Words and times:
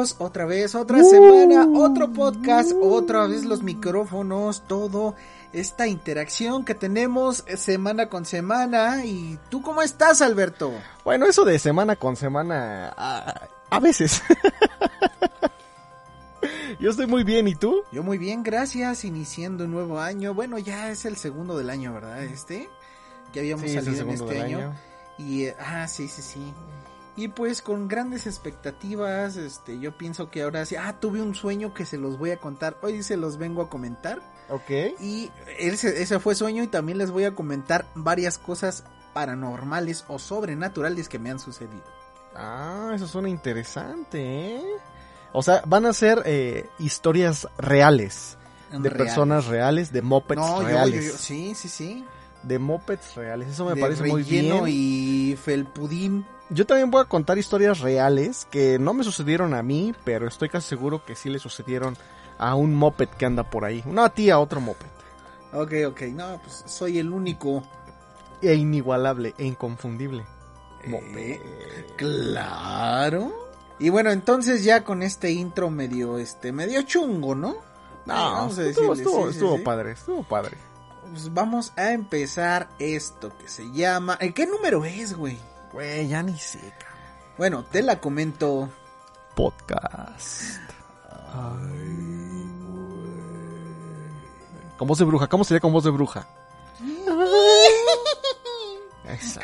amigos, 0.00 0.16
otra 0.18 0.44
vez, 0.46 0.74
otra 0.74 1.02
semana, 1.04 1.66
otro 1.74 2.12
podcast, 2.12 2.72
otra 2.80 3.26
vez 3.26 3.44
los 3.44 3.62
micrófonos, 3.62 4.62
todo 4.66 5.14
esta 5.52 5.86
interacción 5.86 6.64
que 6.64 6.74
tenemos 6.74 7.44
semana 7.56 8.08
con 8.08 8.24
semana. 8.24 9.04
¿Y 9.04 9.38
tú 9.50 9.60
cómo 9.62 9.82
estás, 9.82 10.22
Alberto? 10.22 10.72
Bueno, 11.04 11.26
eso 11.26 11.44
de 11.44 11.58
semana 11.58 11.96
con 11.96 12.16
semana, 12.16 12.94
a, 12.96 13.48
a 13.68 13.80
veces. 13.80 14.22
Yo 16.78 16.90
estoy 16.90 17.06
muy 17.06 17.24
bien, 17.24 17.46
¿y 17.46 17.54
tú? 17.54 17.82
Yo 17.92 18.02
muy 18.02 18.16
bien, 18.16 18.42
gracias, 18.42 19.04
iniciando 19.04 19.64
un 19.64 19.72
nuevo 19.72 20.00
año. 20.00 20.32
Bueno, 20.32 20.58
ya 20.58 20.90
es 20.90 21.04
el 21.04 21.16
segundo 21.16 21.58
del 21.58 21.68
año, 21.68 21.92
¿verdad? 21.92 22.22
Este, 22.22 22.70
que 23.34 23.40
habíamos 23.40 23.66
Sí, 23.66 23.76
es 23.76 23.86
el 23.86 23.96
salido 23.96 24.04
en 24.04 24.10
este 24.14 24.40
año. 24.40 24.58
año. 24.58 24.74
Y, 25.18 25.48
ah, 25.58 25.86
sí, 25.86 26.08
sí, 26.08 26.22
sí. 26.22 26.54
Y 27.20 27.28
pues 27.28 27.60
con 27.60 27.86
grandes 27.86 28.26
expectativas, 28.26 29.36
este, 29.36 29.78
yo 29.78 29.92
pienso 29.92 30.30
que 30.30 30.42
ahora 30.42 30.64
sí, 30.64 30.76
ah, 30.76 30.96
tuve 30.98 31.20
un 31.20 31.34
sueño 31.34 31.74
que 31.74 31.84
se 31.84 31.98
los 31.98 32.18
voy 32.18 32.30
a 32.30 32.38
contar, 32.38 32.78
hoy 32.80 33.02
se 33.02 33.18
los 33.18 33.36
vengo 33.36 33.60
a 33.60 33.68
comentar. 33.68 34.20
Ok. 34.48 34.70
Y 35.00 35.30
ese, 35.58 36.00
ese 36.02 36.18
fue 36.18 36.34
sueño 36.34 36.62
y 36.62 36.66
también 36.68 36.96
les 36.96 37.10
voy 37.10 37.24
a 37.24 37.34
comentar 37.34 37.84
varias 37.94 38.38
cosas 38.38 38.84
paranormales 39.12 40.04
o 40.08 40.18
sobrenaturales 40.18 41.10
que 41.10 41.18
me 41.18 41.30
han 41.30 41.38
sucedido. 41.38 41.82
Ah, 42.34 42.92
eso 42.94 43.06
suena 43.06 43.28
interesante, 43.28 44.56
¿eh? 44.56 44.62
O 45.32 45.42
sea, 45.42 45.62
van 45.66 45.84
a 45.84 45.92
ser 45.92 46.22
eh, 46.24 46.68
historias 46.78 47.46
reales. 47.58 48.38
De 48.70 48.78
Reales. 48.88 48.92
personas 48.96 49.46
reales, 49.46 49.92
de 49.92 50.00
mopeds 50.00 50.40
No, 50.40 50.62
reales. 50.62 51.04
yo- 51.04 51.10
yo- 51.12 51.18
sí, 51.18 51.54
sí, 51.54 51.68
sí. 51.68 52.04
De 52.44 52.58
mopeds 52.58 53.14
reales, 53.16 53.48
eso 53.48 53.64
me 53.66 53.74
De 53.74 53.80
parece 53.80 54.04
muy 54.04 54.22
bien. 54.22 54.64
y 54.68 55.36
felpudín. 55.42 56.24
Yo 56.52 56.66
también 56.66 56.90
voy 56.90 57.02
a 57.02 57.04
contar 57.04 57.38
historias 57.38 57.78
reales 57.78 58.46
que 58.50 58.78
no 58.80 58.92
me 58.92 59.04
sucedieron 59.04 59.54
a 59.54 59.62
mí, 59.62 59.94
pero 60.04 60.26
estoy 60.26 60.48
casi 60.48 60.68
seguro 60.68 61.04
que 61.04 61.14
sí 61.14 61.30
le 61.30 61.38
sucedieron 61.38 61.96
a 62.38 62.56
un 62.56 62.74
moped 62.74 63.08
que 63.08 63.24
anda 63.24 63.48
por 63.48 63.64
ahí. 63.64 63.84
No 63.86 64.02
a 64.02 64.10
ti, 64.10 64.30
a 64.30 64.40
otro 64.40 64.60
moped. 64.60 64.86
Ok, 65.52 65.72
ok, 65.88 66.00
no, 66.12 66.40
pues 66.42 66.64
soy 66.66 66.98
el 66.98 67.12
único. 67.12 67.62
E 68.42 68.54
inigualable, 68.54 69.34
e 69.38 69.44
inconfundible. 69.44 70.24
Moped. 70.86 71.16
Eh, 71.16 71.86
claro. 71.96 73.32
Y 73.78 73.88
bueno, 73.90 74.10
entonces 74.10 74.64
ya 74.64 74.82
con 74.82 75.04
este 75.04 75.30
intro 75.30 75.70
medio, 75.70 76.18
este, 76.18 76.50
medio 76.50 76.82
chungo, 76.82 77.36
¿no? 77.36 77.56
No, 78.06 78.14
Vamos 78.14 78.58
a 78.58 78.64
estuvo, 78.64 78.90
decirle, 78.90 79.10
estuvo, 79.10 79.24
sí, 79.26 79.34
estuvo 79.34 79.56
sí. 79.56 79.62
padre, 79.62 79.92
estuvo 79.92 80.22
padre. 80.24 80.56
Pues 81.10 81.32
vamos 81.32 81.72
a 81.76 81.92
empezar 81.92 82.68
esto 82.78 83.30
que 83.38 83.48
se 83.48 83.70
llama... 83.70 84.18
¿En 84.20 84.32
qué 84.32 84.46
número 84.46 84.84
es, 84.84 85.14
güey? 85.14 85.38
Güey, 85.72 86.08
ya 86.08 86.22
ni 86.22 86.36
sé, 86.38 86.58
cabrón. 86.58 86.98
Bueno, 87.38 87.64
te 87.64 87.82
la 87.82 88.00
comento. 88.00 88.68
Podcast. 89.34 90.58
Con 94.76 94.88
voz 94.88 94.98
de 94.98 95.04
bruja, 95.04 95.28
¿cómo 95.28 95.44
sería 95.44 95.60
con 95.60 95.72
voz 95.72 95.84
de 95.84 95.90
bruja? 95.90 96.26
Esa. 99.04 99.40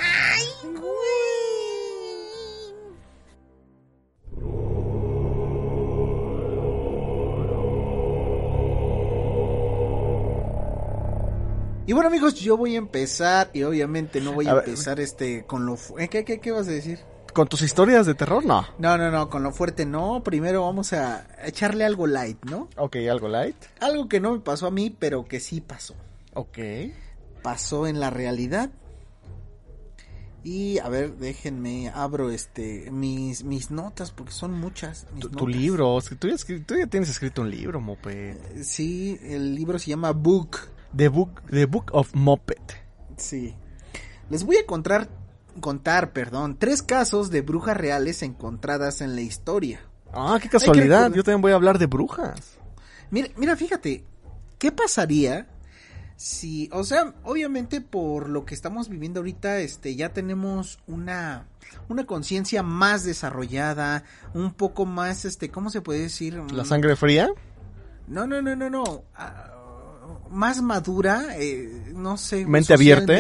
Y 11.87 11.93
bueno, 11.93 12.09
amigos, 12.09 12.35
yo 12.35 12.57
voy 12.57 12.75
a 12.75 12.79
empezar 12.79 13.51
y 13.53 13.63
obviamente 13.63 14.21
no 14.21 14.33
voy 14.33 14.49
a, 14.49 14.53
A 14.53 14.55
ver. 14.55 14.65
empezar 14.69 14.99
este 14.99 15.45
con 15.45 15.67
lo... 15.67 15.77
¿Eh, 15.99 16.09
¿Qué, 16.09 16.25
qué, 16.25 16.41
qué 16.41 16.51
vas 16.51 16.67
a 16.67 16.73
decir? 16.73 16.99
¿Con 17.33 17.47
tus 17.47 17.63
historias 17.63 18.07
de 18.07 18.15
terror? 18.15 18.45
No. 18.45 18.67
No, 18.79 18.99
no, 18.99 19.11
no, 19.11 19.29
con 19.31 19.43
lo 19.45 19.53
fuerte 19.53 19.87
no. 19.87 20.23
Primero 20.25 20.63
vamos 20.63 20.93
a 20.93 21.29
echarle 21.45 21.85
algo 21.85 22.07
light, 22.09 22.45
¿no? 22.47 22.69
Ok, 22.77 22.97
algo 23.09 23.29
light. 23.29 23.57
Algo 23.81 24.09
que 24.09 24.19
no 24.21 24.33
me 24.33 24.41
pasó 24.41 24.67
a 24.67 24.71
mí, 24.73 24.91
pero 24.91 25.27
que 25.27 25.39
sí 25.39 25.61
pasó. 25.61 25.95
Ok. 26.35 26.59
Pasó 27.43 27.87
en 27.87 28.01
la 28.01 28.11
realidad. 28.11 28.71
Y 30.43 30.79
a 30.79 30.89
ver, 30.89 31.17
déjenme, 31.19 31.91
abro 31.95 32.31
este 32.31 32.91
mis, 32.91 33.45
mis 33.45 33.71
notas 33.71 34.11
porque 34.13 34.33
son 34.33 34.53
muchas. 34.55 35.07
mis 35.13 35.21
Tu, 35.23 35.29
tu 35.29 35.47
notas. 35.47 35.61
libro, 35.61 35.99
es 35.99 36.09
que 36.09 36.15
tú, 36.17 36.29
ya 36.29 36.37
tú 36.65 36.77
ya 36.77 36.87
tienes 36.87 37.11
escrito 37.11 37.43
un 37.43 37.51
libro, 37.51 37.81
Moped. 37.81 38.63
Sí, 38.65 39.19
el 39.23 39.55
libro 39.55 39.79
se 39.79 39.91
llama 39.91 40.11
Book. 40.13 40.57
The 40.97 41.09
Book, 41.09 41.43
The 41.51 41.67
Book 41.67 41.91
of 41.93 42.15
Moped. 42.15 42.63
Sí. 43.17 43.55
Les 44.31 44.45
voy 44.45 44.57
a 44.57 44.67
contar, 44.67 45.09
contar, 45.61 46.13
perdón, 46.13 46.57
tres 46.59 46.83
casos 46.83 47.31
de 47.31 47.43
brujas 47.43 47.77
reales 47.77 48.23
encontradas 48.23 49.01
en 49.01 49.15
la 49.15 49.21
historia. 49.21 49.81
Ah, 50.13 50.39
qué 50.41 50.49
casualidad. 50.49 51.13
Yo 51.13 51.23
también 51.23 51.43
voy 51.43 51.53
a 51.53 51.57
hablar 51.57 51.79
de 51.79 51.87
brujas. 51.87 52.59
Mira, 53.11 53.29
mira, 53.37 53.57
fíjate, 53.57 54.05
¿qué 54.59 54.73
pasaría 54.73 55.49
si, 56.17 56.71
o 56.73 56.83
sea, 56.83 57.15
obviamente 57.25 57.83
por 57.83 58.31
lo 58.31 58.47
que 58.47 58.55
estamos 58.55 58.89
viviendo 58.89 59.21
ahorita, 59.21 59.59
este, 59.59 59.95
ya 59.97 60.15
tenemos 60.15 60.79
una, 60.87 61.47
una 61.89 62.07
conciencia 62.07 62.63
más 62.63 63.05
desarrollada, 63.05 64.03
un 64.33 64.55
poco 64.55 64.87
más, 64.87 65.27
este, 65.27 65.51
¿cómo 65.51 65.69
se 65.69 65.83
puede 65.83 66.01
decir? 66.01 66.43
La 66.53 66.65
sangre 66.65 66.97
fría. 66.97 67.29
No, 68.09 68.27
no, 68.27 68.41
no, 68.41 68.57
no, 68.57 68.71
no. 68.71 69.05
ah, 69.15 69.56
más 70.31 70.63
madura, 70.63 71.37
eh, 71.39 71.93
no 71.95 72.17
sé. 72.17 72.47
¿Mente 72.47 72.75
abierta? 72.75 73.13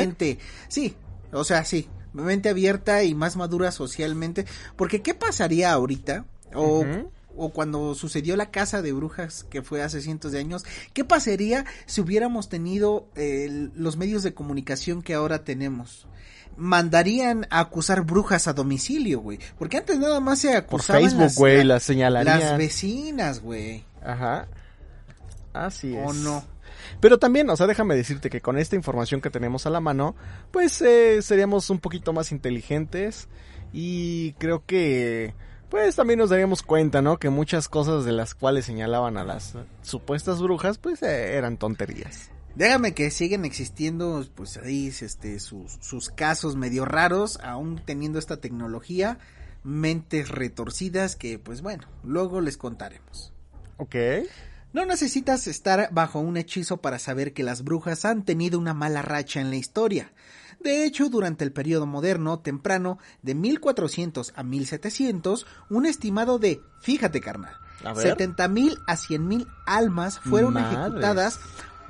Sí, 0.68 0.94
o 1.32 1.44
sea, 1.44 1.64
sí. 1.64 1.88
Mente 2.12 2.48
abierta 2.48 3.02
y 3.04 3.14
más 3.14 3.36
madura 3.36 3.70
socialmente. 3.72 4.46
Porque, 4.76 5.02
¿qué 5.02 5.12
pasaría 5.14 5.72
ahorita? 5.72 6.24
O, 6.54 6.84
o 7.36 7.50
cuando 7.50 7.94
sucedió 7.94 8.34
la 8.36 8.50
casa 8.50 8.80
de 8.80 8.92
brujas, 8.92 9.44
que 9.50 9.60
fue 9.62 9.82
hace 9.82 10.00
cientos 10.00 10.32
de 10.32 10.38
años. 10.38 10.64
¿Qué 10.94 11.04
pasaría 11.04 11.66
si 11.84 12.00
hubiéramos 12.00 12.48
tenido 12.48 13.08
eh, 13.16 13.68
los 13.74 13.98
medios 13.98 14.22
de 14.22 14.32
comunicación 14.32 15.02
que 15.02 15.12
ahora 15.12 15.44
tenemos? 15.44 16.06
Mandarían 16.56 17.46
a 17.50 17.60
acusar 17.60 18.00
brujas 18.06 18.48
a 18.48 18.54
domicilio, 18.54 19.20
güey. 19.20 19.38
Porque 19.58 19.76
antes 19.76 19.98
nada 19.98 20.18
más 20.20 20.38
se 20.38 20.48
Por 20.62 20.80
acusaban 20.80 21.02
Facebook, 21.02 21.20
las- 21.24 21.34
güey, 21.36 21.58
la- 21.58 21.74
la 21.74 21.80
señalarían. 21.80 22.40
las 22.40 22.56
vecinas, 22.56 23.40
güey. 23.40 23.84
Ajá. 24.02 24.48
Así 25.52 25.94
es. 25.94 26.02
¿O 26.08 26.14
no? 26.14 26.42
Pero 27.00 27.18
también, 27.18 27.48
o 27.50 27.56
sea, 27.56 27.66
déjame 27.66 27.94
decirte 27.94 28.30
que 28.30 28.40
con 28.40 28.58
esta 28.58 28.76
información 28.76 29.20
que 29.20 29.30
tenemos 29.30 29.66
a 29.66 29.70
la 29.70 29.80
mano, 29.80 30.14
pues 30.50 30.80
eh, 30.82 31.22
seríamos 31.22 31.70
un 31.70 31.78
poquito 31.78 32.12
más 32.12 32.32
inteligentes 32.32 33.28
y 33.72 34.32
creo 34.34 34.64
que, 34.64 35.34
pues 35.68 35.96
también 35.96 36.18
nos 36.18 36.30
daríamos 36.30 36.62
cuenta, 36.62 37.02
¿no? 37.02 37.18
Que 37.18 37.30
muchas 37.30 37.68
cosas 37.68 38.04
de 38.04 38.12
las 38.12 38.34
cuales 38.34 38.64
señalaban 38.64 39.16
a 39.16 39.24
las 39.24 39.54
supuestas 39.82 40.40
brujas, 40.40 40.78
pues 40.78 41.02
eh, 41.02 41.36
eran 41.36 41.56
tonterías. 41.56 42.30
Déjame 42.54 42.94
que 42.94 43.10
siguen 43.10 43.44
existiendo, 43.44 44.24
pues 44.34 44.56
ahí, 44.56 44.88
este, 44.88 45.38
sus, 45.40 45.72
sus 45.80 46.08
casos 46.08 46.56
medio 46.56 46.86
raros, 46.86 47.38
aún 47.42 47.82
teniendo 47.84 48.18
esta 48.18 48.38
tecnología, 48.38 49.18
mentes 49.62 50.30
retorcidas 50.30 51.16
que, 51.16 51.38
pues 51.38 51.60
bueno, 51.60 51.84
luego 52.02 52.40
les 52.40 52.56
contaremos. 52.56 53.34
Ok. 53.76 53.96
No 54.76 54.84
necesitas 54.84 55.46
estar 55.46 55.88
bajo 55.90 56.18
un 56.18 56.36
hechizo 56.36 56.82
para 56.82 56.98
saber 56.98 57.32
que 57.32 57.42
las 57.42 57.64
brujas 57.64 58.04
han 58.04 58.26
tenido 58.26 58.58
una 58.58 58.74
mala 58.74 59.00
racha 59.00 59.40
en 59.40 59.48
la 59.48 59.56
historia. 59.56 60.12
De 60.60 60.84
hecho, 60.84 61.08
durante 61.08 61.44
el 61.44 61.52
periodo 61.52 61.86
moderno 61.86 62.40
temprano, 62.40 62.98
de 63.22 63.34
1400 63.34 64.34
a 64.36 64.42
1700, 64.42 65.46
un 65.70 65.86
estimado 65.86 66.38
de, 66.38 66.60
fíjate 66.82 67.22
carnal, 67.22 67.54
A 67.84 67.94
ver. 67.94 68.08
70 68.08 68.48
mil 68.48 68.78
a 68.86 68.98
100 68.98 69.26
mil 69.26 69.48
almas 69.64 70.18
fueron 70.18 70.58
ejecutadas 70.58 71.40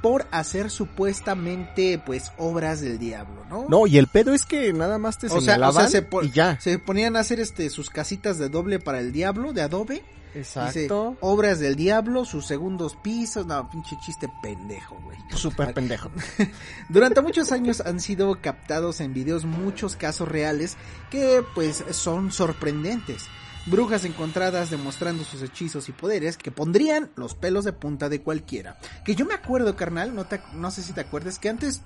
por 0.00 0.28
hacer 0.30 0.70
supuestamente, 0.70 2.00
pues, 2.06 2.30
obras 2.38 2.80
del 2.80 3.00
diablo, 3.00 3.44
¿no? 3.50 3.66
No, 3.68 3.88
y 3.88 3.98
el 3.98 4.06
pedo 4.06 4.32
es 4.32 4.46
que 4.46 4.72
nada 4.72 4.98
más 4.98 5.18
te 5.18 5.26
o 5.26 5.30
sea, 5.30 5.38
o 5.38 5.40
señalaban 5.40 5.90
sea, 5.90 6.02
se, 6.08 6.08
y 6.22 6.30
ya. 6.30 6.60
se 6.60 6.78
ponían 6.78 7.16
a 7.16 7.20
hacer 7.20 7.40
este 7.40 7.68
sus 7.68 7.90
casitas 7.90 8.38
de 8.38 8.48
doble 8.48 8.78
para 8.78 9.00
el 9.00 9.10
diablo, 9.10 9.52
de 9.52 9.62
adobe. 9.62 10.04
Dice, 10.36 10.60
Exacto. 10.66 11.16
obras 11.20 11.58
del 11.60 11.76
diablo, 11.76 12.24
sus 12.24 12.46
segundos 12.46 12.96
pisos, 12.96 13.46
no, 13.46 13.70
pinche 13.70 13.96
chiste 14.04 14.30
pendejo, 14.42 14.96
güey. 15.02 15.16
Súper 15.34 15.72
pendejo. 15.72 16.10
Durante 16.88 17.20
muchos 17.22 17.52
años 17.52 17.80
han 17.80 18.00
sido 18.00 18.40
captados 18.40 19.00
en 19.00 19.14
videos 19.14 19.44
muchos 19.44 19.96
casos 19.96 20.28
reales 20.28 20.76
que 21.10 21.42
pues 21.54 21.84
son 21.90 22.32
sorprendentes. 22.32 23.24
Brujas 23.66 24.04
encontradas 24.04 24.70
demostrando 24.70 25.24
sus 25.24 25.42
hechizos 25.42 25.88
y 25.88 25.92
poderes 25.92 26.36
que 26.36 26.52
pondrían 26.52 27.10
los 27.16 27.34
pelos 27.34 27.64
de 27.64 27.72
punta 27.72 28.08
de 28.08 28.20
cualquiera. 28.22 28.78
Que 29.04 29.16
yo 29.16 29.26
me 29.26 29.34
acuerdo, 29.34 29.74
carnal, 29.74 30.14
no, 30.14 30.24
te- 30.26 30.40
no 30.54 30.70
sé 30.70 30.82
si 30.82 30.92
te 30.92 31.00
acuerdas, 31.00 31.38
que 31.40 31.48
antes 31.48 31.82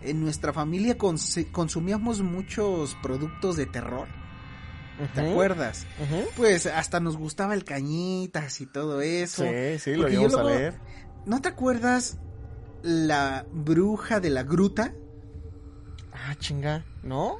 en 0.00 0.20
nuestra 0.22 0.52
familia 0.52 0.96
cons- 0.96 1.50
consumíamos 1.50 2.20
muchos 2.20 2.96
productos 3.02 3.56
de 3.56 3.66
terror. 3.66 4.06
¿Te 5.14 5.30
acuerdas? 5.30 5.86
Pues 6.36 6.66
hasta 6.66 7.00
nos 7.00 7.16
gustaba 7.16 7.54
el 7.54 7.64
cañitas 7.64 8.60
y 8.60 8.66
todo 8.66 9.00
eso. 9.00 9.44
Sí, 9.44 9.78
sí, 9.78 9.94
lo 9.94 10.08
íbamos 10.08 10.34
a 10.34 10.42
luego- 10.42 10.48
leer. 10.58 10.74
¿No 11.26 11.40
te 11.40 11.48
acuerdas 11.48 12.18
la 12.82 13.46
bruja 13.52 14.20
de 14.20 14.30
la 14.30 14.42
gruta? 14.42 14.94
Ah, 16.12 16.34
chinga, 16.38 16.84
¿no? 17.02 17.38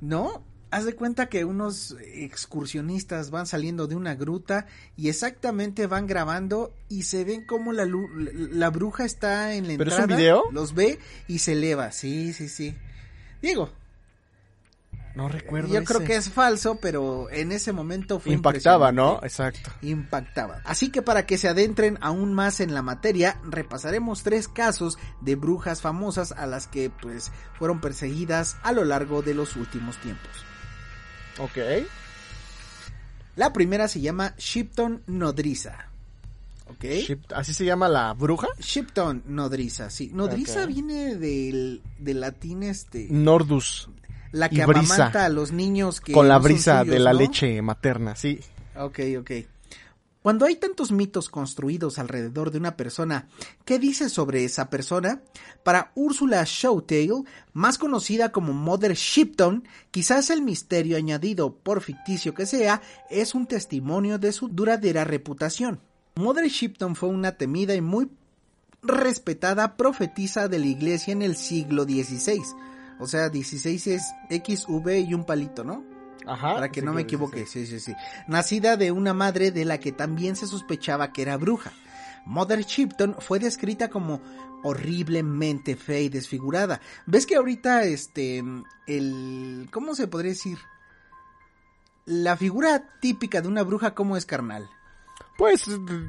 ¿No? 0.00 0.44
Haz 0.72 0.84
de 0.84 0.94
cuenta 0.94 1.26
que 1.28 1.44
unos 1.44 1.96
excursionistas 2.14 3.30
van 3.30 3.46
saliendo 3.46 3.86
de 3.88 3.96
una 3.96 4.14
gruta 4.14 4.66
y 4.96 5.08
exactamente 5.08 5.86
van 5.86 6.06
grabando 6.06 6.72
y 6.88 7.02
se 7.02 7.24
ven 7.24 7.44
como 7.44 7.72
la, 7.72 7.86
la, 7.86 8.70
bruja 8.70 9.04
está 9.04 9.54
en 9.54 9.66
la 9.68 9.76
¿Pero 9.76 9.90
es 9.90 9.96
un 9.96 10.02
entrada. 10.02 10.20
video? 10.20 10.42
Los 10.52 10.74
ve 10.74 10.98
y 11.26 11.40
se 11.40 11.52
eleva. 11.52 11.90
Sí, 11.92 12.32
sí, 12.32 12.48
sí. 12.48 12.76
Digo, 13.42 13.70
No 15.14 15.28
recuerdo. 15.28 15.74
yo 15.74 15.82
creo 15.84 16.04
que 16.04 16.14
es 16.16 16.30
falso, 16.30 16.76
pero 16.80 17.28
en 17.30 17.50
ese 17.52 17.72
momento 17.72 18.20
fue 18.20 18.32
Impactaba, 18.32 18.92
¿no? 18.92 19.18
Exacto. 19.22 19.70
impactaba. 19.82 20.60
Así 20.64 20.90
que 20.90 21.02
para 21.02 21.26
que 21.26 21.36
se 21.36 21.48
adentren 21.48 21.98
aún 22.00 22.32
más 22.32 22.60
en 22.60 22.72
la 22.74 22.82
materia, 22.82 23.40
repasaremos 23.44 24.22
tres 24.22 24.46
casos 24.46 24.98
de 25.20 25.34
brujas 25.34 25.80
famosas 25.82 26.32
a 26.32 26.46
las 26.46 26.66
que 26.68 26.90
pues 26.90 27.32
fueron 27.58 27.80
perseguidas 27.80 28.56
a 28.62 28.72
lo 28.72 28.84
largo 28.84 29.22
de 29.22 29.34
los 29.34 29.56
últimos 29.56 29.96
tiempos. 29.98 30.30
Ok. 31.38 31.58
La 33.36 33.52
primera 33.52 33.88
se 33.88 34.00
llama 34.00 34.34
Shipton 34.38 35.02
Nodriza. 35.06 35.86
¿Ok? 36.68 36.84
Ship- 36.84 37.32
¿Así 37.34 37.52
se 37.52 37.64
llama 37.64 37.88
la 37.88 38.12
bruja? 38.14 38.46
Shipton 38.60 39.24
Nodriza, 39.26 39.90
sí. 39.90 40.10
Nodriza 40.12 40.66
viene 40.66 41.16
del, 41.16 41.82
del 41.98 42.20
latín 42.20 42.62
este... 42.62 43.08
Nordus. 43.10 43.88
La 44.32 44.48
que 44.48 44.62
amamanta 44.62 45.24
a 45.24 45.28
los 45.28 45.52
niños 45.52 46.00
que 46.00 46.12
con 46.12 46.28
la 46.28 46.38
no 46.38 46.44
brisa 46.44 46.80
suyos, 46.80 46.94
de 46.94 47.00
la 47.00 47.12
¿no? 47.12 47.18
leche 47.18 47.62
materna, 47.62 48.14
sí. 48.16 48.40
Ok, 48.76 49.00
ok. 49.18 49.30
Cuando 50.22 50.44
hay 50.44 50.56
tantos 50.56 50.92
mitos 50.92 51.30
construidos 51.30 51.98
alrededor 51.98 52.50
de 52.50 52.58
una 52.58 52.76
persona, 52.76 53.28
¿qué 53.64 53.78
dice 53.78 54.10
sobre 54.10 54.44
esa 54.44 54.68
persona? 54.68 55.22
Para 55.64 55.92
Úrsula 55.94 56.44
Showtail, 56.46 57.24
más 57.54 57.78
conocida 57.78 58.30
como 58.30 58.52
Mother 58.52 58.92
Shipton, 58.94 59.66
quizás 59.90 60.28
el 60.28 60.42
misterio 60.42 60.98
añadido, 60.98 61.54
por 61.54 61.80
ficticio 61.80 62.34
que 62.34 62.44
sea, 62.44 62.82
es 63.08 63.34
un 63.34 63.46
testimonio 63.46 64.18
de 64.18 64.32
su 64.32 64.48
duradera 64.48 65.04
reputación. 65.04 65.80
Mother 66.16 66.48
Shipton 66.48 66.96
fue 66.96 67.08
una 67.08 67.32
temida 67.32 67.74
y 67.74 67.80
muy 67.80 68.10
respetada 68.82 69.78
profetisa 69.78 70.48
de 70.48 70.58
la 70.58 70.66
iglesia 70.66 71.12
en 71.12 71.22
el 71.22 71.34
siglo 71.34 71.84
XVI. 71.84 72.42
O 73.00 73.06
sea, 73.06 73.28
16 73.30 73.86
es 73.88 74.02
XV 74.28 74.98
y 75.08 75.14
un 75.14 75.24
palito, 75.24 75.64
¿no? 75.64 75.84
Ajá. 76.26 76.54
para 76.54 76.68
que 76.70 76.80
sí 76.80 76.86
no 76.86 76.92
me 76.92 76.98
que- 77.02 77.04
equivoque, 77.14 77.46
sí, 77.46 77.66
sí, 77.66 77.80
sí. 77.80 77.94
Nacida 78.28 78.76
de 78.76 78.92
una 78.92 79.14
madre 79.14 79.50
de 79.52 79.64
la 79.64 79.78
que 79.80 79.90
también 79.90 80.36
se 80.36 80.46
sospechaba 80.46 81.12
que 81.12 81.22
era 81.22 81.38
bruja. 81.38 81.72
Mother 82.26 82.60
Shipton 82.60 83.16
fue 83.20 83.38
descrita 83.38 83.88
como 83.88 84.20
horriblemente 84.62 85.76
fea 85.76 86.00
y 86.00 86.08
desfigurada. 86.10 86.82
¿Ves 87.06 87.24
que 87.24 87.36
ahorita 87.36 87.84
este 87.84 88.44
el 88.86 89.68
¿cómo 89.72 89.94
se 89.94 90.06
podría 90.08 90.32
decir? 90.32 90.58
La 92.04 92.36
figura 92.36 92.84
típica 93.00 93.40
de 93.40 93.48
una 93.48 93.62
bruja 93.62 93.94
cómo 93.94 94.16
es 94.16 94.26
carnal. 94.26 94.68
Pues 95.38 95.64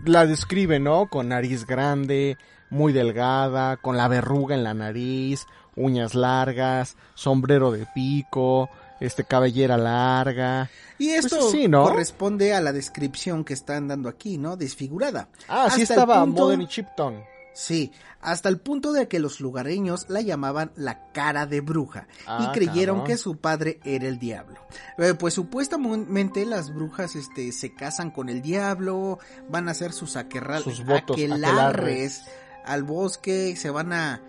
la 0.05 0.25
describe, 0.25 0.79
¿no? 0.79 1.07
Con 1.07 1.29
nariz 1.29 1.65
grande, 1.65 2.37
muy 2.71 2.93
delgada, 2.93 3.77
con 3.77 3.95
la 3.97 4.07
verruga 4.07 4.55
en 4.55 4.63
la 4.63 4.73
nariz, 4.73 5.45
uñas 5.75 6.15
largas, 6.15 6.95
sombrero 7.13 7.71
de 7.71 7.85
pico, 7.93 8.69
este 8.99 9.23
cabellera 9.23 9.77
larga. 9.77 10.69
Y 10.97 11.09
esto 11.09 11.37
Pues 11.39 11.51
sí, 11.51 11.67
¿no? 11.67 11.83
corresponde 11.83 12.53
a 12.53 12.61
la 12.61 12.71
descripción 12.73 13.43
que 13.43 13.53
están 13.53 13.87
dando 13.87 14.09
aquí, 14.09 14.37
¿no? 14.37 14.57
Desfigurada. 14.57 15.29
Ah, 15.47 15.67
sí 15.69 15.81
Hasta 15.83 15.93
estaba 15.95 16.23
punto- 16.23 16.43
Modern 16.43 16.67
Chipton. 16.67 17.23
Sí, 17.53 17.91
hasta 18.21 18.47
el 18.47 18.61
punto 18.61 18.93
de 18.93 19.09
que 19.09 19.19
los 19.19 19.41
lugareños 19.41 20.05
la 20.09 20.21
llamaban 20.21 20.71
la 20.77 21.11
cara 21.11 21.45
de 21.45 21.59
bruja 21.59 22.07
y 22.21 22.23
Ah, 22.25 22.51
creyeron 22.53 22.99
cabrón. 22.99 23.07
que 23.07 23.17
su 23.17 23.35
padre 23.37 23.81
era 23.83 24.07
el 24.07 24.19
diablo. 24.19 24.61
Eh, 24.97 25.15
pues 25.19 25.33
supuestamente 25.33 26.45
las 26.45 26.73
brujas 26.73 27.15
este, 27.17 27.51
se 27.51 27.73
casan 27.73 28.09
con 28.11 28.29
el 28.29 28.41
diablo, 28.41 29.19
van 29.49 29.67
a 29.67 29.71
hacer 29.71 29.91
sus 29.91 30.15
aquerra- 30.15 30.59
Sus 30.61 30.85
votos, 30.85 31.17
aquelarres 31.17 31.43
aquelarres. 31.49 32.21
Al 32.65 32.83
bosque, 32.83 33.55
se 33.55 33.69
van 33.69 33.93
a 33.93 34.21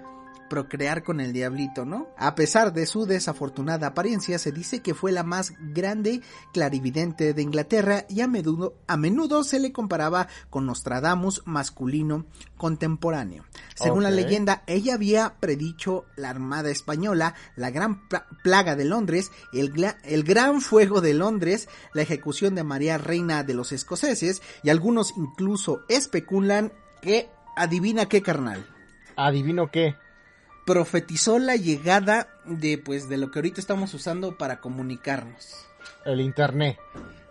procrear 0.49 1.03
con 1.03 1.21
el 1.21 1.33
diablito, 1.33 1.87
¿no? 1.87 2.09
A 2.19 2.35
pesar 2.35 2.75
de 2.75 2.85
su 2.85 3.07
desafortunada 3.07 3.87
apariencia, 3.87 4.39
se 4.39 4.53
dice 4.53 4.83
que 4.83 4.93
fue 4.93 5.11
la 5.11 5.23
más 5.23 5.55
grande 5.73 6.21
clarividente 6.53 7.33
de 7.33 7.41
Inglaterra 7.41 8.05
y 8.11 8.21
a 8.21 8.29
menudo, 8.29 8.75
a 8.87 8.99
menudo 8.99 9.45
se 9.45 9.59
le 9.59 9.73
comparaba 9.73 10.29
con 10.51 10.67
Nostradamus 10.67 11.41
masculino 11.47 12.27
contemporáneo. 12.59 13.45
Según 13.75 14.03
la 14.03 14.11
leyenda, 14.11 14.63
ella 14.67 14.93
había 14.93 15.37
predicho 15.41 16.05
la 16.17 16.29
Armada 16.29 16.69
Española, 16.69 17.35
la 17.57 17.71
Gran 17.71 18.07
Pla- 18.11 18.27
Plaga 18.43 18.77
de 18.77 18.85
Londres, 18.85 19.31
el, 19.55 19.73
el 20.05 20.23
Gran 20.23 20.61
Fuego 20.61 21.01
de 21.01 21.15
Londres, 21.15 21.67
la 21.95 22.03
ejecución 22.03 22.55
de 22.55 22.63
María 22.63 22.99
Reina 22.99 23.43
de 23.43 23.55
los 23.55 23.73
escoceses 23.73 24.43
y 24.63 24.69
algunos 24.69 25.15
incluso 25.17 25.81
especulan 25.89 26.75
que 27.01 27.31
adivina 27.57 28.07
qué 28.07 28.23
carnal 28.23 28.67
Adivino 29.17 29.71
qué. 29.71 29.95
profetizó 30.67 31.39
la 31.39 31.57
llegada 31.57 32.29
de 32.47 32.79
pues 32.79 33.09
de 33.09 33.17
lo 33.19 33.31
que 33.31 33.39
ahorita 33.41 33.61
estamos 33.61 33.93
usando 33.95 34.39
para 34.39 34.61
comunicarnos, 34.61 35.67
El 36.05 36.21
internet. 36.21 36.79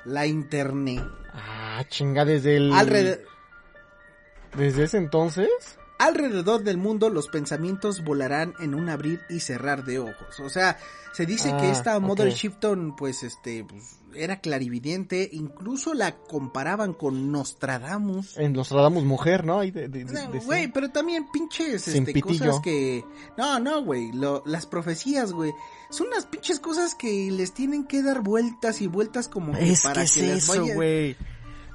la 0.06 0.26
internet. 0.28 1.04
Ah, 1.34 1.84
chinga, 1.88 2.26
desde 2.26 2.58
el... 2.58 2.72
Alrededor, 2.74 3.22
Desde 4.58 4.84
ese 4.84 4.98
entonces. 4.98 5.48
alrededor 5.98 6.64
del 6.64 6.78
mundo 6.78 7.10
los 7.10 7.28
pensamientos 7.30 8.04
volarán 8.04 8.54
en 8.60 8.76
un 8.76 8.90
abrir 8.90 9.22
y 9.30 9.40
cerrar 9.40 9.86
de 9.86 10.00
ojos. 10.00 10.40
O 10.42 10.50
sea, 10.50 10.78
se 11.14 11.26
dice 11.26 11.50
que 11.58 11.68
Ah, 11.68 11.72
esta 11.72 12.00
Mother 12.00 12.28
ok. 12.28 12.34
Shipton 12.34 12.96
pues 12.96 13.24
este 13.24 13.64
pues, 13.64 14.00
era 14.16 14.40
clarividente, 14.40 15.30
incluso 15.31 15.94
la 15.94 16.18
comparaban 16.18 16.94
con 16.94 17.31
Nostradamus. 17.31 18.38
En 18.38 18.54
Nostradamus 18.54 19.04
mujer, 19.04 19.46
¿no? 19.46 19.62
Güey, 20.46 20.72
pero 20.72 20.89
también 20.91 21.27
pinches 21.32 21.88
este, 21.88 22.22
cosas 22.22 22.60
que... 22.62 23.03
No, 23.38 23.60
no, 23.60 23.84
güey, 23.84 24.12
las 24.46 24.65
profecías, 24.65 25.32
güey. 25.32 25.51
Son 25.89 26.08
unas 26.08 26.25
pinches 26.25 26.60
cosas 26.60 26.96
que 26.96 27.30
les 27.32 27.53
tienen 27.53 27.86
que 27.86 28.01
dar 28.01 28.22
vueltas 28.22 28.82
y 28.82 28.88
vueltas 28.88 29.27
como 29.27 29.53
que 29.53 29.72
Es 29.72 29.82
para 29.82 30.01
que 30.01 30.03
es 30.03 30.13
que 30.13 30.22
les 30.22 30.44
eso, 30.44 30.62
vaya... 30.62 30.75
güey. 30.75 31.18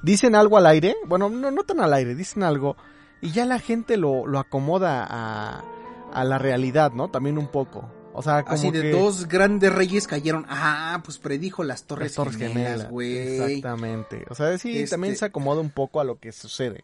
Dicen 0.02 0.35
algo 0.35 0.57
al 0.57 0.66
aire, 0.66 0.95
bueno, 1.07 1.28
no, 1.28 1.50
no 1.50 1.64
tan 1.64 1.81
al 1.81 1.93
aire, 1.93 2.14
dicen 2.14 2.43
algo 2.43 2.76
y 3.21 3.33
ya 3.33 3.45
la 3.45 3.59
gente 3.59 3.97
lo, 3.97 4.26
lo 4.26 4.38
acomoda 4.38 5.07
a, 5.09 5.64
a 6.12 6.25
la 6.25 6.38
realidad, 6.38 6.93
¿no? 6.93 7.09
También 7.09 7.38
un 7.38 7.49
poco. 7.49 7.90
O 8.18 8.23
sea, 8.23 8.44
como 8.44 8.54
Así 8.54 8.70
de 8.70 8.80
que 8.80 8.90
dos 8.92 9.28
grandes 9.28 9.70
reyes 9.73 10.06
cayeron. 10.06 10.46
Ah, 10.49 11.02
pues 11.04 11.18
predijo 11.18 11.62
las 11.64 11.85
Torres, 11.85 12.08
las 12.12 12.14
Torres 12.14 12.37
Gemelas, 12.37 12.88
güey. 12.90 13.16
Exactamente. 13.38 14.25
O 14.30 14.35
sea, 14.35 14.56
sí, 14.56 14.78
Este- 14.78 14.90
también 14.92 15.16
se 15.16 15.26
acomoda 15.26 15.61
un 15.61 15.70
poco 15.70 16.00
a 16.00 16.04
lo 16.04 16.18
que 16.18 16.32
sucede. 16.32 16.82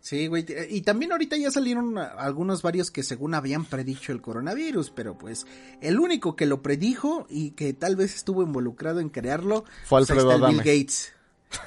Sí, 0.00 0.28
güey. 0.28 0.46
Y 0.70 0.82
también 0.82 1.12
ahorita 1.12 1.36
ya 1.36 1.50
salieron 1.50 1.98
algunos 1.98 2.62
varios 2.62 2.90
que 2.90 3.02
según 3.02 3.34
habían 3.34 3.64
predicho 3.64 4.12
el 4.12 4.22
coronavirus, 4.22 4.90
pero 4.90 5.18
pues 5.18 5.46
el 5.80 5.98
único 5.98 6.36
que 6.36 6.46
lo 6.46 6.62
predijo 6.62 7.26
y 7.28 7.50
que 7.50 7.72
tal 7.72 7.96
vez 7.96 8.14
estuvo 8.14 8.42
involucrado 8.42 9.00
en 9.00 9.08
crearlo 9.08 9.64
Fue 9.84 9.98
Alfredo 9.98 10.46
Bill. 10.46 10.58
Gates. 10.58 11.12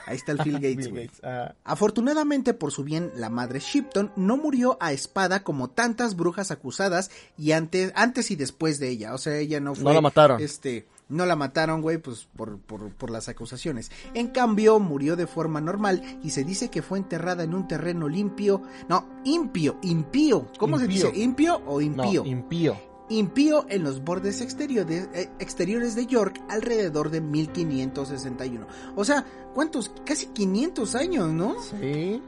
Ahí 0.06 0.16
está 0.18 0.32
el 0.34 0.38
Bill 0.44 0.56
Gates, 0.56 0.78
Bill 0.78 0.90
güey. 0.92 1.08
Gates, 1.08 1.56
Afortunadamente 1.64 2.54
por 2.54 2.72
su 2.72 2.84
bien, 2.84 3.12
la 3.16 3.30
madre 3.30 3.60
Shipton 3.60 4.12
no 4.16 4.38
murió 4.38 4.78
a 4.80 4.92
espada 4.92 5.44
como 5.44 5.70
tantas 5.70 6.16
brujas 6.16 6.52
acusadas 6.52 7.12
y 7.38 7.52
antes, 7.54 7.92
antes 7.96 8.32
y 8.32 8.36
después 8.36 8.80
de 8.80 8.90
ella. 8.90 9.14
O 9.14 9.18
sea, 9.18 9.38
ella 9.38 9.60
no 9.60 9.76
fue. 9.76 9.84
No 9.86 9.94
la 9.94 10.02
mataron. 10.02 10.42
Este, 10.42 10.88
no 11.10 11.26
la 11.26 11.36
mataron, 11.36 11.82
güey, 11.82 11.98
pues 11.98 12.28
por, 12.36 12.60
por, 12.60 12.92
por 12.94 13.10
las 13.10 13.30
acusaciones. 13.30 13.92
En 14.14 14.28
cambio, 14.28 14.80
murió 14.80 15.16
de 15.16 15.28
forma 15.28 15.60
normal 15.62 16.20
y 16.24 16.32
se 16.32 16.44
dice 16.44 16.70
que 16.70 16.82
fue 16.82 16.98
enterrada 17.00 17.44
en 17.44 17.54
un 17.54 17.68
terreno 17.68 18.08
limpio. 18.08 18.62
No, 18.88 19.08
impío, 19.24 19.78
impío. 19.82 20.48
¿Cómo 20.58 20.78
se 20.78 20.86
Impío. 20.86 21.08
dice? 21.12 21.20
¿Impío 21.22 21.56
o 21.66 21.82
no, 21.82 22.26
impío? 22.26 22.78
Impío. 23.10 23.66
en 23.70 23.84
los 23.84 24.04
bordes 24.04 24.42
exteriores, 24.42 25.10
eh, 25.14 25.30
exteriores 25.40 25.96
de 25.96 26.06
York 26.06 26.42
alrededor 26.50 27.10
de 27.10 27.22
1561. 27.22 28.68
O 28.96 29.04
sea, 29.06 29.26
¿cuántos? 29.54 29.92
Casi 30.06 30.28
500 30.28 30.96
años, 30.96 31.30
¿no? 31.30 31.56
Sí. 31.62 32.22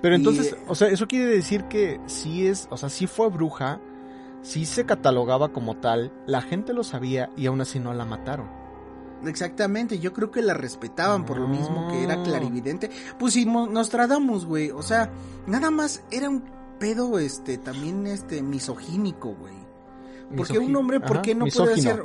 Pero 0.00 0.14
Y- 0.14 0.18
entonces, 0.18 0.56
o 0.66 0.74
sea, 0.74 0.88
eso 0.88 1.06
quiere 1.06 1.26
decir 1.26 1.64
que 1.64 2.00
sí 2.06 2.46
es, 2.46 2.66
o 2.70 2.76
sea, 2.76 2.88
sí 2.88 3.06
fue 3.06 3.28
bruja, 3.28 3.80
sí 4.42 4.66
se 4.66 4.84
catalogaba 4.84 5.52
como 5.52 5.76
tal, 5.76 6.12
la 6.26 6.42
gente 6.42 6.72
lo 6.72 6.82
sabía 6.82 7.30
y 7.36 7.46
aún 7.46 7.60
así 7.60 7.78
no 7.78 7.94
la 7.94 8.04
mataron. 8.04 8.48
Exactamente, 9.24 10.00
yo 10.00 10.12
creo 10.12 10.32
que 10.32 10.42
la 10.42 10.54
respetaban 10.54 11.24
por 11.24 11.38
lo 11.38 11.46
mismo 11.46 11.86
que 11.88 12.02
era 12.02 12.20
clarividente. 12.24 12.90
Pues 13.20 13.34
si 13.34 13.46
mo- 13.46 13.68
Nostradamus, 13.68 14.44
güey, 14.46 14.70
o 14.72 14.82
sea, 14.82 15.12
nada 15.46 15.70
más 15.70 16.02
era 16.10 16.28
un 16.28 16.42
pedo, 16.80 17.20
este, 17.20 17.56
también, 17.58 18.08
este, 18.08 18.42
misogínico, 18.42 19.32
güey. 19.34 19.61
Porque 20.36 20.52
un 20.54 20.58
Misógino. 20.60 20.78
hombre, 20.80 21.00
¿por 21.00 21.22
qué 21.22 21.34
no 21.34 21.46
puede 21.46 21.74
hacer 21.74 22.02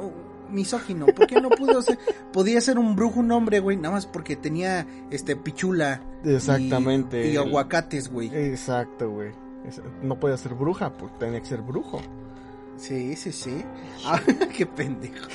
misógino? 0.49 1.05
¿Por 1.07 1.27
qué 1.27 1.41
no 1.41 1.49
pudo 1.49 1.81
ser? 1.81 1.97
Podía 2.33 2.61
ser 2.61 2.79
un 2.79 2.95
brujo 2.95 3.19
un 3.19 3.31
hombre, 3.31 3.59
güey, 3.59 3.75
nada 3.77 3.95
más 3.95 4.05
porque 4.05 4.35
tenía 4.35 4.85
este 5.11 5.35
pichula. 5.35 6.01
Exactamente. 6.23 7.29
Y, 7.31 7.37
aguacates, 7.37 8.11
güey. 8.11 8.29
Exacto, 8.33 9.09
güey. 9.09 9.31
No 10.01 10.17
podía 10.17 10.37
ser 10.37 10.53
bruja, 10.53 10.93
pues 10.93 11.11
tenía 11.19 11.41
que 11.41 11.45
ser 11.47 11.61
brujo. 11.61 12.01
Sí, 12.77 13.15
sí, 13.15 13.31
sí. 13.31 13.63
Ah, 14.05 14.21
qué 14.55 14.65
pendejo. 14.65 15.27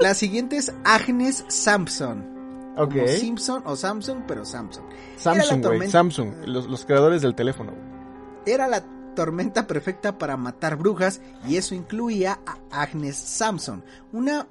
La 0.00 0.14
siguiente 0.14 0.56
es 0.56 0.74
Agnes 0.84 1.44
Sampson. 1.48 2.72
Ok. 2.76 2.90
Como 2.94 3.06
Simpson 3.06 3.62
o 3.66 3.76
Samsung, 3.76 4.22
pero 4.26 4.44
Samsung. 4.44 4.84
Samsung, 5.16 5.50
güey. 5.50 5.60
tormenta- 5.62 5.92
Samsung. 5.92 6.32
Los, 6.46 6.66
los 6.68 6.84
creadores 6.84 7.22
del 7.22 7.34
teléfono. 7.36 7.72
Era 8.46 8.66
la 8.66 8.82
tormenta 9.14 9.66
perfecta 9.66 10.18
para 10.18 10.36
matar 10.36 10.76
brujas 10.76 11.20
y 11.46 11.56
eso 11.56 11.74
incluía 11.74 12.40
a 12.46 12.82
Agnes 12.82 13.16
Sampson, 13.16 13.84
una 14.12 14.46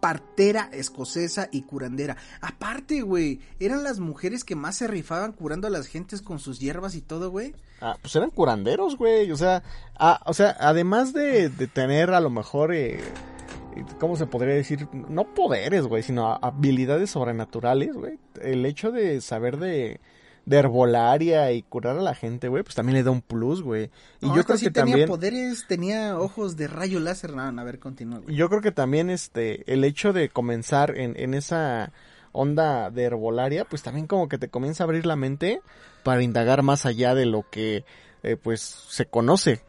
partera 0.00 0.68
escocesa 0.72 1.48
y 1.50 1.62
curandera. 1.62 2.16
Aparte, 2.40 3.02
güey, 3.02 3.40
eran 3.58 3.82
las 3.82 3.98
mujeres 3.98 4.44
que 4.44 4.54
más 4.54 4.76
se 4.76 4.86
rifaban 4.86 5.32
curando 5.32 5.66
a 5.66 5.70
las 5.70 5.86
gentes 5.86 6.22
con 6.22 6.38
sus 6.38 6.60
hierbas 6.60 6.94
y 6.94 7.02
todo, 7.02 7.30
güey. 7.30 7.54
Ah, 7.80 7.96
pues 8.00 8.14
eran 8.16 8.30
curanderos, 8.30 8.96
güey. 8.96 9.30
O 9.30 9.36
sea, 9.36 9.62
ah, 9.98 10.20
o 10.26 10.34
sea, 10.34 10.56
además 10.60 11.12
de, 11.12 11.50
tener 11.72 12.10
a 12.10 12.20
lo 12.20 12.30
mejor, 12.30 12.74
eh, 12.74 13.00
¿cómo 13.98 14.16
se 14.16 14.26
podría 14.26 14.54
decir? 14.54 14.88
No 14.92 15.34
poderes, 15.34 15.86
güey, 15.86 16.02
sino 16.02 16.38
habilidades 16.42 17.10
sobrenaturales, 17.10 17.94
güey. 17.94 18.18
El 18.40 18.64
hecho 18.66 18.90
de 18.90 19.20
saber 19.20 19.58
de, 19.58 20.00
de 20.48 20.56
herbolaria 20.56 21.52
y 21.52 21.62
curar 21.62 21.98
a 21.98 22.00
la 22.00 22.14
gente, 22.14 22.48
güey, 22.48 22.62
pues 22.62 22.74
también 22.74 22.96
le 22.96 23.02
da 23.02 23.10
un 23.10 23.20
plus, 23.20 23.60
güey. 23.60 23.90
Y 24.20 24.26
No, 24.26 24.34
yo 24.36 24.44
creo 24.44 24.56
sí 24.56 24.64
que 24.64 24.70
tenía 24.70 24.92
también... 24.92 25.08
poderes, 25.08 25.66
tenía 25.68 26.18
ojos 26.18 26.56
de 26.56 26.68
rayo 26.68 27.00
láser. 27.00 27.34
No, 27.34 27.42
a 27.42 27.64
ver, 27.64 27.78
continúa, 27.78 28.20
güey. 28.20 28.34
Yo 28.34 28.48
creo 28.48 28.62
que 28.62 28.72
también 28.72 29.10
este 29.10 29.70
el 29.70 29.84
hecho 29.84 30.14
de 30.14 30.30
comenzar 30.30 30.96
en, 30.96 31.20
en 31.20 31.34
esa 31.34 31.92
onda 32.32 32.90
de 32.90 33.04
herbolaria, 33.04 33.66
pues 33.66 33.82
también 33.82 34.06
como 34.06 34.28
que 34.28 34.38
te 34.38 34.48
comienza 34.48 34.84
a 34.84 34.86
abrir 34.86 35.04
la 35.04 35.16
mente 35.16 35.60
para 36.02 36.22
indagar 36.22 36.62
más 36.62 36.86
allá 36.86 37.14
de 37.14 37.26
lo 37.26 37.44
que 37.50 37.84
eh, 38.22 38.36
pues 38.36 38.60
se 38.62 39.04
conoce. 39.04 39.60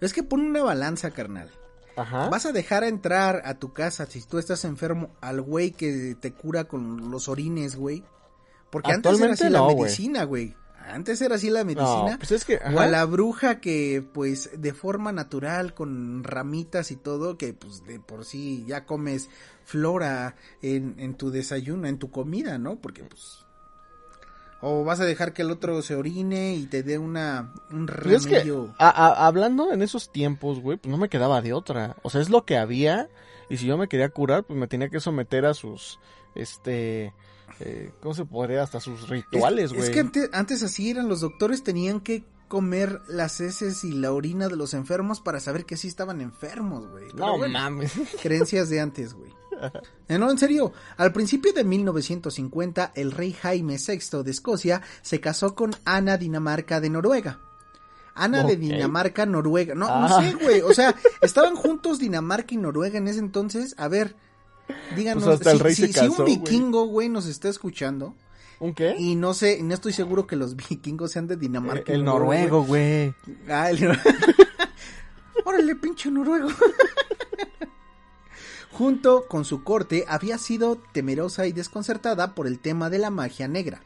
Es 0.00 0.12
que 0.12 0.24
pon 0.24 0.40
una 0.40 0.64
balanza, 0.64 1.12
carnal. 1.12 1.48
Ajá. 1.94 2.28
¿Vas 2.28 2.44
a 2.44 2.52
dejar 2.52 2.82
entrar 2.82 3.42
a 3.44 3.54
tu 3.54 3.72
casa 3.72 4.06
si 4.06 4.20
tú 4.22 4.38
estás 4.38 4.64
enfermo 4.64 5.10
al 5.20 5.40
güey 5.42 5.70
que 5.70 6.16
te 6.20 6.32
cura 6.32 6.64
con 6.64 7.10
los 7.12 7.28
orines, 7.28 7.76
güey? 7.76 8.02
Porque 8.70 8.92
antes 8.92 9.20
era 9.20 9.32
así 9.32 9.48
la 9.48 9.58
no, 9.60 9.68
medicina, 9.68 10.24
güey. 10.24 10.54
Antes 10.90 11.20
era 11.20 11.34
así 11.34 11.50
la 11.50 11.60
No, 11.64 11.66
medicina. 11.66 12.16
pues 12.18 12.30
es 12.32 12.44
que 12.46 12.56
O 12.74 12.80
a 12.80 12.86
la 12.86 13.04
bruja 13.04 13.60
que, 13.60 14.02
pues, 14.14 14.50
de 14.56 14.72
forma 14.72 15.12
natural, 15.12 15.74
con 15.74 16.24
ramitas 16.24 16.90
y 16.90 16.96
todo, 16.96 17.36
que, 17.36 17.52
pues, 17.52 17.84
de 17.84 18.00
por 18.00 18.24
sí 18.24 18.64
ya 18.66 18.86
comes 18.86 19.28
flora 19.64 20.34
en, 20.62 20.94
en 20.98 21.14
tu 21.14 21.30
desayuno, 21.30 21.86
en 21.88 21.98
tu 21.98 22.10
comida, 22.10 22.56
¿no? 22.58 22.76
Porque, 22.76 23.04
pues... 23.04 23.44
O 24.60 24.82
vas 24.82 24.98
a 24.98 25.04
dejar 25.04 25.32
que 25.34 25.42
el 25.42 25.52
otro 25.52 25.82
se 25.82 25.94
orine 25.94 26.54
y 26.56 26.66
te 26.66 26.82
dé 26.82 26.98
una, 26.98 27.52
un 27.70 27.86
Pues 28.02 28.16
es 28.16 28.26
que 28.26 28.40
remedio. 28.40 28.74
a- 28.78 28.88
a- 28.88 29.26
hablando 29.26 29.72
en 29.72 29.82
esos 29.82 30.10
tiempos, 30.10 30.58
güey, 30.60 30.78
pues 30.78 30.90
no 30.90 30.96
me 30.98 31.08
quedaba 31.08 31.40
de 31.42 31.52
otra. 31.52 31.96
O 32.02 32.10
sea, 32.10 32.20
es 32.20 32.28
lo 32.28 32.44
que 32.44 32.56
había 32.56 33.08
y 33.48 33.58
si 33.58 33.66
yo 33.66 33.78
me 33.78 33.86
quería 33.88 34.08
curar, 34.08 34.42
pues 34.42 34.58
me 34.58 34.66
tenía 34.66 34.88
que 34.88 34.98
someter 34.98 35.46
a 35.46 35.54
sus 35.54 36.00
este 36.34 37.14
eh, 37.60 37.92
¿cómo 38.00 38.14
se 38.14 38.24
podría? 38.24 38.62
Hasta 38.62 38.80
sus 38.80 39.08
rituales, 39.08 39.66
Es- 39.66 39.72
güey. 39.72 39.82
Es, 39.84 39.90
que 39.90 40.00
antes, 40.00 40.30
antes 40.32 40.62
así 40.62 40.90
eran, 40.90 41.08
los 41.08 41.20
doctores 41.20 41.62
tenían 41.62 42.00
que 42.00 42.24
comer 42.48 43.02
las 43.08 43.40
heces 43.40 43.84
y 43.84 43.92
la 43.92 44.10
orina 44.12 44.48
de 44.48 44.56
los 44.56 44.72
enfermos 44.74 45.20
para 45.20 45.38
saber 45.40 45.66
que 45.66 45.76
sí 45.76 45.86
estaban 45.88 46.20
enfermos, 46.22 46.88
güey. 46.88 47.06
No 47.14 47.36
bueno, 47.36 47.52
mames. 47.58 47.92
creencias 48.22 48.68
de 48.70 48.80
antes, 48.80 49.12
güey. 49.14 49.30
Eh, 50.08 50.18
No, 50.18 50.30
en 50.30 50.38
serio, 50.38 50.72
al 50.96 51.12
principio 51.12 51.52
de 51.52 51.64
1950, 51.64 52.92
el 52.94 53.12
rey 53.12 53.32
Jaime 53.32 53.76
VI 53.76 54.22
de 54.22 54.30
Escocia 54.30 54.82
se 55.02 55.20
casó 55.20 55.54
con 55.54 55.72
Ana 55.84 56.16
Dinamarca 56.16 56.80
de 56.80 56.90
Noruega. 56.90 57.40
Ana 58.14 58.42
de. 58.44 58.56
Dinamarca, 58.56 59.26
Noruega. 59.26 59.74
No, 59.74 59.86
Ah. 59.88 60.08
no 60.08 60.20
sé, 60.20 60.34
güey. 60.34 60.60
O 60.62 60.72
sea, 60.74 60.94
estaban 61.20 61.54
juntos 61.54 61.98
Dinamarca 62.00 62.54
y 62.54 62.56
Noruega 62.56 62.98
en 62.98 63.06
ese 63.08 63.20
entonces. 63.20 63.74
A 63.78 63.86
ver, 63.88 64.16
díganos. 64.96 65.24
Pues 65.24 65.36
hasta 65.36 65.50
el 65.52 65.58
si- 65.58 65.62
rey 65.62 65.74
si, 65.74 65.92
se 65.92 66.00
si 66.00 66.06
un 66.08 66.24
vikingo, 66.24 66.86
güey, 66.86 67.08
nos 67.08 67.26
está 67.26 67.48
escuchando. 67.48 68.14
¿Un 68.60 68.74
qué? 68.74 68.96
Y 68.98 69.14
no 69.14 69.34
sé, 69.34 69.62
no 69.62 69.72
estoy 69.74 69.92
seguro 69.92 70.26
que 70.26 70.36
los 70.36 70.56
vikingos 70.68 71.12
sean 71.12 71.26
de 71.26 71.36
Dinamarca. 71.36 71.92
y 71.92 71.94
el 71.96 72.04
noruego, 72.04 72.64
güey. 72.64 73.14
Ah, 73.48 73.70
el 73.70 73.88
Órale, 75.44 75.76
pinche 75.76 76.10
noruego. 76.10 76.48
Junto 78.72 79.26
con 79.26 79.44
su 79.44 79.64
corte 79.64 80.04
había 80.08 80.38
sido 80.38 80.76
temerosa 80.92 81.46
y 81.46 81.52
desconcertada 81.52 82.34
por 82.34 82.46
el 82.46 82.58
tema 82.60 82.90
de 82.90 82.98
la 82.98 83.10
magia 83.10 83.48
negra. 83.48 83.80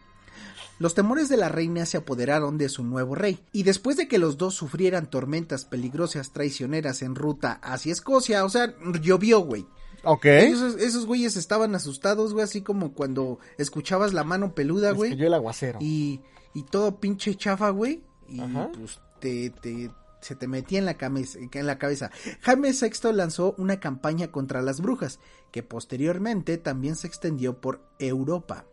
Los 0.78 0.94
temores 0.94 1.28
de 1.28 1.36
la 1.36 1.48
reina 1.48 1.86
se 1.86 1.98
apoderaron 1.98 2.58
de 2.58 2.68
su 2.68 2.82
nuevo 2.82 3.14
rey, 3.14 3.38
y 3.52 3.62
después 3.62 3.96
de 3.96 4.08
que 4.08 4.18
los 4.18 4.36
dos 4.36 4.54
sufrieran 4.54 5.08
tormentas 5.08 5.64
peligrosas 5.64 6.32
traicioneras 6.32 7.02
en 7.02 7.14
ruta 7.14 7.60
hacia 7.62 7.92
Escocia, 7.92 8.44
o 8.44 8.48
sea, 8.50 8.74
llovió, 9.00 9.40
güey. 9.40 9.64
Ok. 10.04 10.24
Esos, 10.26 10.76
esos 10.76 11.06
güeyes 11.06 11.36
estaban 11.36 11.74
asustados, 11.74 12.32
güey, 12.32 12.44
así 12.44 12.62
como 12.62 12.92
cuando 12.92 13.38
escuchabas 13.58 14.12
la 14.12 14.24
mano 14.24 14.54
peluda, 14.54 14.90
Es 14.90 14.96
güey. 14.96 15.10
que 15.12 15.16
yo 15.16 15.26
el 15.26 15.34
aguacero. 15.34 15.78
Y, 15.80 16.20
y 16.54 16.64
todo 16.64 16.98
pinche 17.00 17.34
chafa, 17.36 17.70
güey. 17.70 18.02
Y 18.28 18.40
Ajá. 18.40 18.70
pues 18.76 19.00
te, 19.20 19.50
te- 19.50 19.90
se 20.20 20.36
te 20.36 20.46
metía 20.46 20.78
en 20.78 20.84
la, 20.84 20.94
cabeza, 20.96 21.38
en 21.52 21.66
la 21.66 21.78
cabeza. 21.78 22.10
Jaime 22.42 22.70
VI 22.72 23.12
lanzó 23.12 23.54
una 23.58 23.80
campaña 23.80 24.30
contra 24.30 24.62
las 24.62 24.80
brujas, 24.80 25.18
que 25.50 25.64
posteriormente 25.64 26.58
también 26.58 26.94
se 26.94 27.08
extendió 27.08 27.60
por 27.60 27.80
Europa. 27.98 28.64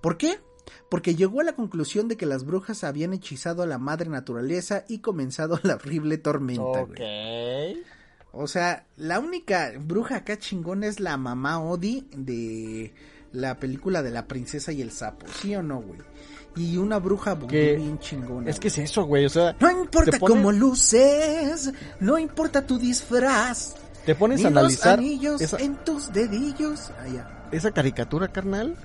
¿Por 0.00 0.16
qué? 0.16 0.40
Porque 0.88 1.14
llegó 1.14 1.42
a 1.42 1.44
la 1.44 1.54
conclusión 1.56 2.08
de 2.08 2.16
que 2.16 2.24
las 2.24 2.44
brujas 2.46 2.84
habían 2.84 3.12
hechizado 3.12 3.62
a 3.62 3.66
la 3.66 3.76
madre 3.76 4.08
naturaleza 4.08 4.86
y 4.88 5.00
comenzado 5.00 5.58
la 5.62 5.74
horrible 5.74 6.16
tormenta, 6.16 6.62
Ok. 6.82 6.98
O 8.36 8.46
sea, 8.46 8.86
la 8.96 9.20
única 9.20 9.72
bruja 9.78 10.16
acá 10.16 10.36
chingona 10.38 10.86
es 10.86 10.98
la 11.00 11.16
mamá 11.16 11.60
Odi 11.60 12.06
de 12.16 12.92
la 13.32 13.58
película 13.58 14.02
de 14.02 14.10
la 14.10 14.26
princesa 14.26 14.72
y 14.72 14.82
el 14.82 14.90
sapo, 14.90 15.26
¿sí 15.40 15.54
o 15.54 15.62
no, 15.62 15.80
güey? 15.80 16.00
Y 16.56 16.76
una 16.76 16.98
bruja 16.98 17.36
Que- 17.48 17.74
bien 17.76 17.98
chingona. 17.98 18.48
Es 18.50 18.60
que 18.60 18.68
es 18.68 18.78
eso, 18.78 19.04
güey. 19.04 19.24
O 19.26 19.28
sea, 19.28 19.56
No 19.60 19.70
importa 19.70 20.18
pones- 20.18 20.36
cómo 20.36 20.52
luces, 20.52 21.72
no 22.00 22.18
importa 22.18 22.64
tu 22.66 22.78
disfraz, 22.78 23.74
te 24.06 24.14
pones 24.14 24.40
ni 24.40 24.46
a 24.46 24.50
los 24.50 24.58
analizar 24.58 24.98
anillos 24.98 25.40
esa, 25.40 25.56
en 25.58 25.76
tus 25.84 26.12
dedillos. 26.12 26.90
Ah, 27.00 27.08
ya. 27.08 27.48
esa 27.52 27.70
caricatura, 27.72 28.28
carnal. 28.28 28.76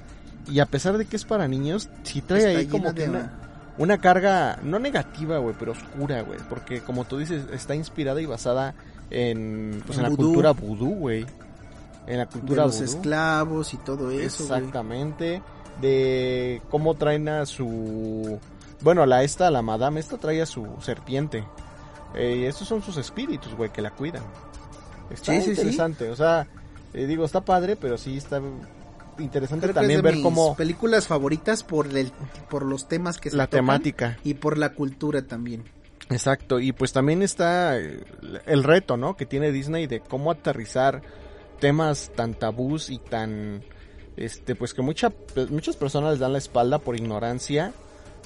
Y 0.48 0.60
a 0.60 0.66
pesar 0.66 0.98
de 0.98 1.06
que 1.06 1.16
es 1.16 1.26
para 1.26 1.48
niños, 1.48 1.90
sí 2.04 2.22
trae 2.22 2.40
Está 2.48 2.60
ahí 2.60 2.68
como 2.68 2.94
que 2.96 3.08
una, 3.08 3.40
una 3.78 3.98
carga, 4.00 4.58
no 4.64 4.80
negativa, 4.80 5.38
güey, 5.38 5.56
pero 5.60 5.74
oscura, 5.74 6.22
güey. 6.22 6.40
Porque 6.50 6.82
como 6.82 7.06
tú 7.06 7.18
dices, 7.20 7.44
está 7.54 7.76
inspirada 7.76 8.20
y 8.22 8.26
basada 8.26 8.74
en, 9.10 9.82
pues, 9.86 9.98
En 9.98 10.06
en, 10.06 10.12
la 10.12 10.16
cultura 10.16 10.52
vudú, 10.52 10.94
güey. 10.96 11.26
En 12.08 12.18
la 12.18 12.26
de 12.26 12.32
cultura 12.32 12.64
los 12.66 12.76
vudú. 12.76 12.86
esclavos 12.86 13.74
y 13.74 13.78
todo 13.78 14.12
eso. 14.12 14.44
Exactamente. 14.44 15.42
De 15.82 16.62
cómo 16.70 16.96
traen 16.96 17.30
a 17.30 17.46
su... 17.46 18.40
Bueno, 18.82 19.06
la 19.06 19.24
esta, 19.24 19.52
la 19.52 19.62
madame 19.62 20.00
esta 20.00 20.18
trae 20.18 20.42
a 20.42 20.46
su 20.46 20.68
serpiente. 20.82 21.44
Eh, 22.16 22.38
y 22.42 22.46
estos 22.46 22.68
son 22.68 22.82
sus 22.82 22.98
espíritus, 22.98 23.54
güey, 23.56 23.72
que 23.72 23.82
la 23.82 23.92
cuidan. 23.92 24.24
Está 25.10 25.34
Sí, 25.34 25.40
sí, 25.40 25.44
sí. 25.44 25.50
interesante. 25.52 26.10
O 26.10 26.16
sea, 26.16 26.48
eh, 26.94 27.06
digo, 27.06 27.26
está 27.26 27.42
padre, 27.42 27.76
pero 27.76 27.98
sí 27.98 28.18
está 28.18 28.42
interesante 29.20 29.66
Creo 29.66 29.74
que 29.74 29.80
también 29.82 30.00
es 30.00 30.04
de 30.04 30.10
ver 30.10 30.16
mis 30.16 30.24
cómo 30.24 30.56
películas 30.56 31.08
favoritas 31.08 31.64
por 31.64 31.88
el 31.88 32.12
por 32.50 32.66
los 32.66 32.88
temas 32.88 33.18
que 33.18 33.30
se 33.30 33.36
la 33.36 33.48
tocan 33.48 33.66
temática. 33.66 34.18
y 34.24 34.36
por 34.36 34.58
la 34.58 34.74
cultura 34.74 35.22
también. 35.24 35.64
Exacto, 36.10 36.60
y 36.60 36.72
pues 36.72 36.92
también 36.92 37.22
está 37.22 37.80
eh, 37.80 38.04
el 38.46 38.64
reto, 38.64 38.98
¿no? 38.98 39.16
Que 39.16 39.26
tiene 39.26 39.52
Disney 39.52 39.86
de 39.88 40.00
cómo 40.00 40.32
aterrizar 40.32 41.02
temas 41.60 42.12
tan 42.16 42.34
tabús 42.34 42.90
y 42.90 42.98
tan, 42.98 43.64
este, 44.18 44.56
pues 44.56 44.74
que 44.74 44.82
mucha, 44.82 45.12
muchas 45.50 45.76
personas 45.76 46.12
les 46.12 46.20
dan 46.20 46.32
la 46.34 46.40
espalda 46.40 46.80
por 46.80 46.96
ignorancia, 46.96 47.74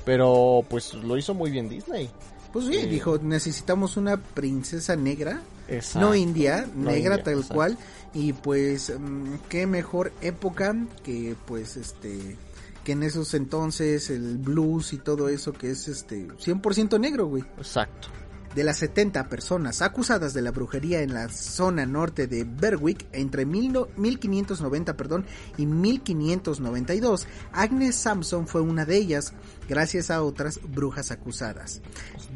pero 0.06 0.64
pues 0.70 0.94
lo 0.94 1.18
hizo 1.18 1.34
muy 1.34 1.52
bien 1.52 1.68
Disney. 1.70 2.10
Pues 2.54 2.66
sí, 2.68 2.74
Sí. 2.74 2.86
dijo, 2.88 3.18
necesitamos 3.18 3.98
una 3.98 4.18
princesa 4.18 4.96
negra, 4.96 5.42
Exacto. 5.68 6.08
no 6.08 6.16
india, 6.16 6.68
No 6.76 6.92
negra 6.92 7.16
india, 7.16 7.24
tal 7.24 7.34
exacto. 7.36 7.56
cual, 7.56 7.78
y 8.14 8.32
pues 8.34 8.94
mm, 8.98 9.36
qué 9.50 9.66
mejor 9.66 10.14
época 10.22 10.76
que 11.04 11.36
pues 11.48 11.78
este 11.78 12.38
que 12.84 12.92
en 12.94 13.04
esos 13.04 13.34
entonces 13.34 14.10
el 14.10 14.38
blues 14.38 14.94
y 14.94 14.98
todo 14.98 15.30
eso 15.30 15.54
que 15.54 15.72
es 15.72 15.88
este 15.88 16.28
100% 16.28 17.00
negro, 17.00 17.28
güey. 17.28 17.44
Exacto. 17.58 18.10
De 18.56 18.64
las 18.64 18.78
70 18.78 19.30
personas 19.30 19.82
acusadas 19.82 20.36
de 20.36 20.44
la 20.44 20.52
brujería 20.52 21.02
en 21.02 21.16
la 21.16 21.28
zona 21.30 21.88
norte 21.88 22.28
de 22.28 22.44
Berwick 22.44 23.08
entre 23.12 23.48
mil 23.48 23.74
no- 23.74 23.88
1590 23.98 24.96
perdón, 24.96 25.26
y 25.58 25.66
1592, 25.66 27.28
Agnes 27.52 27.96
Sampson 27.96 28.48
fue 28.48 28.62
una 28.62 28.86
de 28.86 28.98
ellas, 28.98 29.34
gracias 29.68 30.12
a 30.12 30.22
otras 30.22 30.60
brujas 30.72 31.10
acusadas. 31.10 31.82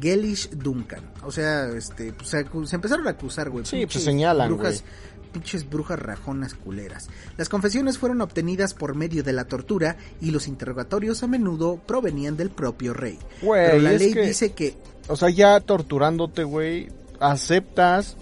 Gellish 0.00 0.50
Duncan. 0.50 1.08
O 1.22 1.30
sea, 1.30 1.68
este, 1.68 2.12
pues, 2.12 2.28
se, 2.30 2.44
se 2.64 2.74
empezaron 2.76 3.06
a 3.06 3.10
acusar, 3.10 3.50
güey. 3.50 3.64
Sí, 3.64 3.86
pues, 3.86 4.02
señalan, 4.02 4.48
Brujas 4.48 4.82
pinches 5.28 5.68
brujas 5.68 5.98
rajonas 5.98 6.54
culeras. 6.54 7.08
Las 7.36 7.48
confesiones 7.48 7.98
fueron 7.98 8.20
obtenidas 8.20 8.74
por 8.74 8.94
medio 8.94 9.22
de 9.22 9.32
la 9.32 9.44
tortura 9.44 9.96
y 10.20 10.30
los 10.30 10.48
interrogatorios 10.48 11.22
a 11.22 11.26
menudo 11.28 11.76
provenían 11.86 12.36
del 12.36 12.50
propio 12.50 12.94
rey. 12.94 13.18
Pero 13.40 13.78
la 13.78 13.92
ley 13.92 14.12
que- 14.12 14.22
dice 14.22 14.52
que 14.52 14.76
O 15.08 15.16
sea, 15.16 15.30
ya 15.30 15.60
torturándote, 15.60 16.44
güey, 16.44 16.88
aceptas 17.20 18.16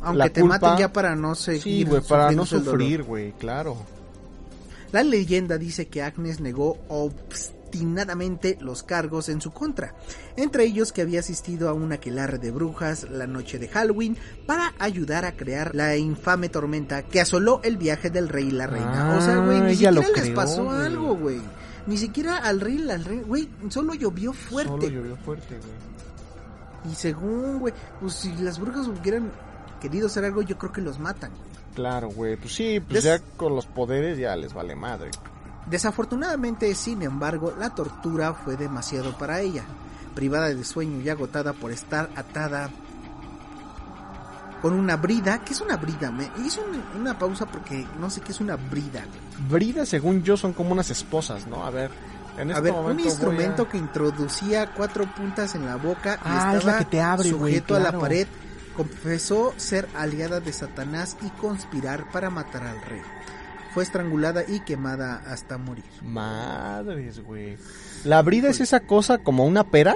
aunque 0.00 0.18
la 0.18 0.28
te 0.30 0.40
culpa. 0.40 0.58
maten 0.60 0.78
ya 0.78 0.92
para 0.92 1.14
no 1.14 1.34
seguir 1.34 1.86
Sí, 1.88 1.96
para 2.08 2.30
no 2.32 2.44
dolor. 2.46 2.64
sufrir, 2.64 3.02
güey, 3.02 3.32
claro. 3.32 3.76
La 4.92 5.02
leyenda 5.02 5.58
dice 5.58 5.86
que 5.88 6.02
Agnes 6.02 6.40
negó 6.40 6.78
obstinadamente 6.88 7.59
los 8.60 8.82
cargos 8.82 9.28
en 9.28 9.40
su 9.40 9.50
contra, 9.52 9.94
entre 10.36 10.64
ellos 10.64 10.92
que 10.92 11.02
había 11.02 11.20
asistido 11.20 11.68
a 11.68 11.72
un 11.72 11.92
aquelarre 11.92 12.38
de 12.38 12.50
brujas 12.50 13.04
la 13.10 13.26
noche 13.26 13.58
de 13.58 13.68
Halloween 13.68 14.16
para 14.46 14.74
ayudar 14.78 15.24
a 15.24 15.32
crear 15.32 15.74
la 15.74 15.96
infame 15.96 16.48
tormenta 16.48 17.02
que 17.02 17.20
asoló 17.20 17.60
el 17.62 17.76
viaje 17.76 18.10
del 18.10 18.28
rey 18.28 18.48
y 18.48 18.50
la 18.52 18.66
reina. 18.66 19.16
o 19.18 19.20
sea, 19.20 19.36
güey, 19.38 19.58
Ah, 19.58 19.60
ni 19.64 19.72
ella 19.72 19.90
siquiera 19.90 20.08
les 20.08 20.10
creó, 20.22 20.34
pasó 20.34 20.64
güey. 20.64 20.78
algo, 20.86 21.16
güey. 21.16 21.40
Ni 21.86 21.96
siquiera 21.96 22.36
al 22.36 22.60
rey 22.60 22.74
y 22.74 22.78
la 22.78 22.98
reina, 22.98 23.22
güey, 23.26 23.48
solo 23.68 23.94
llovió 23.94 24.32
fuerte. 24.32 24.70
Solo 24.70 24.88
llovió 24.88 25.16
fuerte, 25.16 25.56
güey. 25.58 26.92
Y 26.92 26.94
según, 26.94 27.58
güey, 27.58 27.74
pues 28.00 28.14
si 28.14 28.32
las 28.36 28.58
brujas 28.58 28.86
hubieran 28.86 29.30
querido 29.80 30.06
hacer 30.06 30.24
algo, 30.24 30.42
yo 30.42 30.56
creo 30.58 30.72
que 30.72 30.80
los 30.80 30.98
matan. 30.98 31.30
Claro, 31.74 32.08
güey. 32.10 32.36
Pues 32.36 32.54
sí, 32.54 32.80
pues 32.80 33.04
ya 33.04 33.18
con 33.36 33.54
los 33.54 33.66
poderes 33.66 34.18
ya 34.18 34.34
les 34.36 34.52
vale 34.54 34.74
madre. 34.74 35.10
Desafortunadamente, 35.70 36.74
sin 36.74 37.02
embargo, 37.02 37.54
la 37.58 37.70
tortura 37.70 38.34
fue 38.34 38.56
demasiado 38.56 39.16
para 39.16 39.40
ella. 39.40 39.64
Privada 40.14 40.48
de 40.48 40.64
sueño 40.64 41.00
y 41.00 41.08
agotada 41.08 41.52
por 41.52 41.70
estar 41.70 42.10
atada 42.16 42.68
con 44.60 44.74
una 44.74 44.96
brida. 44.96 45.38
¿Qué 45.44 45.52
es 45.52 45.60
una 45.60 45.76
brida? 45.76 46.10
Me 46.10 46.30
hizo 46.44 46.60
un- 46.62 47.00
una 47.00 47.18
pausa 47.18 47.46
porque 47.46 47.86
no 47.98 48.10
sé 48.10 48.20
qué 48.20 48.32
es 48.32 48.40
una 48.40 48.56
brida. 48.56 49.04
Brida, 49.48 49.86
según 49.86 50.22
yo, 50.22 50.36
son 50.36 50.52
como 50.52 50.72
unas 50.72 50.90
esposas, 50.90 51.46
¿no? 51.46 51.64
A 51.64 51.70
ver, 51.70 51.90
en 52.36 52.50
A 52.50 52.54
este 52.54 52.62
ver, 52.62 52.72
un 52.74 52.98
a- 52.98 53.02
instrumento 53.02 53.68
que 53.68 53.78
introducía 53.78 54.72
cuatro 54.74 55.06
puntas 55.14 55.54
en 55.54 55.64
la 55.66 55.76
boca 55.76 56.16
y 56.16 56.18
Ah, 56.24 56.50
es 56.52 56.58
estaba 56.58 56.72
la 56.72 56.78
que 56.80 56.84
te 56.90 57.00
abre, 57.00 57.30
sujeto 57.30 57.76
a 57.76 57.80
la 57.80 57.92
pared. 57.98 58.26
Confesó 58.76 59.52
ser 59.56 59.88
aliada 59.96 60.40
de 60.40 60.52
Satanás 60.52 61.16
y 61.22 61.28
conspirar 61.30 62.10
para 62.10 62.28
matar 62.30 62.64
al 62.66 62.80
rey. 62.82 63.02
Fue 63.74 63.82
estrangulada 63.84 64.42
y 64.46 64.60
quemada 64.60 65.22
hasta 65.26 65.56
morir. 65.58 65.84
Madres, 66.02 67.22
güey. 67.24 67.56
La 68.04 68.22
brida 68.22 68.48
es 68.48 68.60
esa 68.60 68.80
cosa 68.80 69.18
como 69.18 69.44
una 69.46 69.64
pera 69.64 69.94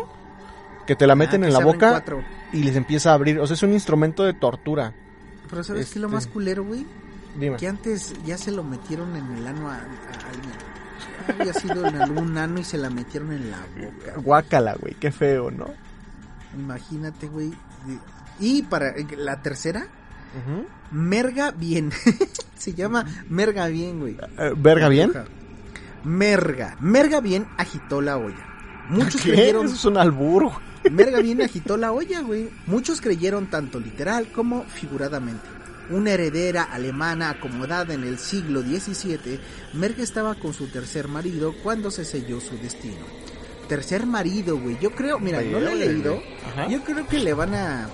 que 0.87 0.95
te 0.95 1.07
la 1.07 1.15
meten 1.17 1.43
Ah, 1.43 1.47
que 1.47 1.53
en 1.53 1.59
la 1.59 1.65
boca 1.65 1.91
cuatro. 1.91 2.23
y 2.53 2.63
les 2.63 2.77
empieza 2.77 3.11
a 3.11 3.15
abrir. 3.15 3.41
O 3.41 3.47
sea, 3.47 3.55
es 3.55 3.63
un 3.63 3.73
instrumento 3.73 4.23
de 4.25 4.35
tortura. 4.35 4.93
Pero 5.51 5.65
¿sabes 5.65 5.87
qué 5.87 5.91
es 5.95 5.97
lo 5.97 6.07
Este- 6.09 6.15
más 6.15 6.27
culero, 6.29 6.65
güey? 6.65 6.87
Dime. 7.39 7.57
Que 7.57 7.67
antes 7.67 8.13
ya 8.25 8.39
se 8.39 8.53
lo 8.53 8.63
metieron 8.63 9.17
en 9.17 9.29
el 9.33 9.47
ano 9.47 9.69
a, 9.69 9.75
a 9.75 9.79
alguien. 9.79 10.55
Había 11.41 11.53
sido 11.55 11.87
en 11.87 11.97
algún 12.01 12.37
ano 12.39 12.61
y 12.61 12.65
se 12.65 12.79
la 12.79 12.91
metieron 12.91 13.33
en 13.33 13.51
la 13.51 13.59
boca. 13.77 14.21
Guácala, 14.21 14.77
güey. 14.81 14.95
Qué 14.95 15.11
feo, 15.11 15.51
¿no? 15.51 15.67
Imagínate, 16.55 17.27
güey. 17.27 17.53
Y 18.39 18.63
para 18.63 18.91
eh, 18.91 19.07
la 19.17 19.43
tercera, 19.43 19.81
Ujú. 19.81 20.67
Merga 20.95 21.51
bien. 21.51 21.93
se 22.57 22.73
llama 22.73 23.05
merga 23.29 23.67
bien, 23.67 24.01
güey. 24.01 24.17
Eh, 24.39 24.53
¿Verga 24.57 24.89
bien? 24.89 25.13
Merga. 26.05 26.77
Merga 26.81 27.21
bien 27.21 27.47
agitó 27.57 28.01
la 28.01 28.17
olla. 28.17 28.47
Muchos 28.89 29.21
¿Qué? 29.21 29.33
creyeron 29.33 29.67
Eso 29.67 29.75
es 29.75 29.85
un 29.85 29.97
albur. 29.99 30.53
Merga 30.91 31.21
bien 31.21 31.43
agitó 31.43 31.77
la 31.77 31.93
olla, 31.93 32.21
güey. 32.21 32.51
Muchos 32.67 33.01
creyeron 33.01 33.47
tanto 33.47 33.81
literal 33.81 34.29
como 34.33 34.65
figuradamente. 34.65 35.47
Una 35.91 36.13
heredera 36.13 36.63
alemana 36.65 37.31
acomodada 37.31 37.93
en 37.93 38.05
el 38.05 38.19
siglo 38.19 38.63
XVII, 38.63 39.39
Merga 39.75 40.03
estaba 40.03 40.35
con 40.35 40.55
su 40.55 40.69
tercer 40.69 41.09
marido 41.09 41.55
cuando 41.63 41.91
se 41.91 42.05
selló 42.05 42.41
su 42.41 42.57
destino. 42.57 43.05
Tercer 43.69 44.07
marido, 44.07 44.59
güey. 44.59 44.79
Yo 44.81 44.93
creo, 44.93 45.19
mira, 45.19 45.43
no 45.43 45.61
lo 45.61 45.71
he 45.71 45.77
leído. 45.77 46.23
Yo 46.71 46.83
creo 46.85 47.07
que 47.07 47.19
le 47.19 47.35
van 47.35 47.55
a 47.55 47.89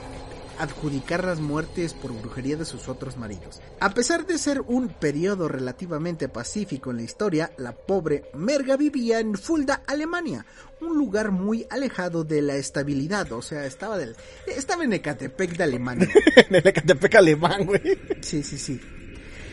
adjudicar 0.60 1.24
las 1.24 1.40
muertes 1.40 1.94
por 1.94 2.12
brujería 2.12 2.56
de 2.56 2.64
sus 2.64 2.88
otros 2.88 3.16
maridos. 3.16 3.60
A 3.80 3.90
pesar 3.90 4.26
de 4.26 4.38
ser 4.38 4.60
un 4.60 4.88
periodo 4.88 5.48
relativamente 5.48 6.28
pacífico 6.28 6.90
en 6.90 6.98
la 6.98 7.02
historia, 7.02 7.52
la 7.56 7.72
pobre 7.72 8.24
Merga 8.34 8.76
vivía 8.76 9.20
en 9.20 9.36
Fulda, 9.36 9.82
Alemania, 9.86 10.44
un 10.80 10.96
lugar 10.96 11.30
muy 11.30 11.66
alejado 11.70 12.24
de 12.24 12.42
la 12.42 12.56
estabilidad, 12.56 13.30
o 13.32 13.42
sea, 13.42 13.66
estaba 13.66 13.98
del 13.98 14.16
estaba 14.46 14.84
en 14.84 14.92
Ecatepec 14.92 15.56
de 15.56 15.64
Alemania. 15.64 16.08
en 16.36 16.54
el 16.54 16.66
Ecatepec 16.66 17.14
alemán, 17.16 17.66
güey. 17.66 17.98
Sí, 18.20 18.42
sí, 18.42 18.58
sí. 18.58 18.80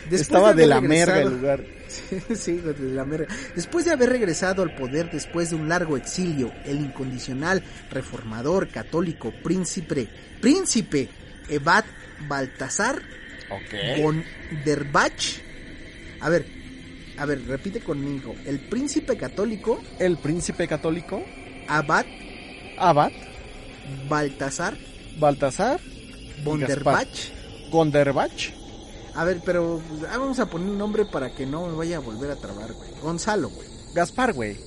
Después 0.09 0.21
Estaba 0.21 0.53
de 0.53 0.67
la 0.67 0.81
merga 0.81 1.21
el 1.21 1.29
lugar. 1.29 1.63
Sí, 2.35 2.53
de 2.53 2.75
la 2.93 3.05
merga. 3.05 3.33
Después 3.55 3.85
de 3.85 3.91
haber 3.91 4.09
regresado 4.09 4.61
al 4.61 4.75
poder 4.75 5.09
después 5.09 5.49
de 5.49 5.55
un 5.55 5.69
largo 5.69 5.95
exilio, 5.95 6.51
el 6.65 6.79
incondicional 6.81 7.63
reformador 7.89 8.67
católico 8.69 9.31
príncipe, 9.43 10.07
príncipe 10.41 11.07
Evad 11.49 11.85
Baltasar 12.27 13.01
Ok. 13.49 14.01
von 14.03 14.23
der 14.65 14.83
Bach. 14.85 15.13
A 16.19 16.29
ver, 16.29 16.45
a 17.17 17.25
ver, 17.25 17.41
repite 17.47 17.79
conmigo. 17.79 18.35
El 18.45 18.59
príncipe 18.59 19.15
católico 19.15 19.81
El 19.99 20.17
príncipe 20.17 20.67
católico, 20.67 21.23
Abad 21.69 22.05
Abad, 22.77 23.11
Baltasar 24.09 24.77
Baltasar, 25.19 25.79
von 26.43 26.59
der 26.59 26.83
Gaspar. 26.83 26.93
Bach. 27.05 27.69
Gonderbach. 27.71 28.53
A 29.17 29.23
ver, 29.23 29.41
pero 29.43 29.81
ah, 30.11 30.17
vamos 30.19 30.39
a 30.39 30.45
poner 30.45 30.69
un 30.69 30.77
nombre 30.77 31.03
para 31.03 31.33
que 31.33 31.47
no 31.47 31.65
me 31.65 31.75
vaya 31.75 31.97
a 31.97 32.01
volver 32.01 32.29
a 32.29 32.35
trabar, 32.35 32.71
güey. 32.73 32.91
Gonzalo, 33.01 33.49
güey. 33.49 33.67
Gaspar, 33.95 34.33
güey. 34.33 34.59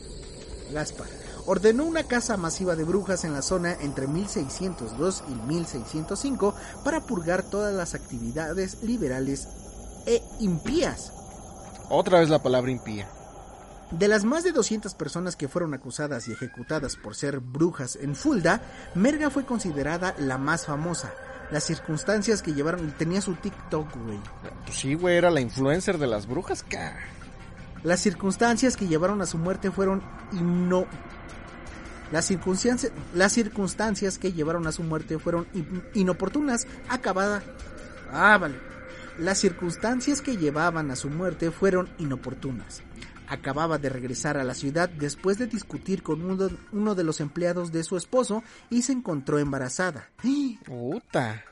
Gaspar. 0.73 1.07
Ordenó 1.47 1.85
una 1.85 2.03
caza 2.03 2.37
masiva 2.37 2.75
de 2.75 2.83
brujas 2.83 3.25
en 3.25 3.33
la 3.33 3.43
zona 3.43 3.75
entre 3.81 4.09
1602 4.09 5.23
y 5.29 5.35
1605 5.47 6.55
para 6.85 7.01
purgar 7.07 7.45
todas 7.45 7.73
las 7.73 7.95
actividades 7.95 8.83
liberales 8.83 9.47
e 10.07 10.21
impías. 10.41 11.13
Otra 11.89 12.19
vez 12.19 12.29
la 12.29 12.43
palabra 12.43 12.73
impía. 12.73 13.09
De 13.93 14.09
las 14.09 14.25
más 14.25 14.43
de 14.43 14.51
200 14.51 14.95
personas 14.95 15.37
que 15.37 15.49
fueron 15.49 15.75
acusadas 15.75 16.27
y 16.27 16.33
ejecutadas 16.33 16.97
por 16.97 17.15
ser 17.15 17.39
brujas 17.39 17.97
en 17.97 18.17
Fulda, 18.17 18.63
Merga 18.95 19.31
fue 19.31 19.45
considerada 19.45 20.15
la 20.19 20.39
más 20.39 20.67
famosa. 20.67 21.13
Las 21.51 21.65
circunstancias 21.65 22.43
que 22.43 22.53
llevaron... 22.55 22.93
Tenía 22.93 23.21
su 23.21 23.35
TikTok, 23.35 23.97
güey. 24.05 24.19
Pues 24.65 24.77
sí, 24.79 24.95
güey, 24.95 25.17
era 25.17 25.31
la 25.31 25.41
influencer 25.41 25.99
de 25.99 26.07
las 26.07 26.27
brujas, 26.27 26.63
ca. 26.63 26.97
Las 27.83 28.01
circunstancias 28.01 28.77
que 28.77 28.87
llevaron 28.87 29.21
a 29.23 29.27
su 29.27 29.39
muerte 29.39 29.71
fueron 29.71 30.03
no 30.33 30.87
las 32.13 32.25
circunstancias, 32.25 32.93
las 33.15 33.33
circunstancias 33.33 34.19
que 34.19 34.33
llevaron 34.33 34.67
a 34.67 34.73
su 34.73 34.83
muerte 34.83 35.19
fueron 35.21 35.47
in- 35.55 35.83
inoportunas, 35.95 36.67
acabada. 36.89 37.41
Ah, 38.13 38.37
vale. 38.37 38.57
Las 39.17 39.39
circunstancias 39.39 40.21
que 40.21 40.37
llevaban 40.37 40.91
a 40.91 40.97
su 40.97 41.09
muerte 41.09 41.53
fueron 41.53 41.89
inoportunas. 41.99 42.83
Acababa 43.31 43.79
de 43.79 43.89
regresar 43.89 44.37
a 44.37 44.45
la 44.45 44.55
ciudad 44.55 44.89
después 44.89 45.39
de 45.39 45.47
discutir 45.47 46.03
con 46.03 46.23
uno, 46.23 46.51
uno 46.73 46.95
de 46.97 47.05
los 47.05 47.21
empleados 47.21 47.71
de 47.71 47.85
su 47.85 47.97
esposo 47.97 48.43
y 48.71 48.83
se 48.83 48.93
encontró 48.93 49.39
embarazada. 49.39 50.11
Puta. 50.65 51.45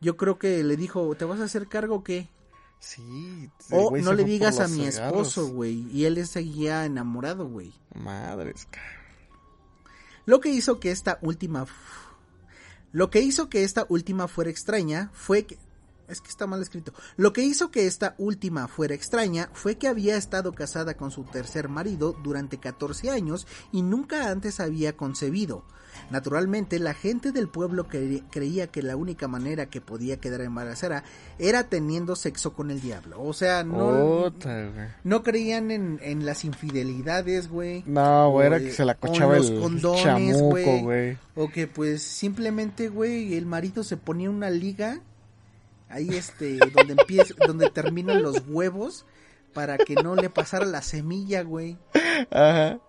Yo 0.00 0.16
creo 0.16 0.38
que 0.38 0.62
le 0.62 0.76
dijo, 0.76 1.14
¿te 1.16 1.24
vas 1.24 1.40
a 1.40 1.44
hacer 1.44 1.66
cargo 1.66 1.96
o 1.96 2.04
qué? 2.04 2.28
Sí. 2.78 3.50
O 3.70 3.96
no 3.96 4.12
le 4.12 4.24
digas 4.24 4.60
a 4.60 4.68
mi 4.68 4.90
cigarros. 4.90 5.28
esposo, 5.28 5.48
güey. 5.48 5.88
Y 5.90 6.04
él 6.04 6.24
seguía 6.26 6.84
enamorado, 6.84 7.48
güey. 7.48 7.72
Madres. 7.94 8.68
Lo 10.26 10.40
que 10.40 10.50
hizo 10.50 10.78
que 10.78 10.90
esta 10.90 11.18
última 11.20 11.66
lo 12.92 13.10
que 13.10 13.20
hizo 13.20 13.48
que 13.48 13.64
esta 13.64 13.86
última 13.88 14.28
fuera 14.28 14.50
extraña 14.50 15.10
fue 15.12 15.46
que 15.46 15.58
es 16.08 16.20
que 16.20 16.28
está 16.28 16.46
mal 16.46 16.60
escrito. 16.62 16.92
Lo 17.16 17.32
que 17.32 17.42
hizo 17.42 17.70
que 17.70 17.86
esta 17.86 18.14
última 18.18 18.68
fuera 18.68 18.94
extraña 18.94 19.50
fue 19.52 19.76
que 19.76 19.88
había 19.88 20.16
estado 20.16 20.52
casada 20.52 20.94
con 20.96 21.10
su 21.10 21.24
tercer 21.24 21.68
marido 21.68 22.14
durante 22.22 22.58
14 22.58 23.10
años 23.10 23.46
y 23.72 23.82
nunca 23.82 24.30
antes 24.30 24.60
había 24.60 24.96
concebido. 24.96 25.64
Naturalmente, 26.10 26.80
la 26.80 26.92
gente 26.92 27.30
del 27.30 27.48
pueblo 27.48 27.88
cre- 27.88 28.24
creía 28.30 28.66
que 28.66 28.82
la 28.82 28.96
única 28.96 29.28
manera 29.28 29.66
que 29.66 29.80
podía 29.80 30.18
quedar 30.18 30.40
embarazada 30.40 31.04
era 31.38 31.68
teniendo 31.68 32.16
sexo 32.16 32.52
con 32.52 32.72
el 32.72 32.80
diablo. 32.80 33.22
O 33.22 33.32
sea, 33.32 33.62
no, 33.62 34.32
no 35.04 35.22
creían 35.22 35.70
en, 35.70 36.00
en 36.02 36.26
las 36.26 36.44
infidelidades, 36.44 37.48
güey. 37.48 37.84
No, 37.86 38.30
güey, 38.32 38.46
era 38.48 38.58
que 38.58 38.72
se 38.72 38.84
la 38.84 38.96
cochaba 38.96 39.36
los 39.36 39.50
el 39.50 39.60
condones, 39.60 40.02
chamuco, 40.02 40.78
güey. 40.82 41.16
O 41.36 41.48
que 41.48 41.68
pues 41.68 42.02
simplemente, 42.02 42.88
güey, 42.88 43.34
el 43.34 43.46
marido 43.46 43.84
se 43.84 43.96
ponía 43.96 44.30
una 44.30 44.50
liga 44.50 45.00
ahí 45.94 46.08
este 46.10 46.58
donde 46.58 46.94
empieza 46.98 47.34
donde 47.46 47.70
terminan 47.70 48.22
los 48.22 48.42
huevos 48.46 49.06
para 49.52 49.78
que 49.78 49.94
no 49.94 50.16
le 50.16 50.28
pasara 50.28 50.66
la 50.66 50.82
semilla, 50.82 51.42
güey. 51.42 51.78
Ajá. 52.30 52.80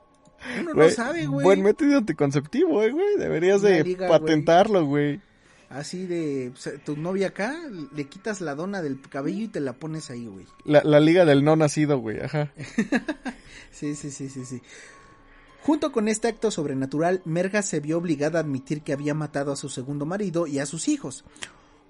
Uno 0.60 0.74
Güey, 0.74 0.90
no 0.90 0.96
sabe, 0.96 1.26
güey. 1.28 1.44
Buen 1.44 1.62
método 1.62 1.98
anticonceptivo, 1.98 2.84
eh, 2.84 2.92
güey. 2.92 3.18
Deberías 3.18 3.62
Una 3.62 3.70
de 3.70 3.84
liga, 3.84 4.08
patentarlo, 4.08 4.86
güey. 4.86 5.22
Así 5.70 6.06
de 6.06 6.52
tu 6.84 6.96
novia 6.96 7.28
acá, 7.28 7.56
le 7.96 8.06
quitas 8.06 8.42
la 8.42 8.56
dona 8.56 8.82
del 8.82 9.02
cabello 9.02 9.46
y 9.46 9.48
te 9.48 9.60
la 9.60 9.74
pones 9.74 10.10
ahí, 10.10 10.28
güey. 10.28 10.46
La, 10.64 10.82
la 10.84 11.00
liga 11.00 11.26
del 11.26 11.44
no 11.44 11.56
nacido, 11.56 12.00
güey, 12.00 12.20
ajá. 12.22 12.52
Sí, 13.72 13.94
sí, 13.94 14.10
sí, 14.10 14.30
sí, 14.30 14.46
sí. 14.46 14.62
Junto 15.62 15.92
con 15.92 16.08
este 16.08 16.30
acto 16.30 16.50
sobrenatural, 16.50 17.22
Merga 17.26 17.62
se 17.62 17.82
vio 17.82 17.98
obligada 17.98 18.40
a 18.40 18.44
admitir 18.44 18.84
que 18.84 18.94
había 18.94 19.14
matado 19.14 19.52
a 19.52 19.58
su 19.58 19.68
segundo 19.68 20.06
marido 20.06 20.48
y 20.48 20.60
a 20.60 20.66
sus 20.66 20.88
hijos. 20.88 21.26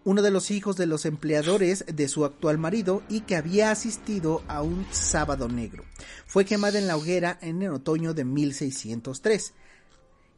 Uno 0.06 0.22
de 0.22 0.32
los 0.32 0.52
hijos 0.52 0.78
de 0.78 0.86
los 0.86 1.06
empleadores 1.06 1.84
de 1.91 2.08
su 2.08 2.24
actual 2.26 2.58
marido 2.58 3.02
y 3.10 3.22
que 3.22 3.36
había 3.36 3.72
asistido 3.72 4.44
a 4.48 4.62
un 4.62 4.86
sábado 4.91 5.50
negro. 5.50 5.84
Fue 6.28 6.46
quemada 6.46 6.80
en 6.80 6.88
la 6.88 6.96
hoguera 6.96 7.38
en 7.41 7.62
el 7.63 7.72
otoño 7.74 8.13
de 8.13 8.24
1603. 8.24 9.54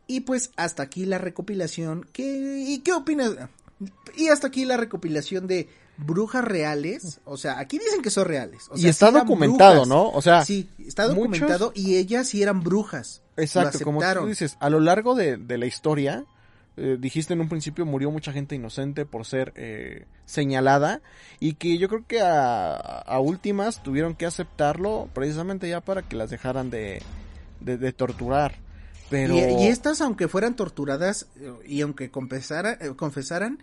Y 0.08 0.21
pues 0.21 0.51
hasta 0.56 0.84
aquí 0.84 1.06
la 1.06 1.17
recopilación. 1.17 2.08
¿Qué, 2.13 2.63
¿Y 2.65 2.80
qué 2.80 2.93
opinas? 2.93 3.32
Y 4.15 4.30
hasta 4.30 4.47
aquí 4.47 4.63
la 4.63 4.77
recopilación 4.77 5.47
de 5.47 5.67
brujas 5.97 6.45
reales. 6.45 7.19
O 7.25 7.36
sea, 7.36 7.60
aquí 7.60 7.77
dicen 7.77 8.01
que 8.01 8.10
son 8.10 8.25
reales. 8.25 8.69
O 8.69 8.77
y 8.77 8.88
está 8.88 9.10
sí 9.10 9.15
documentado, 9.15 9.73
brujas. 9.82 9.88
¿no? 9.89 10.10
O 10.12 10.21
sea, 10.21 10.45
Sí, 10.45 10.69
está 10.88 11.03
muchos- 11.10 11.17
documentado 11.17 11.71
y 11.75 11.97
ellas 11.97 12.30
sí 12.30 12.41
eran 12.41 12.62
brujas. 12.63 13.21
exacto, 13.36 13.80
como 13.84 13.99
tú 14.13 14.27
dices, 14.27 14.56
a 14.62 14.69
lo 14.69 14.80
largo 14.80 15.13
de, 15.13 15.36
de 15.36 15.58
la 15.58 15.65
historia, 15.65 16.23
eh, 16.77 16.97
dijiste 16.99 17.33
en 17.33 17.41
un 17.41 17.49
principio 17.49 17.85
murió 17.85 18.11
mucha 18.11 18.31
gente 18.31 18.55
inocente 18.55 19.05
por 19.05 19.25
ser 19.25 19.51
eh, 19.55 20.05
señalada 20.25 21.01
y 21.39 21.53
que 21.55 21.77
yo 21.77 21.89
creo 21.89 22.05
que 22.07 22.21
a, 22.21 22.75
a 22.75 23.19
últimas 23.19 23.83
tuvieron 23.83 24.15
que 24.15 24.25
aceptarlo 24.25 25.09
precisamente 25.13 25.67
ya 25.67 25.81
para 25.81 26.03
que 26.03 26.15
las 26.15 26.29
dejaran 26.29 26.69
de, 26.69 27.01
de, 27.59 27.77
de 27.77 27.91
torturar. 27.93 28.55
Pero... 29.09 29.35
Y, 29.35 29.39
y 29.39 29.67
estas, 29.67 30.01
aunque 30.01 30.27
fueran 30.27 30.57
torturadas 30.57 31.27
eh, 31.37 31.53
y 31.65 31.79
aunque 31.81 32.11
confesara- 32.11 32.77
eh, 32.81 32.93
confesaran, 32.95 33.59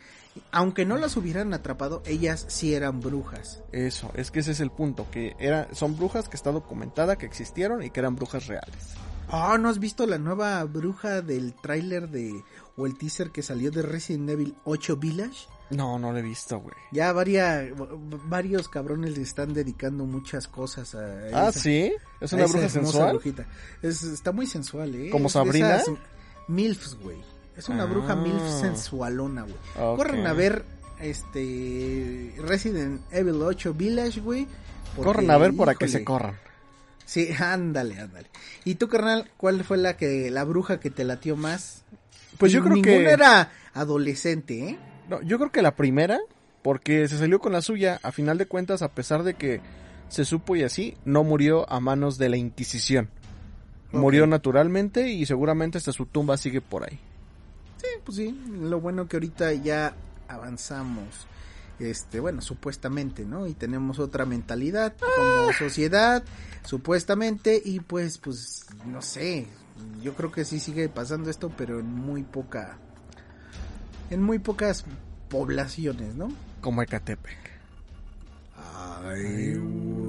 aunque 0.52 0.86
no 0.86 0.96
las 0.96 1.18
hubieran 1.18 1.52
atrapado, 1.52 2.02
ellas 2.06 2.46
sí 2.48 2.74
eran 2.74 3.00
brujas. 3.00 3.62
Eso, 3.70 4.10
es 4.14 4.30
que 4.30 4.40
ese 4.40 4.52
es 4.52 4.60
el 4.60 4.70
punto, 4.70 5.06
que 5.10 5.36
era, 5.38 5.68
son 5.74 5.96
brujas 5.98 6.30
que 6.30 6.36
está 6.36 6.50
documentada, 6.50 7.16
que 7.16 7.26
existieron 7.26 7.82
y 7.82 7.90
que 7.90 8.00
eran 8.00 8.16
brujas 8.16 8.46
reales. 8.46 8.94
Oh, 9.30 9.58
¿no 9.58 9.68
has 9.68 9.78
visto 9.78 10.06
la 10.06 10.18
nueva 10.18 10.62
bruja 10.64 11.20
del 11.20 11.54
tráiler 11.54 12.08
de 12.08 12.42
o 12.76 12.86
el 12.86 12.96
teaser 12.98 13.30
que 13.30 13.42
salió 13.42 13.70
de 13.70 13.82
Resident 13.82 14.28
Evil 14.30 14.54
8 14.64 14.96
Village? 14.96 15.46
No, 15.70 15.98
no 15.98 16.12
lo 16.12 16.18
he 16.18 16.22
visto, 16.22 16.58
güey. 16.60 16.74
Ya 16.92 17.12
varia- 17.12 17.72
varios 18.28 18.68
cabrones 18.68 19.16
le 19.16 19.22
están 19.22 19.54
dedicando 19.54 20.04
muchas 20.04 20.46
cosas 20.46 20.94
a 20.94 21.00
Ah, 21.32 21.48
esa- 21.48 21.52
sí, 21.52 21.92
es 22.20 22.32
una 22.32 22.46
bruja 22.46 22.68
sensual. 22.68 23.20
Es, 23.82 24.02
está 24.02 24.30
muy 24.32 24.46
sensual, 24.46 24.94
¿eh? 24.94 25.10
¿Como 25.10 25.28
Sabrina? 25.28 25.76
esas 25.76 25.94
Milfs, 26.48 26.96
güey. 27.02 27.16
Es 27.56 27.68
una 27.68 27.84
Ah. 27.84 27.86
bruja 27.86 28.16
milf 28.16 28.42
sensualona, 28.60 29.42
güey. 29.42 29.96
Corren 29.96 30.26
a 30.26 30.32
ver 30.32 30.64
este 31.00 32.34
Resident 32.38 33.00
Evil 33.12 33.40
8 33.42 33.74
Village, 33.74 34.20
güey. 34.20 34.46
Corran 34.96 35.30
a 35.30 35.38
ver 35.38 35.54
para 35.56 35.74
que 35.74 35.88
se 35.88 36.04
corran. 36.04 36.36
Sí, 37.06 37.28
ándale, 37.38 37.98
ándale. 37.98 38.28
¿Y 38.64 38.74
tú, 38.76 38.88
carnal, 38.88 39.30
cuál 39.36 39.64
fue 39.64 39.76
la 39.76 39.96
que 39.96 40.30
la 40.30 40.44
bruja 40.44 40.80
que 40.80 40.90
te 40.90 41.04
latió 41.04 41.36
más? 41.36 41.82
Pues 42.38 42.52
yo 42.52 42.62
creo 42.62 42.74
Ninguna 42.74 42.96
que... 42.96 43.10
era 43.10 43.52
adolescente, 43.72 44.70
¿eh? 44.70 44.78
No, 45.08 45.22
yo 45.22 45.38
creo 45.38 45.52
que 45.52 45.62
la 45.62 45.76
primera, 45.76 46.18
porque 46.62 47.08
se 47.08 47.18
salió 47.18 47.40
con 47.40 47.52
la 47.52 47.62
suya, 47.62 48.00
a 48.02 48.12
final 48.12 48.38
de 48.38 48.46
cuentas, 48.46 48.82
a 48.82 48.92
pesar 48.92 49.22
de 49.22 49.34
que 49.34 49.60
se 50.08 50.24
supo 50.24 50.56
y 50.56 50.62
así, 50.62 50.96
no 51.04 51.24
murió 51.24 51.70
a 51.70 51.80
manos 51.80 52.18
de 52.18 52.28
la 52.28 52.36
Inquisición. 52.36 53.08
Murió 53.92 54.26
naturalmente 54.26 55.10
y 55.10 55.24
seguramente 55.24 55.78
hasta 55.78 55.92
su 55.92 56.06
tumba 56.06 56.36
sigue 56.36 56.60
por 56.60 56.82
ahí. 56.82 56.98
Sí, 57.76 57.86
pues 58.04 58.16
sí, 58.16 58.40
lo 58.60 58.80
bueno 58.80 59.06
que 59.06 59.16
ahorita 59.16 59.52
ya 59.52 59.94
avanzamos. 60.26 61.28
Este, 61.78 62.20
bueno, 62.20 62.40
supuestamente, 62.40 63.24
¿no? 63.24 63.46
Y 63.46 63.54
tenemos 63.54 63.98
otra 63.98 64.24
mentalidad 64.24 64.94
como 64.98 65.52
sociedad, 65.52 66.24
supuestamente, 66.64 67.60
y 67.64 67.80
pues, 67.80 68.18
pues, 68.18 68.66
no 68.86 69.02
sé, 69.02 69.46
yo 70.02 70.14
creo 70.14 70.30
que 70.30 70.44
sí 70.44 70.60
sigue 70.60 70.88
pasando 70.88 71.30
esto, 71.30 71.50
pero 71.56 71.80
en 71.80 71.86
muy 71.86 72.22
poca, 72.22 72.78
en 74.10 74.22
muy 74.22 74.38
pocas 74.38 74.84
poblaciones, 75.28 76.14
¿no? 76.14 76.28
Como 76.60 76.82
Ecatepec. 76.82 77.38
Ay, 78.56 79.54
güey. 79.56 80.03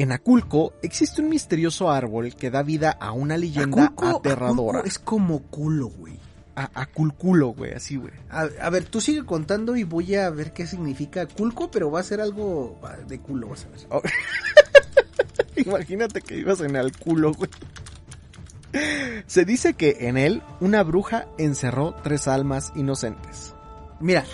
En 0.00 0.12
Aculco 0.12 0.72
existe 0.80 1.20
un 1.20 1.28
misterioso 1.28 1.90
árbol 1.90 2.34
que 2.34 2.50
da 2.50 2.62
vida 2.62 2.90
a 2.98 3.12
una 3.12 3.36
leyenda 3.36 3.84
Aculco- 3.94 4.16
aterradora. 4.18 4.78
Aculco 4.78 4.86
es 4.88 4.98
como 4.98 5.42
culo, 5.42 5.88
güey. 5.88 6.18
A 6.56 6.70
Aculculo, 6.72 7.48
güey, 7.48 7.74
así, 7.74 7.96
güey. 7.96 8.14
A, 8.30 8.48
a 8.62 8.70
ver, 8.70 8.84
tú 8.86 9.02
sigue 9.02 9.26
contando 9.26 9.76
y 9.76 9.84
voy 9.84 10.14
a 10.14 10.30
ver 10.30 10.54
qué 10.54 10.66
significa 10.66 11.26
culco, 11.26 11.70
pero 11.70 11.90
va 11.90 12.00
a 12.00 12.02
ser 12.02 12.22
algo 12.22 12.80
de 13.06 13.20
culo, 13.20 13.48
vas 13.48 13.66
a 13.66 13.68
ver. 13.68 13.80
Oh. 13.90 14.00
Imagínate 15.56 16.22
que 16.22 16.38
ibas 16.38 16.60
en 16.62 16.76
el 16.76 16.96
culo, 16.96 17.34
güey. 17.34 17.50
Se 19.26 19.44
dice 19.44 19.74
que 19.74 20.08
en 20.08 20.16
él 20.16 20.42
una 20.60 20.82
bruja 20.82 21.26
encerró 21.36 21.94
tres 22.02 22.26
almas 22.26 22.72
inocentes. 22.74 23.54
Mira, 24.00 24.24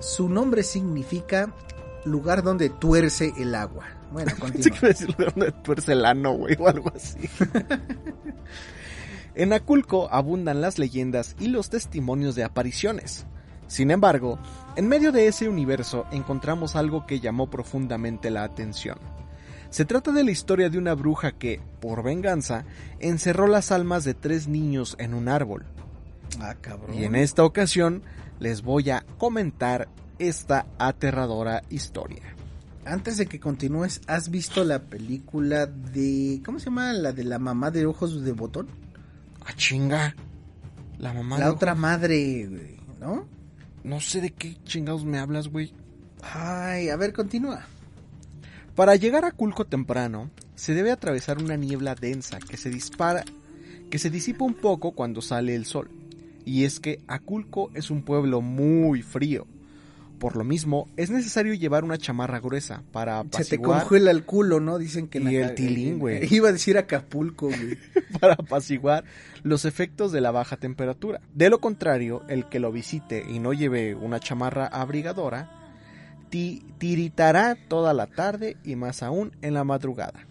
su 0.00 0.28
nombre 0.28 0.62
significa 0.62 1.54
lugar 2.04 2.42
donde 2.42 2.68
tuerce 2.68 3.32
el 3.38 3.54
agua. 3.54 3.86
Bueno, 4.12 4.32
Pensé 4.52 4.70
que 4.70 4.78
continúa. 4.78 4.78
iba 4.78 4.86
a 4.86 4.88
decir 4.88 5.08
lugar 5.08 5.34
donde 5.34 5.52
tuerce 5.52 5.92
el 5.92 6.04
ano, 6.04 6.32
güey, 6.32 6.56
o 6.58 6.68
algo 6.68 6.92
así. 6.94 7.18
en 9.34 9.52
Aculco 9.52 10.08
abundan 10.10 10.60
las 10.60 10.78
leyendas 10.78 11.36
y 11.38 11.48
los 11.48 11.70
testimonios 11.70 12.34
de 12.34 12.44
apariciones. 12.44 13.26
Sin 13.66 13.92
embargo, 13.92 14.38
en 14.74 14.88
medio 14.88 15.12
de 15.12 15.28
ese 15.28 15.48
universo 15.48 16.06
encontramos 16.10 16.74
algo 16.74 17.06
que 17.06 17.20
llamó 17.20 17.50
profundamente 17.50 18.30
la 18.30 18.42
atención. 18.42 18.98
Se 19.70 19.84
trata 19.84 20.10
de 20.10 20.24
la 20.24 20.32
historia 20.32 20.68
de 20.68 20.78
una 20.78 20.94
bruja 20.94 21.30
que, 21.30 21.60
por 21.80 22.02
venganza, 22.02 22.64
encerró 22.98 23.46
las 23.46 23.70
almas 23.70 24.02
de 24.02 24.14
tres 24.14 24.48
niños 24.48 24.96
en 24.98 25.14
un 25.14 25.28
árbol. 25.28 25.64
Ah, 26.40 26.56
cabrón. 26.60 26.98
Y 26.98 27.04
en 27.04 27.14
esta 27.14 27.44
ocasión 27.44 28.02
les 28.40 28.62
voy 28.62 28.90
a 28.90 29.04
comentar 29.18 29.88
esta 30.18 30.66
aterradora 30.78 31.62
historia. 31.70 32.34
Antes 32.90 33.18
de 33.18 33.26
que 33.26 33.38
continúes, 33.38 34.00
¿has 34.08 34.30
visto 34.30 34.64
la 34.64 34.82
película 34.82 35.66
de... 35.66 36.42
¿Cómo 36.44 36.58
se 36.58 36.64
llama? 36.66 36.92
La 36.92 37.12
de 37.12 37.22
la 37.22 37.38
mamá 37.38 37.70
de 37.70 37.86
ojos 37.86 38.24
de 38.24 38.32
botón. 38.32 38.66
¡Ah, 39.46 39.52
chinga! 39.54 40.16
La 40.98 41.12
mamá 41.12 41.38
la 41.38 41.44
de 41.44 41.50
otra 41.52 41.76
madre, 41.76 42.48
güey, 42.48 42.80
¿no? 42.98 43.28
No 43.84 44.00
sé 44.00 44.20
de 44.20 44.32
qué 44.32 44.56
chingados 44.64 45.04
me 45.04 45.20
hablas, 45.20 45.46
güey. 45.46 45.72
Ay, 46.20 46.88
a 46.88 46.96
ver, 46.96 47.12
continúa. 47.12 47.64
Para 48.74 48.96
llegar 48.96 49.24
a 49.24 49.30
Culco 49.30 49.66
temprano, 49.66 50.28
se 50.56 50.74
debe 50.74 50.90
atravesar 50.90 51.38
una 51.38 51.56
niebla 51.56 51.94
densa 51.94 52.40
que 52.40 52.56
se 52.56 52.70
dispara, 52.70 53.24
que 53.88 54.00
se 54.00 54.10
disipa 54.10 54.44
un 54.44 54.54
poco 54.54 54.92
cuando 54.92 55.22
sale 55.22 55.54
el 55.54 55.64
sol. 55.64 55.92
Y 56.44 56.64
es 56.64 56.80
que 56.80 57.00
Aculco 57.06 57.70
es 57.74 57.88
un 57.88 58.02
pueblo 58.02 58.40
muy 58.40 59.02
frío. 59.02 59.46
Por 60.20 60.36
lo 60.36 60.44
mismo, 60.44 60.86
es 60.98 61.10
necesario 61.10 61.54
llevar 61.54 61.82
una 61.82 61.96
chamarra 61.96 62.40
gruesa 62.40 62.82
para 62.92 63.22
Se 63.22 63.28
te 63.28 63.36
apaciguar, 63.56 63.80
congela 63.80 64.10
el 64.10 64.24
culo, 64.26 64.60
¿no? 64.60 64.76
Dicen 64.76 65.08
que... 65.08 65.18
Y 65.18 65.36
el 65.36 65.54
tilín, 65.54 65.98
güey. 65.98 66.28
Iba 66.34 66.50
a 66.50 66.52
decir 66.52 66.76
Acapulco, 66.76 67.46
güey. 67.46 67.78
para 68.20 68.34
apaciguar 68.34 69.04
los 69.42 69.64
efectos 69.64 70.12
de 70.12 70.20
la 70.20 70.30
baja 70.30 70.58
temperatura. 70.58 71.22
De 71.34 71.48
lo 71.48 71.58
contrario, 71.58 72.22
el 72.28 72.50
que 72.50 72.60
lo 72.60 72.70
visite 72.70 73.24
y 73.26 73.38
no 73.38 73.54
lleve 73.54 73.94
una 73.94 74.20
chamarra 74.20 74.66
abrigadora, 74.66 75.50
ti- 76.28 76.66
tiritará 76.76 77.56
toda 77.56 77.94
la 77.94 78.06
tarde 78.06 78.58
y 78.62 78.76
más 78.76 79.02
aún 79.02 79.32
en 79.40 79.54
la 79.54 79.64
madrugada. 79.64 80.26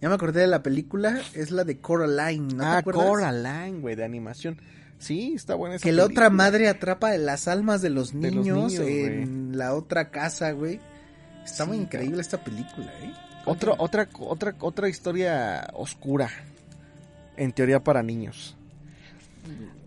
Ya 0.00 0.08
me 0.08 0.14
acordé 0.14 0.40
de 0.40 0.46
la 0.46 0.62
película, 0.62 1.20
es 1.34 1.50
la 1.50 1.64
de 1.64 1.80
Coraline, 1.80 2.48
¿no 2.48 2.62
te 2.62 2.64
ah, 2.64 2.78
acuerdas? 2.78 3.04
Coraline, 3.04 3.80
güey, 3.80 3.94
de 3.94 4.04
animación. 4.04 4.58
Sí, 5.04 5.34
está 5.34 5.54
buena 5.54 5.76
esa 5.76 5.82
Que 5.84 5.92
la 5.92 6.04
otra 6.04 6.30
madre 6.30 6.66
atrapa 6.68 7.14
las 7.18 7.46
almas 7.46 7.82
de 7.82 7.90
los 7.90 8.18
De 8.18 8.30
los 8.30 8.46
niños, 8.46 8.72
en 8.74 9.56
la 9.58 9.74
otra 9.74 10.10
casa, 10.10 10.52
güey. 10.52 10.80
Está 11.44 11.66
muy 11.66 11.76
increíble 11.76 12.22
esta 12.22 12.42
película, 12.42 12.86
¿eh? 13.02 13.12
Otro, 13.44 13.74
otra, 13.78 14.08
otra, 14.18 14.54
otra 14.60 14.88
historia 14.88 15.68
oscura. 15.74 16.30
En 17.36 17.52
teoría 17.52 17.84
para 17.84 18.02
niños. 18.02 18.56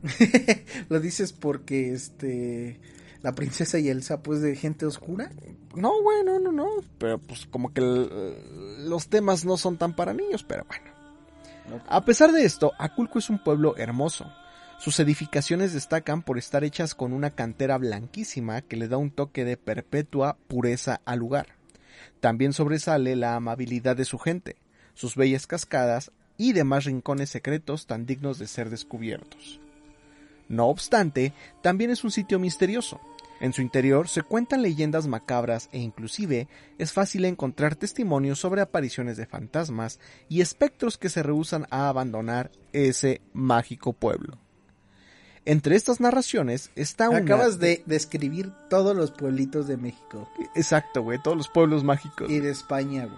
Lo 0.89 0.99
dices 0.99 1.33
porque, 1.33 1.93
este, 1.93 2.79
la 3.23 3.33
princesa 3.33 3.79
y 3.79 3.89
Elsa, 3.89 4.21
pues, 4.21 4.41
de 4.41 4.55
gente 4.55 4.85
oscura. 4.85 5.31
No, 5.75 5.99
güey, 6.03 6.23
no, 6.23 6.39
no, 6.39 6.51
no. 6.51 6.67
Pero 6.99 7.17
pues 7.17 7.47
como 7.47 7.73
que 7.73 7.81
el- 7.81 8.89
los 8.89 9.07
temas 9.07 9.45
no 9.45 9.57
son 9.57 9.77
tan 9.77 9.95
para 9.95 10.13
niños, 10.13 10.43
pero 10.43 10.65
bueno. 10.67 11.81
A 11.87 12.05
pesar 12.05 12.31
de 12.31 12.45
esto, 12.45 12.71
Aculco 12.77 13.19
es 13.19 13.29
un 13.29 13.43
pueblo 13.43 13.75
hermoso. 13.77 14.31
Sus 14.79 14.99
edificaciones 14.99 15.73
destacan 15.73 16.21
por 16.21 16.37
estar 16.37 16.63
hechas 16.63 16.93
con 16.93 17.11
una 17.11 17.31
cantera 17.31 17.77
blanquísima 17.77 18.61
que 18.61 18.77
le 18.77 18.87
da 18.87 18.97
un 18.97 19.09
toque 19.09 19.43
de 19.43 19.57
perpetua 19.57 20.37
pureza 20.47 21.01
al 21.03 21.19
lugar. 21.19 21.47
También 22.19 22.53
sobresale 22.53 23.15
la 23.15 23.35
amabilidad 23.35 23.95
de 23.95 24.05
su 24.05 24.19
gente, 24.19 24.55
sus 24.93 25.15
bellas 25.15 25.47
cascadas 25.47 26.11
y 26.37 26.53
demás 26.53 26.85
rincones 26.85 27.31
secretos 27.31 27.87
tan 27.87 28.05
dignos 28.05 28.37
de 28.37 28.47
ser 28.47 28.69
descubiertos. 28.69 29.59
No 30.47 30.67
obstante, 30.67 31.33
también 31.61 31.89
es 31.89 32.03
un 32.03 32.11
sitio 32.11 32.39
misterioso. 32.39 33.01
En 33.39 33.53
su 33.53 33.61
interior 33.61 34.07
se 34.07 34.21
cuentan 34.21 34.61
leyendas 34.61 35.07
macabras 35.07 35.69
e 35.71 35.79
inclusive 35.79 36.47
es 36.77 36.93
fácil 36.93 37.25
encontrar 37.25 37.75
testimonios 37.75 38.39
sobre 38.39 38.61
apariciones 38.61 39.17
de 39.17 39.25
fantasmas 39.25 39.99
y 40.29 40.41
espectros 40.41 40.97
que 40.97 41.09
se 41.09 41.23
rehúsan 41.23 41.65
a 41.69 41.89
abandonar 41.89 42.51
ese 42.73 43.21
mágico 43.33 43.93
pueblo. 43.93 44.39
Entre 45.47 45.77
estas 45.77 46.01
narraciones 46.01 46.71
está 46.75 47.09
una... 47.09 47.19
Acabas 47.19 47.57
de 47.57 47.81
describir 47.85 48.51
todos 48.69 48.93
los 48.93 49.11
pueblitos 49.11 49.65
de 49.65 49.77
México. 49.77 50.29
Exacto, 50.55 51.03
güey, 51.03 51.21
todos 51.23 51.37
los 51.37 51.47
pueblos 51.47 51.85
mágicos. 51.85 52.29
Y 52.29 52.41
de 52.41 52.51
España, 52.51 53.05
güey. 53.05 53.17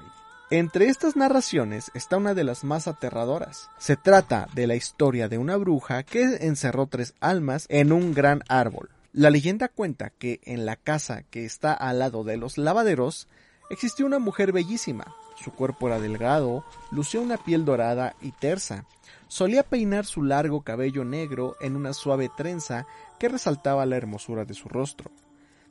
Entre 0.51 0.89
estas 0.89 1.15
narraciones 1.15 1.89
está 1.95 2.17
una 2.17 2.35
de 2.35 2.43
las 2.43 2.63
más 2.63 2.87
aterradoras. 2.87 3.71
Se 3.79 3.95
trata 3.95 4.47
de 4.53 4.67
la 4.67 4.75
historia 4.75 5.27
de 5.27 5.39
una 5.39 5.57
bruja 5.57 6.03
que 6.03 6.21
encerró 6.41 6.85
tres 6.85 7.15
almas 7.19 7.65
en 7.67 7.91
un 7.91 8.13
gran 8.13 8.43
árbol. 8.47 8.91
La 9.11 9.31
leyenda 9.31 9.67
cuenta 9.67 10.11
que 10.11 10.39
en 10.43 10.67
la 10.67 10.75
casa 10.75 11.23
que 11.31 11.45
está 11.45 11.73
al 11.73 11.97
lado 11.97 12.23
de 12.23 12.37
los 12.37 12.59
lavaderos 12.59 13.27
existió 13.71 14.05
una 14.05 14.19
mujer 14.19 14.51
bellísima. 14.51 15.15
Su 15.43 15.51
cuerpo 15.51 15.87
era 15.87 15.99
delgado, 15.99 16.63
lucía 16.91 17.21
una 17.21 17.37
piel 17.37 17.65
dorada 17.65 18.15
y 18.21 18.33
tersa. 18.33 18.85
Solía 19.29 19.61
peinar 19.61 20.07
su 20.07 20.23
largo 20.23 20.63
cabello 20.63 21.05
negro 21.05 21.55
en 21.61 21.75
una 21.75 21.93
suave 21.93 22.31
trenza 22.35 22.87
que 23.19 23.29
resaltaba 23.29 23.85
la 23.85 23.95
hermosura 23.95 24.43
de 24.43 24.55
su 24.55 24.67
rostro. 24.67 25.11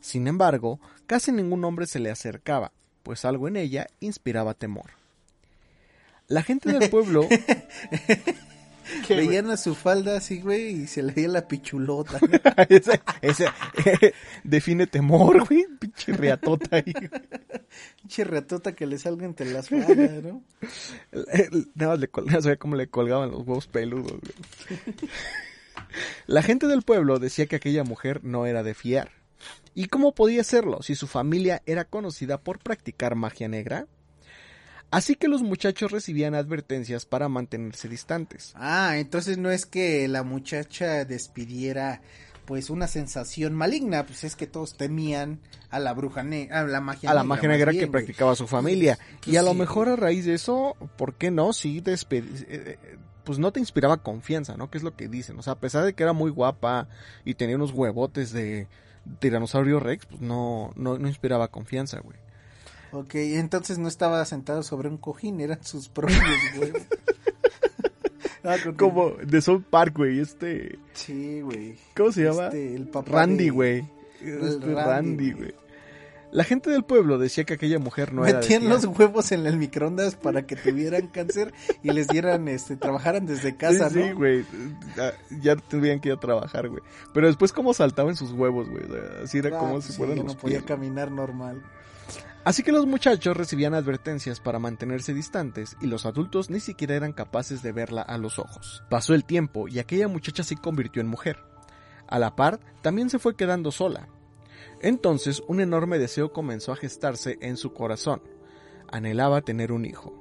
Sin 0.01 0.29
embargo, 0.29 0.79
casi 1.07 1.33
ningún 1.33 1.65
hombre 1.65 1.87
se 1.87 1.99
le 1.99 2.11
acercaba, 2.11 2.71
pues 3.03 3.25
algo 3.25 3.49
en 3.49 3.57
ella 3.57 3.89
inspiraba 3.99 4.55
temor. 4.55 4.93
La 6.29 6.45
gente 6.45 6.73
del 6.73 6.89
pueblo 6.89 7.27
Veían 9.09 9.51
a 9.51 9.57
su 9.57 9.75
falda 9.75 10.17
así, 10.17 10.41
güey, 10.41 10.83
y 10.83 10.87
se 10.87 11.03
le 11.03 11.13
veía 11.13 11.29
la 11.29 11.49
pichulota. 11.49 12.19
ese, 12.69 13.01
ese, 13.23 13.47
define 14.45 14.87
temor, 14.87 15.47
güey, 15.47 15.67
pinche 15.79 16.13
reatota 16.13 16.77
ahí. 16.77 16.95
Pinche 18.01 18.25
reatota 18.25 18.73
que 18.73 18.87
le 18.87 18.99
salga 18.99 19.27
entre 19.27 19.51
las 19.51 19.69
faldas, 19.69 20.23
¿no? 20.23 20.43
Nada 21.75 21.97
más 21.97 22.45
le 22.45 22.59
cómo 22.59 22.77
le 22.77 22.89
colgaban 22.89 23.31
los 23.31 23.41
huevos 23.41 23.67
peludos, 23.67 24.13
güey. 24.13 25.11
La 26.27 26.43
gente 26.43 26.67
del 26.67 26.83
pueblo 26.83 27.19
decía 27.19 27.47
que 27.47 27.57
aquella 27.57 27.85
mujer 27.85 28.25
no 28.25 28.47
era 28.47 28.63
de 28.63 28.75
fiar. 28.75 29.13
¿Y 29.75 29.87
cómo 29.87 30.13
podía 30.13 30.43
serlo 30.43 30.83
si 30.83 30.95
su 30.97 31.07
familia 31.07 31.63
era 31.65 31.85
conocida 31.85 32.41
por 32.41 32.59
practicar 32.59 33.15
magia 33.15 33.49
negra? 33.49 33.87
Así 34.91 35.17
que 35.17 35.29
los 35.29 35.43
muchachos 35.43 35.93
recibían 35.93 36.35
advertencias 36.35 37.05
para 37.05 37.29
mantenerse 37.29 37.89
distantes. 37.89 38.53
Ah, 38.57 38.97
entonces 38.97 39.37
no 39.39 39.51
es 39.51 39.67
que 39.67 40.09
la 40.09 40.23
muchacha 40.23 41.05
despidiera 41.05 42.01
pues 42.47 42.71
una 42.71 42.87
sensación 42.87 43.55
maligna, 43.55 44.07
pues 44.07 44.25
es 44.25 44.35
que 44.35 44.47
todos 44.47 44.79
temían 44.79 45.39
a 45.69 45.79
la 45.79 45.93
bruja 45.93 46.23
negra, 46.23 46.61
a 46.61 46.65
la 46.65 46.81
magia 46.81 47.11
a 47.11 47.13
la 47.13 47.21
negra, 47.21 47.29
magia 47.29 47.49
más 47.51 47.59
negra 47.59 47.71
bien, 47.73 47.81
que 47.81 47.87
güey. 47.91 47.93
practicaba 47.93 48.35
su 48.35 48.47
familia. 48.47 48.99
Pues 49.23 49.35
y 49.35 49.37
a 49.37 49.43
lo 49.43 49.53
mejor 49.53 49.91
a 49.91 49.97
raíz 49.97 50.25
de 50.25 50.33
eso, 50.33 50.75
¿por 50.97 51.17
qué 51.17 51.31
no? 51.31 51.53
Sí, 51.53 51.83
eh, 51.85 51.97
eh, 52.49 52.79
pues 53.23 53.39
no 53.39 53.53
te 53.53 53.61
inspiraba 53.61 54.03
confianza, 54.03 54.57
¿no? 54.57 54.71
Que 54.71 54.79
es 54.79 54.85
lo 54.85 54.97
que 54.97 55.09
dicen. 55.09 55.39
O 55.39 55.43
sea, 55.43 55.53
a 55.53 55.61
pesar 55.61 55.85
de 55.85 55.93
que 55.93 56.03
era 56.03 56.15
muy 56.15 56.31
guapa 56.31 56.89
y 57.27 57.35
tenía 57.35 57.57
unos 57.57 57.73
huevotes 57.73 58.33
de 58.33 58.67
tiranosaurio 59.19 59.79
rex, 59.79 60.07
pues 60.07 60.23
no, 60.23 60.73
no, 60.75 60.97
no 60.97 61.07
inspiraba 61.07 61.49
confianza, 61.49 62.01
güey. 62.01 62.17
Ok, 62.93 63.15
entonces 63.17 63.79
no 63.79 63.89
estaba 63.89 64.25
sentado 64.25 64.63
sobre 64.63 64.89
un 64.89 64.97
cojín, 64.99 65.41
eran 65.41 65.63
sus 65.65 65.89
propios 65.89 66.19
huevos. 66.59 66.83
Ah. 68.45 68.57
Como 68.79 69.11
de 69.11 69.43
South 69.43 69.65
Park, 69.69 69.95
güey, 69.99 70.21
este... 70.21 70.79
Sí, 70.95 71.41
güey. 71.43 71.77
¿Cómo 71.95 72.13
se 72.13 72.23
llama? 72.25 72.45
Este, 72.47 72.75
el 72.77 72.87
papá 72.89 73.11
Randy, 73.13 73.45
de- 73.47 73.51
güey. 73.51 73.85
el 74.23 74.49
Este, 74.49 74.75
Randy, 74.75 75.33
güey. 75.33 75.55
La 76.31 76.45
gente 76.45 76.71
del 76.71 76.85
pueblo 76.85 77.19
decía 77.19 77.45
que 77.45 77.55
aquella 77.55 77.79
mujer 77.79 78.13
no 78.15 78.25
era 78.25 78.39
de 78.41 78.45
Metían 78.49 78.69
los 78.71 78.85
huevos 78.85 79.33
en 79.33 79.45
el 79.47 79.57
microondas 79.59 80.15
para 80.15 80.47
que 80.47 80.57
tuvieran 80.57 81.09
cáncer 81.09 81.53
y 81.83 81.91
les 81.91 82.07
dieran, 82.09 82.49
este, 82.49 82.77
trabajaran 82.77 83.27
desde 83.27 83.57
casa, 83.57 83.91
sí, 83.91 83.99
¿no? 83.99 84.07
sí, 84.07 84.13
güey. 84.13 84.45
Ya 85.43 85.57
tendrían 85.57 86.01
que 86.01 86.09
ir 86.11 86.15
a 86.15 86.21
trabajar, 86.21 86.69
güey. 86.69 86.83
Pero 87.13 87.27
después 87.27 87.53
cómo 87.53 87.75
saltaban 87.75 88.15
sus 88.17 88.33
huevos, 88.33 88.69
güey. 88.71 88.85
Así 89.25 89.39
era 89.39 89.57
Ah, 89.57 89.59
como 89.59 89.73
pues 89.75 89.85
si 89.87 89.93
sí, 89.93 89.99
fueran 89.99 90.17
no 90.19 90.25
los 90.25 90.37
podía 90.37 90.59
pies. 90.59 90.69
caminar 90.69 91.11
normal. 91.11 91.63
Así 92.45 92.63
que 92.63 92.73
los 92.73 92.87
muchachos 92.87 93.37
recibían 93.37 93.75
advertencias 93.75 94.41
para 94.41 94.59
mantenerse 94.59 95.13
distantes 95.13 95.77
y 95.83 95.87
los 95.87 96.07
adultos 96.07 96.49
ni 96.49 96.61
siquiera 96.61 96.95
eran 96.95 97.13
capaces 97.13 97.63
de 97.63 97.73
verla 97.73 98.01
a 98.01 98.17
los 98.17 98.39
ojos. 98.39 98.83
Pasó 98.89 99.15
el 99.15 99.25
tiempo 99.25 99.69
y 99.69 99.79
aquella 99.79 100.09
muchacha 100.09 100.43
se 100.43 100.57
convirtió 100.57 101.03
en 101.03 101.09
mujer. 101.09 101.45
A 102.07 102.19
la 102.19 102.37
par, 102.37 102.59
también 102.81 103.11
se 103.11 103.19
fue 103.19 103.37
quedando 103.37 103.71
sola. 103.71 104.09
Entonces 104.81 105.43
un 105.47 105.61
enorme 105.61 105.99
deseo 105.99 106.33
comenzó 106.33 106.73
a 106.73 106.77
gestarse 106.77 107.37
en 107.43 107.59
su 107.59 107.75
corazón. 107.75 108.23
Anhelaba 108.91 109.43
tener 109.43 109.71
un 109.71 109.85
hijo. 109.85 110.15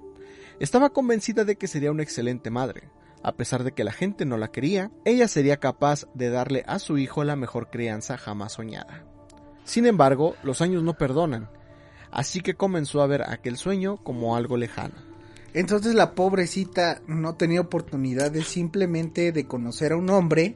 Estaba 0.59 0.89
convencida 0.89 1.45
de 1.45 1.55
que 1.55 1.67
sería 1.67 1.91
una 1.91 2.03
excelente 2.03 2.49
madre. 2.49 2.89
A 3.23 3.35
pesar 3.35 3.63
de 3.63 3.71
que 3.71 3.83
la 3.83 3.93
gente 3.93 4.25
no 4.25 4.37
la 4.37 4.49
quería, 4.49 4.91
ella 5.05 5.27
sería 5.27 5.57
capaz 5.57 6.05
de 6.13 6.29
darle 6.29 6.63
a 6.67 6.79
su 6.79 6.97
hijo 6.97 7.23
la 7.23 7.35
mejor 7.35 7.69
crianza 7.69 8.17
jamás 8.17 8.53
soñada. 8.53 9.05
Sin 9.63 9.85
embargo, 9.85 10.35
los 10.43 10.61
años 10.61 10.83
no 10.83 10.97
perdonan, 10.97 11.49
así 12.11 12.41
que 12.41 12.55
comenzó 12.55 13.01
a 13.01 13.07
ver 13.07 13.23
aquel 13.23 13.57
sueño 13.57 13.97
como 13.97 14.35
algo 14.35 14.57
lejano. 14.57 14.95
Entonces 15.53 15.95
la 15.95 16.13
pobrecita 16.13 17.01
no 17.07 17.35
tenía 17.35 17.61
oportunidades 17.61 18.47
simplemente 18.47 19.31
de 19.31 19.45
conocer 19.47 19.93
a 19.93 19.97
un 19.97 20.09
hombre 20.09 20.55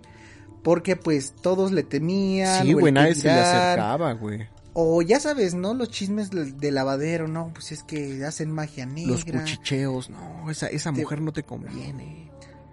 porque 0.63 0.95
pues 0.95 1.33
todos 1.41 1.71
le 1.71 1.83
temían. 1.83 2.63
Sí, 2.65 2.73
güey, 2.73 2.91
nadie 2.93 3.15
se 3.15 3.27
le 3.27 3.33
acercaba, 3.33 4.13
güey. 4.13 4.47
O 4.73 5.01
ya 5.01 5.19
sabes, 5.19 5.53
¿no? 5.53 5.73
Los 5.73 5.89
chismes 5.89 6.29
de, 6.29 6.51
de 6.51 6.71
lavadero, 6.71 7.27
¿no? 7.27 7.51
Pues 7.53 7.71
es 7.71 7.83
que 7.83 8.23
hacen 8.23 8.51
magia 8.51 8.85
negra. 8.85 9.11
Los 9.11 9.25
cuchicheos, 9.25 10.09
no, 10.09 10.49
esa, 10.49 10.67
esa 10.67 10.93
Te- 10.93 11.01
mujer 11.01 11.21
no 11.21 11.33
te 11.33 11.43
conviene. 11.43 12.29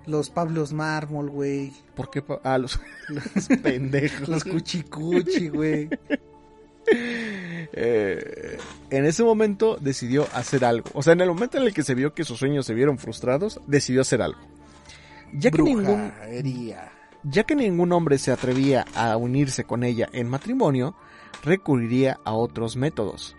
Los 0.07 0.31
Pablos 0.31 0.73
Mármol, 0.73 1.29
güey. 1.31 1.73
¿Por 1.97 2.11
qué? 2.11 2.23
pa- 2.23 2.41
Ah, 2.45 2.57
los, 2.59 2.79
los 3.09 3.49
pendejos. 3.63 4.29
Los 4.29 4.45
cuchicuchi, 4.45 5.49
güey. 5.49 5.89
Eh, 7.81 8.59
en 8.91 9.05
ese 9.05 9.23
momento 9.23 9.77
decidió 9.81 10.27
hacer 10.33 10.65
algo. 10.65 10.89
O 10.95 11.03
sea, 11.03 11.13
en 11.13 11.21
el 11.21 11.29
momento 11.29 11.59
en 11.59 11.65
el 11.65 11.75
que 11.75 11.83
se 11.83 11.95
vio 11.95 12.15
que 12.15 12.25
sus 12.25 12.39
sueños 12.39 12.67
se 12.67 12.75
vieron 12.75 12.99
frustrados, 12.99 13.61
decidió 13.67 14.01
hacer 14.01 14.23
algo. 14.23 14.41
Ya 15.33 15.51
que, 15.51 15.63
ningún, 15.63 16.13
ya 17.23 17.45
que 17.45 17.55
ningún 17.55 17.93
hombre 17.93 18.19
se 18.19 18.33
atrevía 18.33 18.87
a 18.95 19.17
unirse 19.17 19.65
con 19.65 19.85
ella 19.85 20.09
en 20.13 20.29
matrimonio, 20.29 20.97
recurriría 21.45 22.19
a 22.25 22.33
otros 22.33 22.77
métodos. 22.77 23.37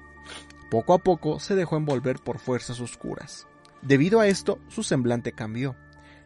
Poco 0.70 0.94
a 0.94 1.00
poco 1.00 1.40
se 1.40 1.56
dejó 1.56 1.78
envolver 1.78 2.20
por 2.20 2.40
fuerzas 2.40 2.80
oscuras. 2.80 3.48
Debido 3.82 4.20
a 4.20 4.28
esto, 4.28 4.60
su 4.68 4.84
semblante 4.84 5.32
cambió. 5.32 5.76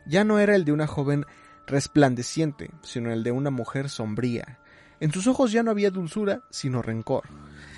Ya 0.06 0.24
no 0.24 0.40
era 0.40 0.56
el 0.56 0.66
de 0.66 0.74
una 0.74 0.88
joven 0.88 1.26
resplandeciente, 1.66 2.72
sino 2.82 3.12
el 3.12 3.24
de 3.24 3.32
una 3.32 3.52
mujer 3.52 3.90
sombría. 3.90 4.60
En 5.04 5.12
sus 5.12 5.28
ojos 5.28 5.52
ya 5.52 5.64
no 5.64 5.72
había 5.72 5.92
dulzura, 5.92 6.44
sino 6.50 6.82
rencor. 6.82 7.26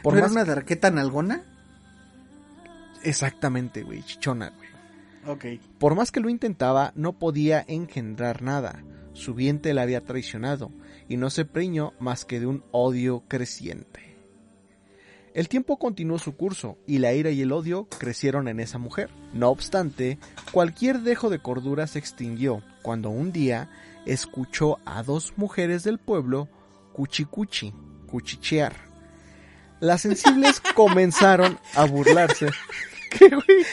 Por 0.04 0.14
¿No 0.14 0.20
era 0.20 0.28
más 0.28 0.34
una 0.34 0.46
darqueta 0.46 0.92
nalgona? 0.92 1.42
Exactamente, 3.02 3.82
güey, 3.82 4.04
chichona, 4.04 4.52
güey. 4.56 4.70
Ok. 5.26 5.60
Por 5.80 5.96
más 5.96 6.12
que 6.12 6.20
lo 6.20 6.30
intentaba, 6.30 6.94
no 6.96 7.14
podía 7.14 7.66
engendrar 7.68 8.44
nada. 8.44 8.84
Su 9.14 9.34
vientre 9.34 9.74
la 9.74 9.82
había 9.82 10.02
traicionado 10.02 10.72
y 11.10 11.18
no 11.18 11.32
se 11.32 11.46
preñó 11.46 11.94
más 12.00 12.26
que 12.26 12.40
de 12.40 12.46
un 12.46 12.64
odio 12.70 13.24
creciente. 13.28 14.02
El 15.34 15.50
tiempo 15.50 15.80
continuó 15.80 16.20
su 16.20 16.36
curso 16.36 16.78
y 16.86 17.00
la 17.00 17.12
ira 17.14 17.32
y 17.32 17.42
el 17.42 17.54
odio 17.54 17.88
crecieron 17.98 18.48
en 18.48 18.60
esa 18.60 18.78
mujer. 18.78 19.10
No 19.34 19.50
obstante, 19.50 20.20
cualquier 20.52 21.00
dejo 21.00 21.32
de 21.32 21.40
cordura 21.40 21.88
se 21.88 21.98
extinguió 21.98 22.62
cuando 22.84 23.10
un 23.10 23.32
día 23.32 23.72
escuchó 24.06 24.78
a 24.86 25.02
dos 25.02 25.34
mujeres 25.38 25.84
del 25.84 25.98
pueblo 25.98 26.50
cuchicuchi, 26.96 27.74
cuchichear. 28.08 28.74
Las 29.82 30.02
sensibles 30.02 30.62
comenzaron 30.76 31.60
a 31.74 31.84
burlarse. 31.84 32.48
¿Qué, 33.12 33.28
güey? 33.28 33.66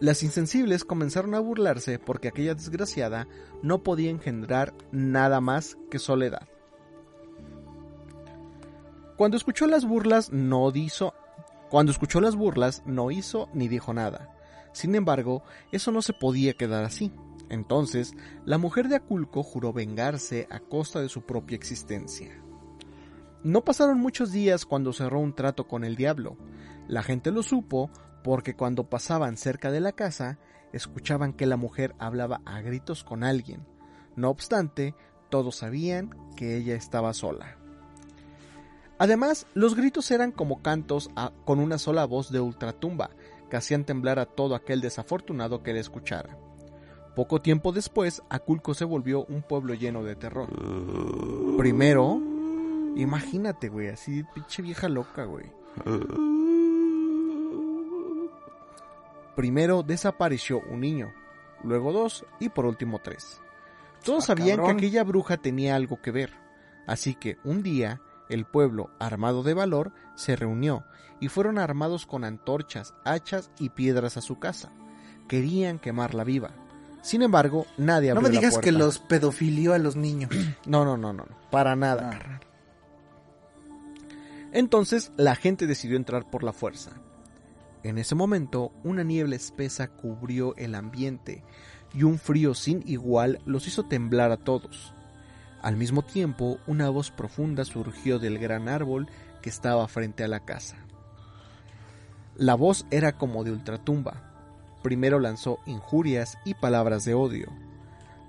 Las 0.00 0.24
insensibles 0.24 0.84
comenzaron 0.84 1.36
a 1.36 1.40
burlarse 1.40 2.00
porque 2.00 2.26
aquella 2.26 2.54
desgraciada 2.54 3.28
no 3.62 3.84
podía 3.84 4.10
engendrar 4.10 4.74
nada 4.90 5.40
más 5.40 5.76
que 5.88 6.00
soledad. 6.00 6.48
Cuando 9.16 9.36
escuchó 9.36 9.68
las 9.68 9.84
burlas 9.84 10.32
no 10.32 10.72
hizo 10.74 11.14
Cuando 11.68 11.92
escuchó 11.92 12.20
las 12.20 12.34
burlas, 12.34 12.82
no 12.86 13.12
hizo 13.12 13.48
ni 13.52 13.68
dijo 13.68 13.94
nada. 13.94 14.39
Sin 14.72 14.94
embargo, 14.94 15.42
eso 15.72 15.92
no 15.92 16.02
se 16.02 16.12
podía 16.12 16.54
quedar 16.54 16.84
así. 16.84 17.12
Entonces, 17.48 18.14
la 18.44 18.58
mujer 18.58 18.88
de 18.88 18.96
Aculco 18.96 19.42
juró 19.42 19.72
vengarse 19.72 20.46
a 20.50 20.60
costa 20.60 21.00
de 21.00 21.08
su 21.08 21.22
propia 21.22 21.56
existencia. 21.56 22.40
No 23.42 23.64
pasaron 23.64 23.98
muchos 23.98 24.32
días 24.32 24.66
cuando 24.66 24.92
cerró 24.92 25.18
un 25.18 25.34
trato 25.34 25.66
con 25.66 25.82
el 25.82 25.96
diablo. 25.96 26.36
La 26.86 27.02
gente 27.02 27.30
lo 27.32 27.42
supo 27.42 27.90
porque 28.22 28.54
cuando 28.54 28.88
pasaban 28.88 29.36
cerca 29.36 29.70
de 29.70 29.80
la 29.80 29.92
casa, 29.92 30.38
escuchaban 30.72 31.32
que 31.32 31.46
la 31.46 31.56
mujer 31.56 31.94
hablaba 31.98 32.40
a 32.44 32.60
gritos 32.60 33.02
con 33.02 33.24
alguien. 33.24 33.66
No 34.14 34.28
obstante, 34.28 34.94
todos 35.30 35.56
sabían 35.56 36.10
que 36.36 36.56
ella 36.56 36.74
estaba 36.74 37.14
sola. 37.14 37.56
Además, 38.98 39.46
los 39.54 39.74
gritos 39.74 40.10
eran 40.10 40.30
como 40.30 40.60
cantos 40.60 41.10
a- 41.16 41.32
con 41.46 41.58
una 41.58 41.78
sola 41.78 42.04
voz 42.04 42.30
de 42.30 42.40
ultratumba, 42.40 43.10
que 43.50 43.56
hacían 43.58 43.84
temblar 43.84 44.18
a 44.18 44.24
todo 44.26 44.54
aquel 44.54 44.80
desafortunado 44.80 45.62
que 45.62 45.74
le 45.74 45.80
escuchara. 45.80 46.38
Poco 47.14 47.42
tiempo 47.42 47.72
después, 47.72 48.22
Aculco 48.30 48.72
se 48.72 48.84
volvió 48.86 49.24
un 49.26 49.42
pueblo 49.42 49.74
lleno 49.74 50.02
de 50.04 50.16
terror. 50.16 50.48
Primero, 51.58 52.18
imagínate, 52.96 53.68
güey, 53.68 53.88
así 53.88 54.22
pinche 54.34 54.62
vieja 54.62 54.88
loca, 54.88 55.24
güey. 55.24 55.46
Primero 59.36 59.82
desapareció 59.82 60.60
un 60.70 60.80
niño, 60.80 61.12
luego 61.62 61.92
dos 61.92 62.24
y 62.38 62.48
por 62.48 62.66
último 62.66 62.98
tres. 63.00 63.40
Todos 64.04 64.24
Ah, 64.24 64.26
sabían 64.28 64.58
cabrón. 64.58 64.76
que 64.76 64.86
aquella 64.86 65.04
bruja 65.04 65.36
tenía 65.36 65.76
algo 65.76 66.00
que 66.00 66.10
ver, 66.10 66.32
así 66.86 67.14
que 67.14 67.38
un 67.44 67.62
día 67.62 68.00
el 68.28 68.44
pueblo, 68.44 68.90
armado 68.98 69.42
de 69.42 69.54
valor, 69.54 69.92
se 70.14 70.36
reunió 70.36 70.84
y 71.20 71.28
fueron 71.28 71.58
armados 71.58 72.06
con 72.06 72.24
antorchas, 72.24 72.94
hachas 73.04 73.50
y 73.58 73.70
piedras 73.70 74.16
a 74.16 74.20
su 74.20 74.38
casa. 74.38 74.72
Querían 75.28 75.78
quemarla 75.78 76.24
viva. 76.24 76.50
Sin 77.02 77.22
embargo, 77.22 77.66
nadie 77.78 78.10
No 78.10 78.16
abrió 78.20 78.28
me 78.30 78.34
la 78.34 78.40
digas 78.40 78.58
que 78.58 78.72
los 78.72 78.98
pedofilió 78.98 79.74
a 79.74 79.78
los 79.78 79.96
niños. 79.96 80.30
No, 80.66 80.84
no, 80.84 80.96
no, 80.96 81.12
no, 81.12 81.24
no, 81.24 81.36
para 81.50 81.76
nada, 81.76 82.10
Ah. 82.12 82.40
Entonces 84.52 85.12
la 85.16 85.36
gente 85.36 85.66
decidió 85.66 85.96
entrar 85.96 86.28
por 86.28 86.42
la 86.42 86.52
fuerza. 86.52 86.90
En 87.82 87.98
ese 87.98 88.14
momento, 88.14 88.72
una 88.82 89.04
niebla 89.04 89.36
espesa 89.36 89.88
cubrió 89.88 90.54
el 90.56 90.74
ambiente 90.74 91.44
y 91.94 92.02
un 92.02 92.18
frío 92.18 92.54
sin 92.54 92.82
igual 92.86 93.40
los 93.46 93.66
hizo 93.68 93.84
temblar 93.84 94.32
a 94.32 94.36
todos. 94.36 94.92
Al 95.62 95.76
mismo 95.76 96.02
tiempo, 96.02 96.58
una 96.66 96.88
voz 96.90 97.10
profunda 97.10 97.64
surgió 97.64 98.18
del 98.18 98.38
gran 98.38 98.68
árbol 98.68 99.08
que 99.40 99.50
estaba 99.50 99.86
frente 99.88 100.24
a 100.24 100.28
la 100.28 100.40
casa. 100.40 100.76
La 102.40 102.54
voz 102.54 102.86
era 102.90 103.18
como 103.18 103.44
de 103.44 103.52
ultratumba. 103.52 104.32
Primero 104.82 105.20
lanzó 105.20 105.58
injurias 105.66 106.38
y 106.46 106.54
palabras 106.54 107.04
de 107.04 107.12
odio. 107.12 107.52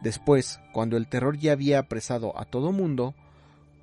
Después, 0.02 0.60
cuando 0.74 0.98
el 0.98 1.08
terror 1.08 1.38
ya 1.38 1.54
había 1.54 1.80
apresado 1.80 2.38
a 2.38 2.44
todo 2.44 2.74
mundo, 2.74 3.16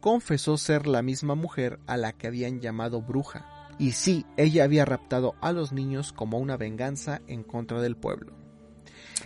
confesó 0.01 0.59
ser 0.59 0.87
la 0.87 1.01
misma 1.01 1.35
mujer 1.35 1.81
a 1.87 1.97
la 1.97 2.12
que 2.12 2.27
habían 2.27 2.61
llamado 2.61 3.01
bruja. 3.01 3.47
Y 3.79 3.93
sí, 3.93 4.27
ella 4.37 4.64
había 4.64 4.85
raptado 4.85 5.35
a 5.41 5.51
los 5.53 5.73
niños 5.73 6.12
como 6.12 6.37
una 6.37 6.59
venganza 6.59 7.23
en 7.27 7.43
contra 7.43 7.81
del 7.81 7.97
pueblo. 7.97 8.35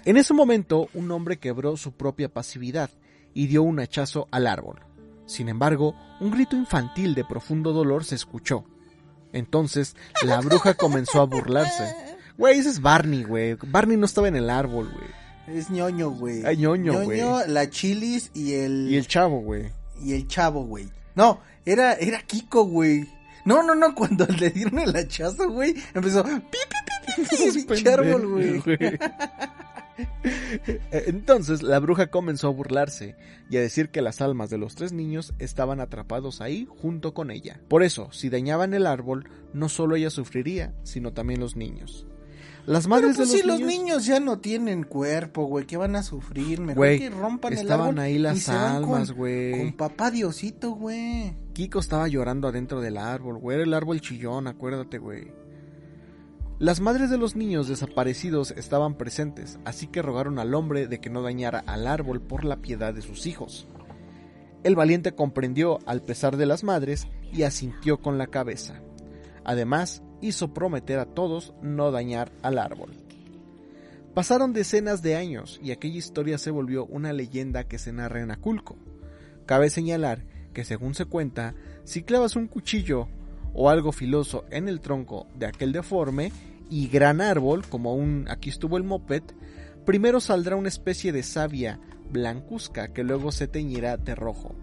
En 0.04 0.16
ese 0.16 0.34
momento, 0.34 0.86
un 0.94 1.10
hombre 1.10 1.40
quebró 1.40 1.76
su 1.76 1.90
propia 1.90 2.32
pasividad 2.32 2.90
y 3.34 3.48
dio 3.48 3.64
un 3.64 3.80
hachazo 3.80 4.28
al 4.30 4.46
árbol. 4.46 4.78
Sin 5.26 5.48
embargo, 5.48 5.96
un 6.20 6.30
grito 6.30 6.54
infantil 6.54 7.16
de 7.16 7.24
profundo 7.24 7.72
dolor 7.72 8.04
se 8.04 8.14
escuchó. 8.14 8.66
Entonces, 9.32 9.96
la 10.22 10.40
bruja 10.40 10.74
comenzó 10.74 11.20
a 11.20 11.26
burlarse. 11.26 11.94
Güey, 12.38 12.58
ese 12.58 12.70
es 12.70 12.80
Barney, 12.80 13.24
güey. 13.24 13.56
Barney 13.66 13.96
no 13.96 14.06
estaba 14.06 14.28
en 14.28 14.36
el 14.36 14.50
árbol, 14.50 14.90
güey. 14.92 15.58
Es 15.58 15.70
ñoño, 15.70 16.10
güey. 16.10 16.44
Ay, 16.46 16.56
ñoño, 16.58 17.04
güey. 17.04 17.20
la 17.48 17.68
chilis 17.68 18.30
y 18.34 18.54
el... 18.54 18.88
Y 18.90 18.96
el 18.96 19.06
chavo, 19.06 19.40
güey. 19.40 19.70
y 20.00 20.14
el 20.14 20.28
chavo, 20.28 20.64
güey. 20.64 20.88
No, 21.14 21.40
era, 21.64 21.94
era 21.94 22.20
Kiko, 22.22 22.64
güey. 22.64 23.08
No, 23.44 23.62
no, 23.62 23.74
no, 23.74 23.94
cuando 23.94 24.26
le 24.26 24.50
dieron 24.50 24.78
el 24.78 24.94
hachazo, 24.94 25.50
güey, 25.50 25.74
empezó... 25.94 26.22
Pi, 26.22 26.30
pi, 26.40 26.58
pi, 27.16 27.22
pi, 27.24 27.64
pi, 27.64 27.78
güey. 28.66 28.98
Entonces 30.90 31.62
la 31.62 31.78
bruja 31.78 32.08
comenzó 32.10 32.48
a 32.48 32.52
burlarse 32.52 33.16
y 33.50 33.56
a 33.56 33.60
decir 33.60 33.90
que 33.90 34.02
las 34.02 34.20
almas 34.20 34.50
de 34.50 34.58
los 34.58 34.74
tres 34.74 34.92
niños 34.92 35.34
estaban 35.38 35.80
atrapados 35.80 36.40
ahí 36.40 36.66
junto 36.68 37.14
con 37.14 37.30
ella. 37.30 37.60
Por 37.68 37.82
eso, 37.82 38.10
si 38.12 38.28
dañaban 38.30 38.74
el 38.74 38.86
árbol, 38.86 39.28
no 39.52 39.68
solo 39.68 39.96
ella 39.96 40.10
sufriría, 40.10 40.74
sino 40.82 41.12
también 41.12 41.40
los 41.40 41.56
niños. 41.56 42.06
Las 42.64 42.84
Pero 42.84 42.90
madres 42.90 43.16
pues 43.16 43.32
de 43.32 43.38
si 43.38 43.42
los, 43.44 43.58
los 43.58 43.66
niños, 43.68 43.82
niños 43.82 44.06
ya 44.06 44.20
no 44.20 44.38
tienen 44.38 44.84
cuerpo, 44.84 45.46
güey, 45.46 45.66
que 45.66 45.76
van 45.76 45.96
a 45.96 46.04
sufrir, 46.04 46.60
mejor 46.60 46.76
Güey, 46.76 46.98
que 47.00 47.10
rompan 47.10 47.54
el 47.54 47.58
estaban 47.58 47.88
árbol 47.88 47.98
ahí 47.98 48.14
y 48.14 48.18
las 48.18 48.38
se 48.38 48.52
van 48.52 48.76
almas, 48.76 49.08
con- 49.08 49.16
güey. 49.16 49.58
Con 49.58 49.72
papá 49.72 50.12
Diosito, 50.12 50.70
güey. 50.70 51.34
Kiko 51.54 51.80
estaba 51.80 52.06
llorando 52.06 52.46
adentro 52.46 52.80
del 52.80 52.98
árbol, 52.98 53.38
güey. 53.38 53.56
Era 53.56 53.64
el 53.64 53.74
árbol 53.74 54.00
chillón, 54.00 54.46
acuérdate, 54.46 54.98
güey. 54.98 55.32
Las 56.62 56.80
madres 56.80 57.10
de 57.10 57.18
los 57.18 57.34
niños 57.34 57.66
desaparecidos 57.66 58.52
estaban 58.52 58.94
presentes, 58.94 59.58
así 59.64 59.88
que 59.88 60.00
rogaron 60.00 60.38
al 60.38 60.54
hombre 60.54 60.86
de 60.86 61.00
que 61.00 61.10
no 61.10 61.20
dañara 61.20 61.58
al 61.66 61.88
árbol 61.88 62.20
por 62.20 62.44
la 62.44 62.58
piedad 62.58 62.94
de 62.94 63.02
sus 63.02 63.26
hijos. 63.26 63.66
El 64.62 64.76
valiente 64.76 65.10
comprendió 65.10 65.80
al 65.86 66.02
pesar 66.02 66.36
de 66.36 66.46
las 66.46 66.62
madres 66.62 67.08
y 67.32 67.42
asintió 67.42 68.00
con 68.00 68.16
la 68.16 68.28
cabeza. 68.28 68.80
Además, 69.42 70.04
hizo 70.20 70.54
prometer 70.54 71.00
a 71.00 71.06
todos 71.06 71.52
no 71.62 71.90
dañar 71.90 72.30
al 72.42 72.58
árbol. 72.58 72.90
Pasaron 74.14 74.52
decenas 74.52 75.02
de 75.02 75.16
años 75.16 75.58
y 75.60 75.72
aquella 75.72 75.98
historia 75.98 76.38
se 76.38 76.52
volvió 76.52 76.86
una 76.86 77.12
leyenda 77.12 77.64
que 77.64 77.80
se 77.80 77.92
narra 77.92 78.20
en 78.20 78.30
Aculco. 78.30 78.76
Cabe 79.46 79.68
señalar 79.68 80.22
que 80.54 80.62
según 80.62 80.94
se 80.94 81.06
cuenta, 81.06 81.56
si 81.82 82.04
clavas 82.04 82.36
un 82.36 82.46
cuchillo 82.46 83.08
o 83.54 83.68
algo 83.70 83.92
filoso 83.92 84.44
en 84.50 84.68
el 84.68 84.80
tronco 84.80 85.26
de 85.38 85.46
aquel 85.46 85.72
deforme 85.72 86.32
y 86.70 86.88
gran 86.88 87.20
árbol, 87.20 87.64
como 87.68 87.94
un 87.94 88.26
aquí 88.30 88.48
estuvo 88.50 88.76
el 88.76 88.84
moped, 88.84 89.22
primero 89.84 90.20
saldrá 90.20 90.56
una 90.56 90.68
especie 90.68 91.12
de 91.12 91.22
savia 91.22 91.78
blancuzca 92.10 92.88
que 92.88 93.04
luego 93.04 93.32
se 93.32 93.48
teñirá 93.48 93.96
de 93.96 94.14
rojo. 94.14 94.54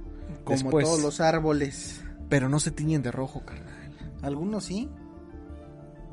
Como 0.43 0.57
Después- 0.57 0.85
todos 0.85 1.01
los 1.01 1.19
árboles. 1.21 2.01
Pero 2.29 2.47
no 2.49 2.59
se 2.59 2.71
tiñen 2.71 3.01
de 3.01 3.11
rojo, 3.11 3.43
carnal. 3.45 3.91
Algunos 4.21 4.65
sí. 4.65 4.87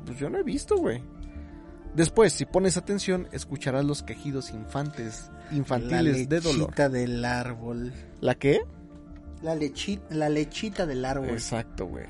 Pues 0.05 0.17
yo 0.19 0.29
no 0.29 0.37
he 0.39 0.43
visto, 0.43 0.77
güey. 0.77 1.01
Después, 1.95 2.33
si 2.33 2.45
pones 2.45 2.77
atención, 2.77 3.27
escucharás 3.31 3.83
los 3.85 4.03
quejidos 4.03 4.51
infantes, 4.51 5.31
infantiles 5.51 6.29
de 6.29 6.39
dolor. 6.39 6.59
lechita 6.69 6.89
del 6.89 7.25
árbol. 7.25 7.93
¿La 8.21 8.35
qué? 8.35 8.61
La 9.41 9.55
lechita, 9.55 10.13
la 10.13 10.29
lechita 10.29 10.85
del 10.85 11.05
árbol. 11.05 11.29
Exacto, 11.29 11.85
güey. 11.87 12.05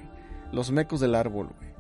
Los 0.52 0.72
mecos 0.72 1.00
del 1.00 1.16
árbol, 1.16 1.50
güey. 1.58 1.72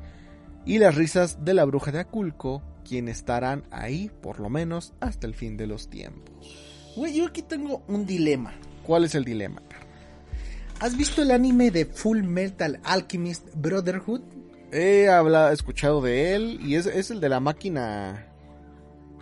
Y 0.65 0.79
las 0.79 0.95
risas 0.95 1.45
de 1.45 1.53
la 1.53 1.63
bruja 1.65 1.91
de 1.91 1.99
Aculco, 1.99 2.61
quienes 2.83 3.17
estarán 3.17 3.63
ahí 3.71 4.11
por 4.21 4.39
lo 4.39 4.49
menos 4.49 4.93
hasta 4.99 5.25
el 5.27 5.33
fin 5.33 5.55
de 5.55 5.67
los 5.67 5.89
tiempos. 5.89 6.93
Güey, 6.95 7.15
yo 7.15 7.27
aquí 7.27 7.41
tengo 7.41 7.83
un 7.87 8.05
dilema. 8.05 8.53
¿Cuál 8.85 9.05
es 9.05 9.15
el 9.15 9.23
dilema? 9.23 9.61
¿Has 10.79 10.95
visto 10.95 11.21
el 11.21 11.31
anime 11.31 11.71
de 11.71 11.85
Full 11.85 12.23
Metal 12.23 12.79
Alchemist 12.83 13.47
Brotherhood? 13.55 14.21
He 14.71 15.07
hablado, 15.07 15.51
escuchado 15.51 16.01
de 16.01 16.35
él 16.35 16.59
y 16.61 16.75
es, 16.75 16.85
es 16.85 17.09
el 17.11 17.19
de 17.19 17.29
la 17.29 17.39
máquina 17.39 18.27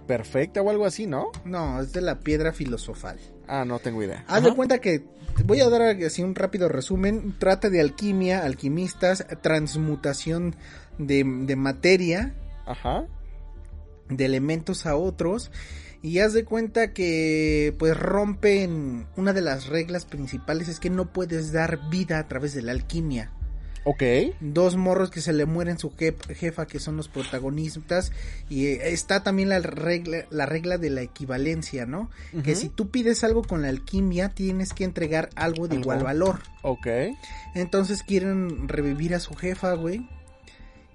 perfecta 0.07 0.61
o 0.61 0.69
algo 0.69 0.85
así, 0.85 1.07
¿no? 1.07 1.31
No, 1.45 1.79
es 1.81 1.93
de 1.93 2.01
la 2.01 2.19
piedra 2.19 2.51
filosofal. 2.53 3.19
Ah, 3.47 3.65
no 3.65 3.79
tengo 3.79 4.01
idea. 4.03 4.23
Haz 4.27 4.43
de 4.43 4.53
cuenta 4.53 4.79
que 4.79 5.05
voy 5.45 5.59
a 5.61 5.69
dar 5.69 5.81
así 6.03 6.23
un 6.23 6.35
rápido 6.35 6.69
resumen. 6.69 7.35
Trata 7.39 7.69
de 7.69 7.81
alquimia, 7.81 8.43
alquimistas, 8.43 9.25
transmutación 9.41 10.55
de, 10.97 11.23
de 11.23 11.55
materia, 11.55 12.33
Ajá. 12.65 13.05
de 14.09 14.25
elementos 14.25 14.85
a 14.85 14.95
otros. 14.95 15.51
Y 16.01 16.19
haz 16.19 16.33
de 16.33 16.45
cuenta 16.45 16.93
que 16.93 17.73
pues 17.79 17.97
rompen 17.97 19.07
una 19.15 19.33
de 19.33 19.41
las 19.41 19.67
reglas 19.67 20.05
principales 20.05 20.67
es 20.67 20.79
que 20.79 20.91
no 20.91 21.11
puedes 21.11 21.51
dar 21.51 21.89
vida 21.89 22.19
a 22.19 22.27
través 22.27 22.53
de 22.53 22.61
la 22.61 22.73
alquimia. 22.73 23.31
Ok. 23.85 24.01
Dos 24.41 24.75
morros 24.75 25.11
que 25.11 25.21
se 25.21 25.31
le 25.31 25.45
mueren 25.45 25.77
su 25.77 25.91
jef- 25.91 26.25
jefa 26.35 26.65
que 26.65 26.79
son 26.79 26.97
los 26.97 27.07
protagonistas 27.07 28.11
y 28.49 28.65
eh, 28.65 28.89
está 28.93 29.21
también 29.23 29.49
la 29.49 29.59
regla 29.59 30.25
la 30.31 30.45
regla 30.47 30.77
de 30.79 30.89
la 30.89 31.01
equivalencia, 31.03 31.85
¿no? 31.85 32.09
Que 32.43 32.55
si 32.55 32.67
tú 32.69 32.89
pides 32.89 33.23
algo 33.23 33.43
con 33.43 33.61
la 33.61 33.69
alquimia 33.69 34.29
tienes 34.29 34.73
que 34.73 34.83
entregar 34.85 35.29
algo 35.35 35.67
de 35.67 35.75
igual 35.77 36.03
valor. 36.03 36.39
Ok. 36.63 36.87
Entonces 37.53 38.01
quieren 38.03 38.67
revivir 38.67 39.13
a 39.15 39.19
su 39.19 39.35
jefa, 39.35 39.73
güey. 39.73 40.09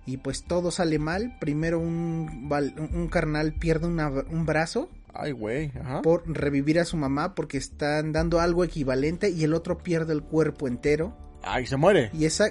Y 0.06 0.16
pues 0.16 0.42
todo 0.42 0.70
sale 0.72 0.98
mal. 0.98 1.36
Primero 1.40 1.78
un, 1.78 2.50
un 2.92 3.08
carnal 3.08 3.52
pierde 3.52 3.86
una- 3.86 4.08
un 4.08 4.46
brazo 4.46 4.88
Ay, 5.14 5.30
güey. 5.32 5.70
Ajá. 5.80 6.02
por 6.02 6.24
revivir 6.26 6.80
a 6.80 6.84
su 6.84 6.96
mamá 6.96 7.34
porque 7.36 7.58
están 7.58 8.12
dando 8.12 8.40
algo 8.40 8.64
equivalente 8.64 9.30
y 9.30 9.44
el 9.44 9.54
otro 9.54 9.78
pierde 9.78 10.12
el 10.12 10.22
cuerpo 10.22 10.66
entero. 10.66 11.16
Ay, 11.42 11.66
se 11.66 11.76
muere. 11.76 12.10
Y, 12.12 12.24
esa, 12.24 12.50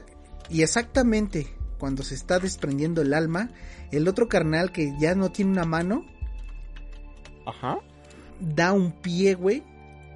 y 0.50 0.62
exactamente 0.62 1.47
cuando 1.80 2.04
se 2.04 2.16
está 2.16 2.39
desprendiendo 2.39 3.02
el 3.02 3.14
alma, 3.14 3.52
el 3.91 4.08
otro 4.08 4.28
carnal 4.28 4.72
que 4.72 4.93
ya 5.00 5.16
no 5.16 5.32
tiene 5.32 5.52
una 5.52 5.66
mano, 5.66 6.06
Ajá. 7.45 7.80
da 8.39 8.74
un 8.74 8.91
pie, 8.91 9.34
güey, 9.36 9.64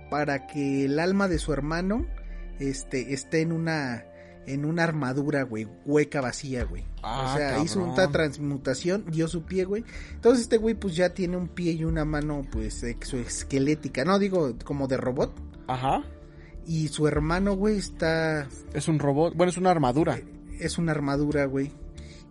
para 0.09 0.45
que 0.47 0.85
el 0.85 0.99
alma 0.99 1.27
de 1.27 1.39
su 1.39 1.53
hermano 1.53 2.05
este, 2.59 3.13
esté 3.13 3.41
en 3.41 3.51
una 3.51 4.05
en 4.45 4.65
una 4.65 4.83
armadura, 4.83 5.43
güey, 5.43 5.67
hueca 5.85 6.21
vacía, 6.21 6.65
güey. 6.65 6.83
Ah, 7.01 7.31
o 7.33 7.37
sea, 7.37 7.63
hizo 7.63 7.81
una 7.81 8.11
transmutación, 8.11 9.05
dio 9.07 9.27
su 9.27 9.43
pie, 9.43 9.63
güey. 9.63 9.85
Entonces 10.11 10.43
este 10.43 10.57
güey 10.57 10.75
pues 10.75 10.95
ya 10.95 11.13
tiene 11.13 11.37
un 11.37 11.47
pie 11.47 11.71
y 11.71 11.85
una 11.85 12.05
mano 12.05 12.45
pues 12.51 12.83
exoesquelética, 12.83 14.03
no 14.03 14.19
digo 14.19 14.53
como 14.65 14.87
de 14.87 14.97
robot. 14.97 15.33
Ajá. 15.67 16.03
Y 16.65 16.87
su 16.87 17.07
hermano, 17.07 17.55
güey, 17.55 17.77
está 17.77 18.47
Es 18.73 18.87
un 18.87 18.99
robot. 18.99 19.35
Bueno, 19.35 19.49
es 19.51 19.57
una 19.57 19.71
armadura. 19.71 20.19
es 20.59 20.77
una 20.77 20.91
armadura, 20.91 21.45
güey. 21.45 21.71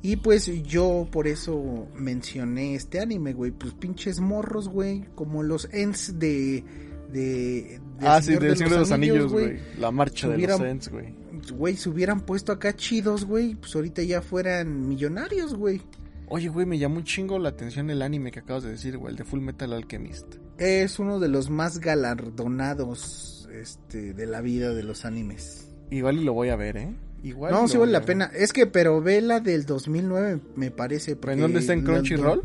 Y 0.02 0.16
pues 0.16 0.46
yo 0.64 1.06
por 1.12 1.28
eso 1.28 1.86
mencioné 1.94 2.74
este 2.74 2.98
anime, 3.00 3.32
güey. 3.34 3.52
Pues 3.52 3.72
pinches 3.74 4.20
morros, 4.20 4.68
güey. 4.68 5.04
Como 5.14 5.44
los 5.44 5.68
ends 5.72 6.18
de. 6.18 6.64
de, 7.12 7.80
de 8.00 8.06
ah, 8.06 8.20
sí, 8.20 8.34
del 8.34 8.56
Señor 8.56 8.72
de 8.72 8.78
los 8.78 8.90
Anillos, 8.90 9.30
güey. 9.32 9.58
La 9.78 9.92
marcha 9.92 10.28
de 10.28 10.38
los 10.38 10.60
Ents, 10.60 10.88
güey. 10.88 11.14
Güey, 11.54 11.76
se 11.76 11.88
hubieran 11.88 12.20
puesto 12.20 12.52
acá 12.52 12.74
chidos, 12.74 13.24
güey. 13.24 13.54
Pues 13.54 13.74
ahorita 13.76 14.02
ya 14.02 14.22
fueran 14.22 14.88
millonarios, 14.88 15.54
güey. 15.54 15.80
Oye, 16.26 16.48
güey, 16.48 16.66
me 16.66 16.78
llamó 16.78 16.96
un 16.96 17.04
chingo 17.04 17.38
la 17.38 17.50
atención 17.50 17.90
el 17.90 18.02
anime 18.02 18.32
que 18.32 18.40
acabas 18.40 18.64
de 18.64 18.70
decir, 18.70 18.96
güey, 18.96 19.12
el 19.12 19.18
de 19.18 19.24
Full 19.24 19.40
Metal 19.40 19.72
Alchemist. 19.72 20.36
Es 20.58 20.98
uno 20.98 21.20
de 21.20 21.28
los 21.28 21.50
más 21.50 21.78
galardonados 21.78 23.41
este, 23.60 24.14
de 24.14 24.26
la 24.26 24.40
vida 24.40 24.74
de 24.74 24.82
los 24.82 25.04
animes. 25.04 25.68
Igual 25.90 26.18
y 26.18 26.24
lo 26.24 26.32
voy 26.32 26.48
a 26.48 26.56
ver, 26.56 26.76
¿eh? 26.76 26.94
Igual. 27.22 27.52
no, 27.52 27.68
sí 27.68 27.74
lo 27.74 27.80
vale 27.80 27.92
la 27.92 28.02
pena. 28.02 28.30
Es 28.34 28.52
que, 28.52 28.66
pero 28.66 29.00
ve 29.00 29.20
la 29.20 29.40
del 29.40 29.64
2009, 29.64 30.40
me 30.56 30.70
parece. 30.70 31.16
¿En 31.28 31.40
dónde 31.40 31.60
está 31.60 31.72
en 31.72 31.82
Crunchyroll? 31.82 32.42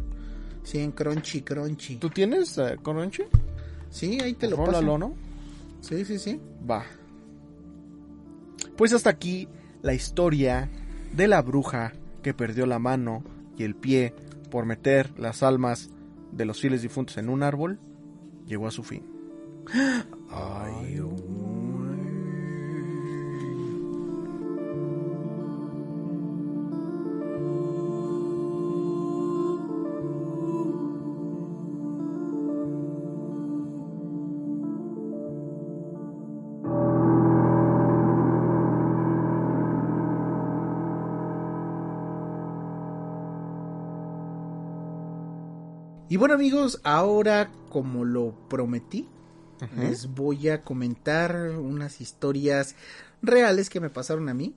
Sí, 0.63 0.79
en 0.79 0.91
Crunchy, 0.91 1.41
Crunchy. 1.41 1.95
¿Tú 1.95 2.09
tienes 2.09 2.57
eh, 2.57 2.75
Crunchy? 2.83 3.23
Sí, 3.89 4.19
ahí 4.21 4.33
te 4.33 4.49
lo 4.49 4.57
paso. 4.57 4.71
Rólalo, 4.73 4.97
¿no? 4.97 5.13
Sí, 5.81 6.03
sí, 6.03 6.19
sí. 6.19 6.39
Va. 6.69 6.83
Pues 8.75 8.93
hasta 8.93 9.09
aquí 9.09 9.47
la 9.81 9.93
historia 9.93 10.69
de 11.15 11.27
la 11.27 11.41
bruja 11.41 11.93
que 12.21 12.33
perdió 12.33 12.65
la 12.65 12.79
mano 12.79 13.23
y 13.57 13.63
el 13.63 13.75
pie 13.75 14.13
por 14.51 14.65
meter 14.65 15.17
las 15.17 15.41
almas 15.41 15.89
de 16.31 16.45
los 16.45 16.59
fieles 16.59 16.81
difuntos 16.81 17.17
en 17.17 17.29
un 17.29 17.43
árbol 17.43 17.79
llegó 18.45 18.67
a 18.67 18.71
su 18.71 18.83
fin. 18.83 19.16
Y 46.09 46.15
bueno 46.15 46.35
amigos, 46.35 46.79
ahora 46.85 47.51
como 47.69 48.05
lo 48.05 48.33
prometí, 48.47 49.07
les 49.75 50.07
voy 50.07 50.49
a 50.49 50.61
comentar 50.63 51.35
unas 51.57 52.01
historias 52.01 52.75
reales 53.21 53.69
que 53.69 53.79
me 53.79 53.89
pasaron 53.89 54.29
a 54.29 54.33
mí. 54.33 54.55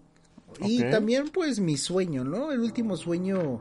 Y 0.61 0.83
también 0.91 1.29
pues 1.29 1.61
mi 1.61 1.77
sueño, 1.77 2.25
¿no? 2.25 2.53
El 2.53 2.61
último 2.61 2.97
sueño 2.97 3.61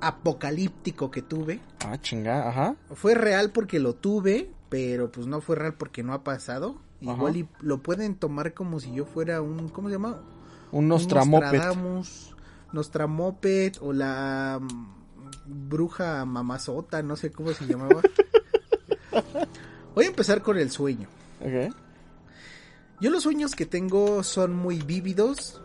apocalíptico 0.00 1.10
que 1.10 1.22
tuve. 1.22 1.60
Ah, 1.84 1.98
chinga, 2.00 2.48
ajá. 2.48 2.76
Fue 2.94 3.14
real 3.14 3.50
porque 3.50 3.78
lo 3.78 3.94
tuve, 3.94 4.50
pero 4.68 5.12
pues 5.12 5.26
no 5.26 5.40
fue 5.40 5.56
real 5.56 5.74
porque 5.74 6.02
no 6.02 6.12
ha 6.12 6.24
pasado. 6.24 6.80
Ajá. 7.02 7.12
Igual 7.12 7.36
y 7.36 7.48
lo 7.60 7.82
pueden 7.82 8.14
tomar 8.14 8.54
como 8.54 8.80
si 8.80 8.92
yo 8.92 9.04
fuera 9.04 9.42
un, 9.42 9.68
¿cómo 9.68 9.88
se 9.88 9.94
llama? 9.94 10.20
Un. 10.72 10.88
Nostradamus, 10.88 12.34
Nostramopet 12.72 13.78
o 13.80 13.92
la 13.92 14.60
mm, 14.60 15.68
bruja 15.68 16.24
mamazota, 16.24 17.02
no 17.02 17.16
sé 17.16 17.30
cómo 17.30 17.52
se 17.52 17.66
llamaba. 17.66 18.00
Voy 19.94 20.04
a 20.04 20.08
empezar 20.08 20.42
con 20.42 20.56
el 20.58 20.70
sueño. 20.70 21.08
Yo 23.00 23.10
los 23.10 23.22
sueños 23.22 23.54
que 23.54 23.66
tengo 23.66 24.22
son 24.22 24.54
muy 24.54 24.78
vívidos 24.78 25.60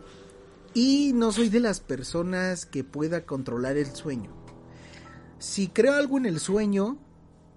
y 0.74 1.12
no 1.14 1.32
soy 1.32 1.48
de 1.48 1.60
las 1.60 1.80
personas 1.80 2.66
que 2.66 2.82
pueda 2.82 3.24
controlar 3.24 3.76
el 3.76 3.86
sueño. 3.86 4.30
Si 5.38 5.68
creo 5.68 5.94
algo 5.94 6.18
en 6.18 6.26
el 6.26 6.40
sueño, 6.40 6.98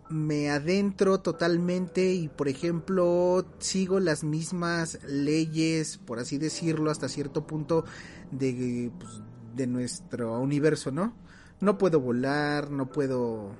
me 0.10 0.50
adentro 0.50 1.22
totalmente 1.22 2.14
y 2.14 2.28
por 2.28 2.48
ejemplo 2.48 3.46
sigo 3.60 4.00
las 4.00 4.24
mismas 4.24 5.00
leyes, 5.08 5.98
por 5.98 6.20
así 6.20 6.38
decirlo, 6.38 6.92
hasta 6.92 7.10
cierto 7.10 7.48
punto 7.48 7.86
de, 8.32 8.92
pues, 9.00 9.22
de 9.56 9.68
nuestro 9.68 10.40
universo, 10.40 10.92
¿no? 10.92 11.14
No 11.62 11.78
puedo 11.78 12.00
volar, 12.00 12.70
no 12.70 12.90
puedo 12.90 13.56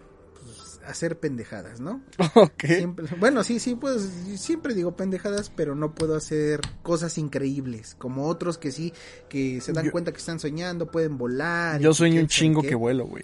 hacer 0.90 1.20
pendejadas, 1.20 1.80
¿no? 1.80 2.02
Ok. 2.36 2.66
Siempre- 2.66 3.06
bueno, 3.20 3.44
sí, 3.44 3.60
sí, 3.60 3.76
pues 3.76 4.02
siempre 4.36 4.74
digo 4.74 4.96
pendejadas, 4.96 5.50
pero 5.50 5.76
no 5.76 5.94
puedo 5.96 6.16
hacer 6.16 6.62
cosas 6.84 7.18
increíbles, 7.18 7.96
como 7.96 8.28
otros 8.28 8.58
que 8.58 8.72
sí, 8.72 8.94
que 9.30 9.62
se 9.62 9.72
dan 9.74 9.86
Yo- 9.86 9.92
cuenta 9.92 10.12
que 10.12 10.18
están 10.20 10.40
soñando, 10.40 10.92
pueden 10.92 11.18
volar. 11.18 11.80
Yo 11.80 11.94
sueño 11.94 12.22
un 12.22 12.28
chingo 12.28 12.62
que 12.62 12.76
vuelo, 12.76 13.06
güey. 13.06 13.24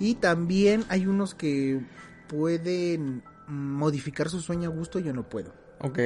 Y 0.00 0.14
también 0.16 0.84
hay 0.88 1.06
unos 1.06 1.34
que 1.34 1.80
pueden 2.28 3.22
modificar 3.46 4.28
su 4.30 4.40
sueño 4.40 4.70
a 4.70 4.72
gusto, 4.72 4.98
yo 4.98 5.12
no 5.12 5.28
puedo. 5.28 5.52
Ok. 5.80 5.98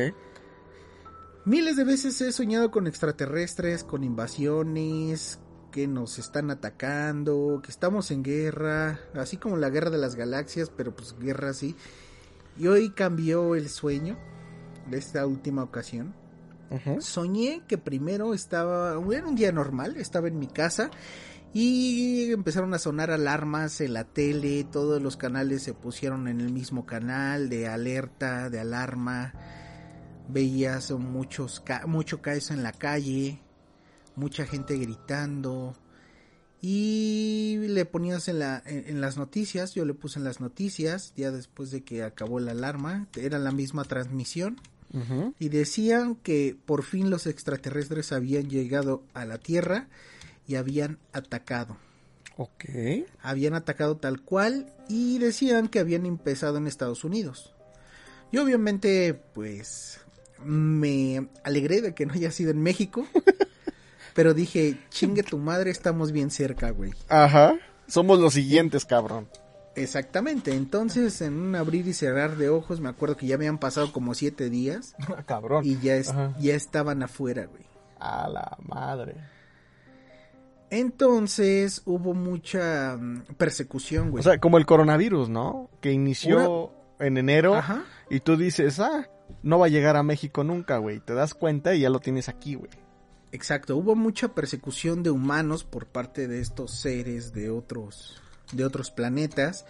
Miles 1.45 1.77
de 1.77 1.85
veces 1.85 2.21
he 2.21 2.31
soñado 2.33 2.71
con 2.71 2.87
extraterrestres, 2.87 3.83
con 3.85 4.05
invasiones, 4.05 5.39
que 5.79 5.87
nos 5.87 6.19
están 6.19 6.51
atacando, 6.51 7.61
que 7.63 7.71
estamos 7.71 8.11
en 8.11 8.25
guerra, 8.25 8.99
así 9.15 9.37
como 9.37 9.57
la 9.57 9.71
guerra 9.71 9.91
de 9.91 9.99
las 9.99 10.17
galaxias, 10.17 10.73
pero 10.77 10.93
pues 10.97 11.15
guerra 11.17 11.51
así. 11.51 11.77
Y 12.59 12.67
hoy 12.67 12.91
cambió 12.91 13.55
el 13.55 13.69
sueño 13.69 14.19
de 14.91 14.99
esta 14.99 15.25
última 15.25 15.63
ocasión. 15.63 16.17
Soñé 16.99 17.63
que 17.69 17.79
primero 17.79 18.35
estaba, 18.35 19.01
era 19.15 19.29
un 19.29 19.37
día 19.37 19.53
normal, 19.53 19.97
estaba 19.99 20.27
en 20.27 20.41
mi 20.41 20.49
casa 20.49 20.91
y 21.55 22.33
empezaron 22.33 22.75
a 22.75 22.81
sonar 22.81 23.13
alarmas 23.13 23.81
en 23.81 23.93
la 23.93 24.03
tele, 24.03 24.65
todos 24.65 25.01
los 25.01 25.17
canales 25.17 25.63
se 25.63 25.75
pusieron 25.75 26.27
en 26.27 26.41
el 26.41 26.53
mismo 26.53 26.87
canal 26.87 27.49
de 27.49 27.69
alerta, 27.69 28.51
de 28.51 28.59
alarma. 28.59 29.33
Veías 30.29 30.91
muchos 30.91 31.63
mucho 31.87 32.21
caos 32.21 32.51
en 32.51 32.65
la 32.65 32.73
calle, 32.73 33.41
mucha 34.19 34.47
gente 34.47 34.77
gritando 34.77 35.75
y 36.61 37.57
le 37.69 37.85
ponías 37.85 38.29
en, 38.29 38.41
la, 38.41 38.63
en, 38.67 38.85
en 38.89 39.01
las 39.01 39.17
noticias, 39.17 39.75
yo 39.75 39.85
le 39.85 39.95
puse 39.95 40.19
en 40.19 40.25
las 40.25 40.41
noticias, 40.41 41.13
ya 41.17 41.31
después 41.31 41.71
de 41.71 41.83
que 41.85 42.03
acabó 42.03 42.41
la 42.41 42.51
alarma, 42.51 43.07
era 43.17 43.39
la 43.39 43.53
misma 43.53 43.85
transmisión 43.85 44.61
y 45.39 45.51
decían 45.51 46.15
que 46.15 46.57
por 46.65 46.83
fin 46.83 47.11
los 47.11 47.27
extraterrestres 47.27 48.11
habían 48.13 48.49
llegado 48.49 49.05
a 49.13 49.27
la 49.27 49.39
Tierra 49.39 49.89
y 50.47 50.55
habían 50.55 50.99
atacado. 51.13 51.77
Ok. 52.37 52.65
Habían 53.21 53.55
atacado 53.55 53.99
tal 53.99 54.23
cual 54.23 54.73
y 54.89 55.19
decían 55.19 55.69
que 55.69 55.79
habían 55.79 56.07
empezado 56.07 56.57
en 56.57 56.67
Estados 56.67 57.05
Unidos. 57.05 57.55
Yo 58.33 58.43
obviamente 58.43 59.15
pues 59.35 60.01
me 60.43 61.29
alegré 61.45 61.83
de 61.83 61.95
que 61.95 62.07
no 62.07 62.15
haya 62.15 62.31
sido 62.31 62.51
en 62.51 62.63
México, 62.63 63.07
pero 64.15 64.35
dije, 64.35 64.79
chingue 64.91 65.23
tu 65.23 65.39
madre, 65.39 65.71
estamos 65.71 66.13
bien 66.13 66.31
cerca, 66.31 66.71
güey. 66.71 66.93
Ajá. 67.09 67.55
Somos 67.87 68.19
los 68.19 68.35
siguientes, 68.35 68.85
cabrón. 68.85 69.29
Exactamente, 69.75 70.53
entonces 70.55 71.21
en 71.23 71.35
un 71.35 71.55
abrir 71.55 71.87
y 71.87 71.93
cerrar 71.93 72.37
de 72.37 72.49
ojos 72.49 72.81
me 72.81 72.89
acuerdo 72.89 73.17
que 73.17 73.27
ya 73.29 73.37
habían 73.37 73.59
pasado 73.59 73.93
como 73.93 74.13
siete 74.15 74.51
días 74.51 74.97
cabrón. 75.27 75.65
y 75.65 75.79
ya, 75.79 75.95
es- 75.95 76.13
ya 76.41 76.55
estaban 76.55 77.03
afuera, 77.05 77.47
güey. 77.47 77.63
A 78.01 78.29
la 78.29 78.57
madre. 78.67 79.15
Entonces 80.71 81.83
hubo 81.87 82.13
mucha 82.15 82.97
mm, 82.97 83.23
persecución, 83.39 84.11
güey. 84.11 84.21
O 84.21 84.23
sea, 84.25 84.39
como 84.39 84.59
el 84.59 84.67
coronavirus, 84.67 85.29
¿no? 85.29 85.71
Que 85.81 85.93
inició 85.93 86.73
en 86.99 87.17
enero 87.17 87.55
Ajá. 87.55 87.85
y 88.11 88.21
tú 88.21 88.37
dices, 88.37 88.79
ah, 88.81 89.09
no 89.43 89.59
va 89.59 89.67
a 89.67 89.71
llegar 89.71 89.97
a 89.97 90.03
México 90.03 90.45
nunca, 90.45 90.77
güey. 90.79 91.01
Te 91.01 91.15
das 91.15 91.35
cuenta 91.35 91.75
y 91.75 91.81
ya 91.81 91.91
lo 91.91 92.01
tienes 92.01 92.29
aquí, 92.29 92.55
güey. 92.55 92.71
Exacto, 93.33 93.77
hubo 93.77 93.95
mucha 93.95 94.35
persecución 94.35 95.03
de 95.03 95.11
humanos 95.11 95.65
por 95.65 95.87
parte 95.87 96.29
de 96.29 96.41
estos 96.41 96.73
seres 96.73 97.33
de 97.33 97.51
otros 97.51 98.21
de 98.53 98.65
otros 98.65 98.91
planetas, 98.91 99.67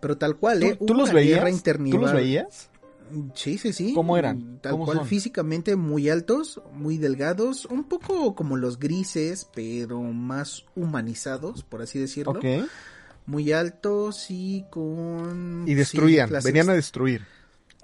pero 0.00 0.16
tal 0.16 0.36
cual, 0.36 0.62
¿eh? 0.62 0.78
¿Tú, 0.86 0.94
los 0.94 1.12
veías? 1.12 1.62
¿Tú 1.62 1.98
los 1.98 2.12
veías? 2.12 2.70
Sí, 3.34 3.58
sí, 3.58 3.72
sí. 3.72 3.92
¿Cómo 3.94 4.16
eran? 4.16 4.58
Tal 4.60 4.72
¿Cómo 4.72 4.86
cual, 4.86 4.98
son? 4.98 5.06
físicamente 5.06 5.76
muy 5.76 6.08
altos, 6.08 6.60
muy 6.72 6.96
delgados, 6.96 7.66
un 7.66 7.84
poco 7.84 8.34
como 8.34 8.56
los 8.56 8.78
grises, 8.78 9.46
pero 9.54 10.00
más 10.00 10.64
humanizados, 10.74 11.62
por 11.64 11.82
así 11.82 11.98
decirlo. 11.98 12.32
Ok. 12.32 12.66
Muy 13.26 13.52
altos 13.52 14.26
y 14.30 14.64
con... 14.70 15.64
Y 15.66 15.74
destruían, 15.74 16.30
venían 16.42 16.68
a 16.68 16.74
destruir. 16.74 17.22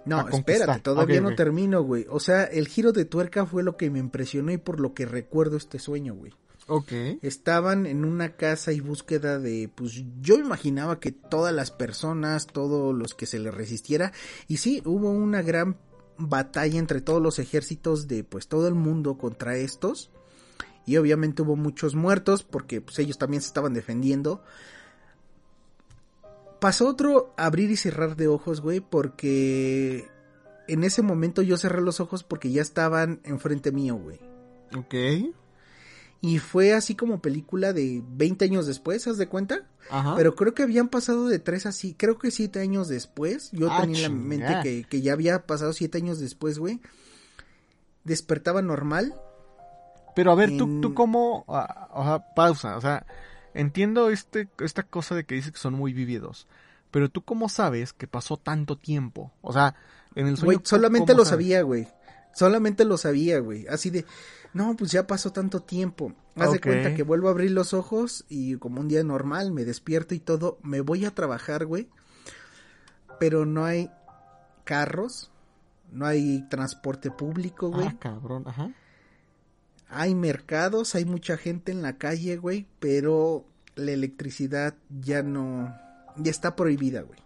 No, 0.06 0.28
espérate, 0.28 0.80
todavía 0.80 1.20
no 1.20 1.34
termino, 1.34 1.82
güey. 1.82 2.06
O 2.08 2.20
sea, 2.20 2.44
el 2.44 2.68
giro 2.68 2.92
de 2.92 3.04
tuerca 3.04 3.46
fue 3.46 3.62
lo 3.62 3.76
que 3.76 3.90
me 3.90 3.98
impresionó 3.98 4.50
y 4.52 4.58
por 4.58 4.80
lo 4.80 4.94
que 4.94 5.06
recuerdo 5.06 5.56
este 5.56 5.78
sueño, 5.78 6.14
güey. 6.14 6.32
Ok. 6.66 6.92
Estaban 7.22 7.84
en 7.84 8.04
una 8.04 8.36
casa 8.36 8.72
y 8.72 8.80
búsqueda 8.80 9.38
de, 9.38 9.68
pues 9.74 10.04
yo 10.20 10.36
imaginaba 10.36 11.00
que 11.00 11.10
todas 11.10 11.52
las 11.52 11.70
personas, 11.70 12.46
todos 12.46 12.94
los 12.94 13.14
que 13.14 13.26
se 13.26 13.40
les 13.40 13.52
resistiera, 13.52 14.12
y 14.46 14.58
sí, 14.58 14.80
hubo 14.84 15.10
una 15.10 15.42
gran 15.42 15.76
batalla 16.16 16.78
entre 16.78 17.00
todos 17.00 17.20
los 17.20 17.38
ejércitos 17.38 18.06
de 18.06 18.24
pues 18.24 18.46
todo 18.46 18.68
el 18.68 18.74
mundo 18.74 19.18
contra 19.18 19.56
estos, 19.56 20.10
y 20.86 20.96
obviamente 20.96 21.42
hubo 21.42 21.56
muchos 21.56 21.94
muertos 21.94 22.42
porque 22.42 22.80
pues 22.80 22.98
ellos 22.98 23.18
también 23.18 23.42
se 23.42 23.48
estaban 23.48 23.74
defendiendo. 23.74 24.42
Pasó 26.60 26.88
otro 26.88 27.32
abrir 27.36 27.70
y 27.70 27.76
cerrar 27.76 28.16
de 28.16 28.28
ojos, 28.28 28.60
güey, 28.60 28.80
porque 28.80 30.06
en 30.68 30.84
ese 30.84 31.02
momento 31.02 31.42
yo 31.42 31.56
cerré 31.56 31.80
los 31.80 32.00
ojos 32.00 32.22
porque 32.22 32.50
ya 32.52 32.62
estaban 32.62 33.20
enfrente 33.24 33.72
mío, 33.72 33.96
güey. 33.96 34.20
Ok. 34.76 35.32
Y 36.22 36.38
fue 36.38 36.74
así 36.74 36.94
como 36.94 37.22
película 37.22 37.72
de 37.72 38.02
20 38.06 38.44
años 38.44 38.66
después, 38.66 39.06
¿haz 39.08 39.16
de 39.16 39.26
cuenta? 39.26 39.66
Ajá. 39.88 40.14
Pero 40.16 40.34
creo 40.34 40.52
que 40.52 40.62
habían 40.62 40.88
pasado 40.88 41.28
de 41.28 41.38
3 41.38 41.64
a 41.64 41.72
sí, 41.72 41.94
creo 41.96 42.18
que 42.18 42.30
7 42.30 42.60
años 42.60 42.88
después. 42.88 43.50
Yo 43.52 43.70
Ah, 43.72 43.80
tenía 43.80 44.04
en 44.04 44.12
la 44.12 44.18
mente 44.18 44.58
que, 44.62 44.84
que 44.84 45.00
ya 45.00 45.14
había 45.14 45.46
pasado 45.46 45.72
7 45.72 45.96
años 45.96 46.20
después, 46.20 46.58
güey. 46.58 46.80
Despertaba 48.04 48.60
normal. 48.62 49.14
Pero 50.14 50.32
a 50.32 50.34
ver, 50.34 50.50
tú, 50.58 50.64
en- 50.64 50.80
tú 50.82 50.92
cómo, 50.94 51.44
o 51.46 52.04
sea, 52.04 52.24
pausa, 52.34 52.76
o 52.76 52.80
sea, 52.82 53.06
entiendo 53.54 54.10
este, 54.10 54.48
esta 54.60 54.82
cosa 54.82 55.14
de 55.14 55.24
que 55.24 55.34
dices 55.34 55.52
que 55.52 55.58
son 55.58 55.74
muy 55.74 55.92
vividos, 55.92 56.46
pero 56.90 57.08
tú 57.08 57.22
cómo 57.22 57.48
sabes 57.48 57.92
que 57.92 58.06
pasó 58.06 58.36
tanto 58.36 58.76
tiempo, 58.76 59.32
o 59.42 59.52
sea, 59.52 59.74
en 60.14 60.26
el 60.26 60.36
sueño. 60.36 60.58
Güey, 60.58 60.60
solamente 60.64 61.12
¿cómo 61.12 61.18
lo 61.18 61.24
sabes? 61.24 61.44
sabía, 61.44 61.62
güey. 61.62 61.88
Solamente 62.34 62.84
lo 62.84 62.96
sabía, 62.96 63.40
güey. 63.40 63.66
Así 63.66 63.90
de, 63.90 64.04
no, 64.52 64.76
pues 64.76 64.92
ya 64.92 65.06
pasó 65.06 65.32
tanto 65.32 65.60
tiempo. 65.60 66.12
Haz 66.36 66.52
de 66.52 66.60
cuenta 66.60 66.94
que 66.94 67.02
vuelvo 67.02 67.28
a 67.28 67.32
abrir 67.32 67.50
los 67.50 67.74
ojos 67.74 68.24
y 68.28 68.56
como 68.56 68.80
un 68.80 68.88
día 68.88 69.02
normal 69.02 69.52
me 69.52 69.64
despierto 69.64 70.14
y 70.14 70.20
todo, 70.20 70.58
me 70.62 70.80
voy 70.80 71.04
a 71.04 71.14
trabajar, 71.14 71.66
güey. 71.66 71.88
Pero 73.18 73.44
no 73.46 73.64
hay 73.64 73.90
carros, 74.64 75.30
no 75.92 76.06
hay 76.06 76.46
transporte 76.48 77.10
público, 77.10 77.70
güey. 77.70 77.88
Ah, 77.88 77.96
cabrón, 77.98 78.44
ajá. 78.46 78.70
Hay 79.90 80.14
mercados, 80.14 80.94
hay 80.94 81.04
mucha 81.04 81.36
gente 81.36 81.72
en 81.72 81.82
la 81.82 81.98
calle, 81.98 82.36
güey, 82.36 82.66
pero 82.78 83.44
la 83.74 83.90
electricidad 83.92 84.74
ya 85.00 85.22
no, 85.22 85.74
ya 86.16 86.30
está 86.30 86.54
prohibida, 86.56 87.02
güey. 87.02 87.18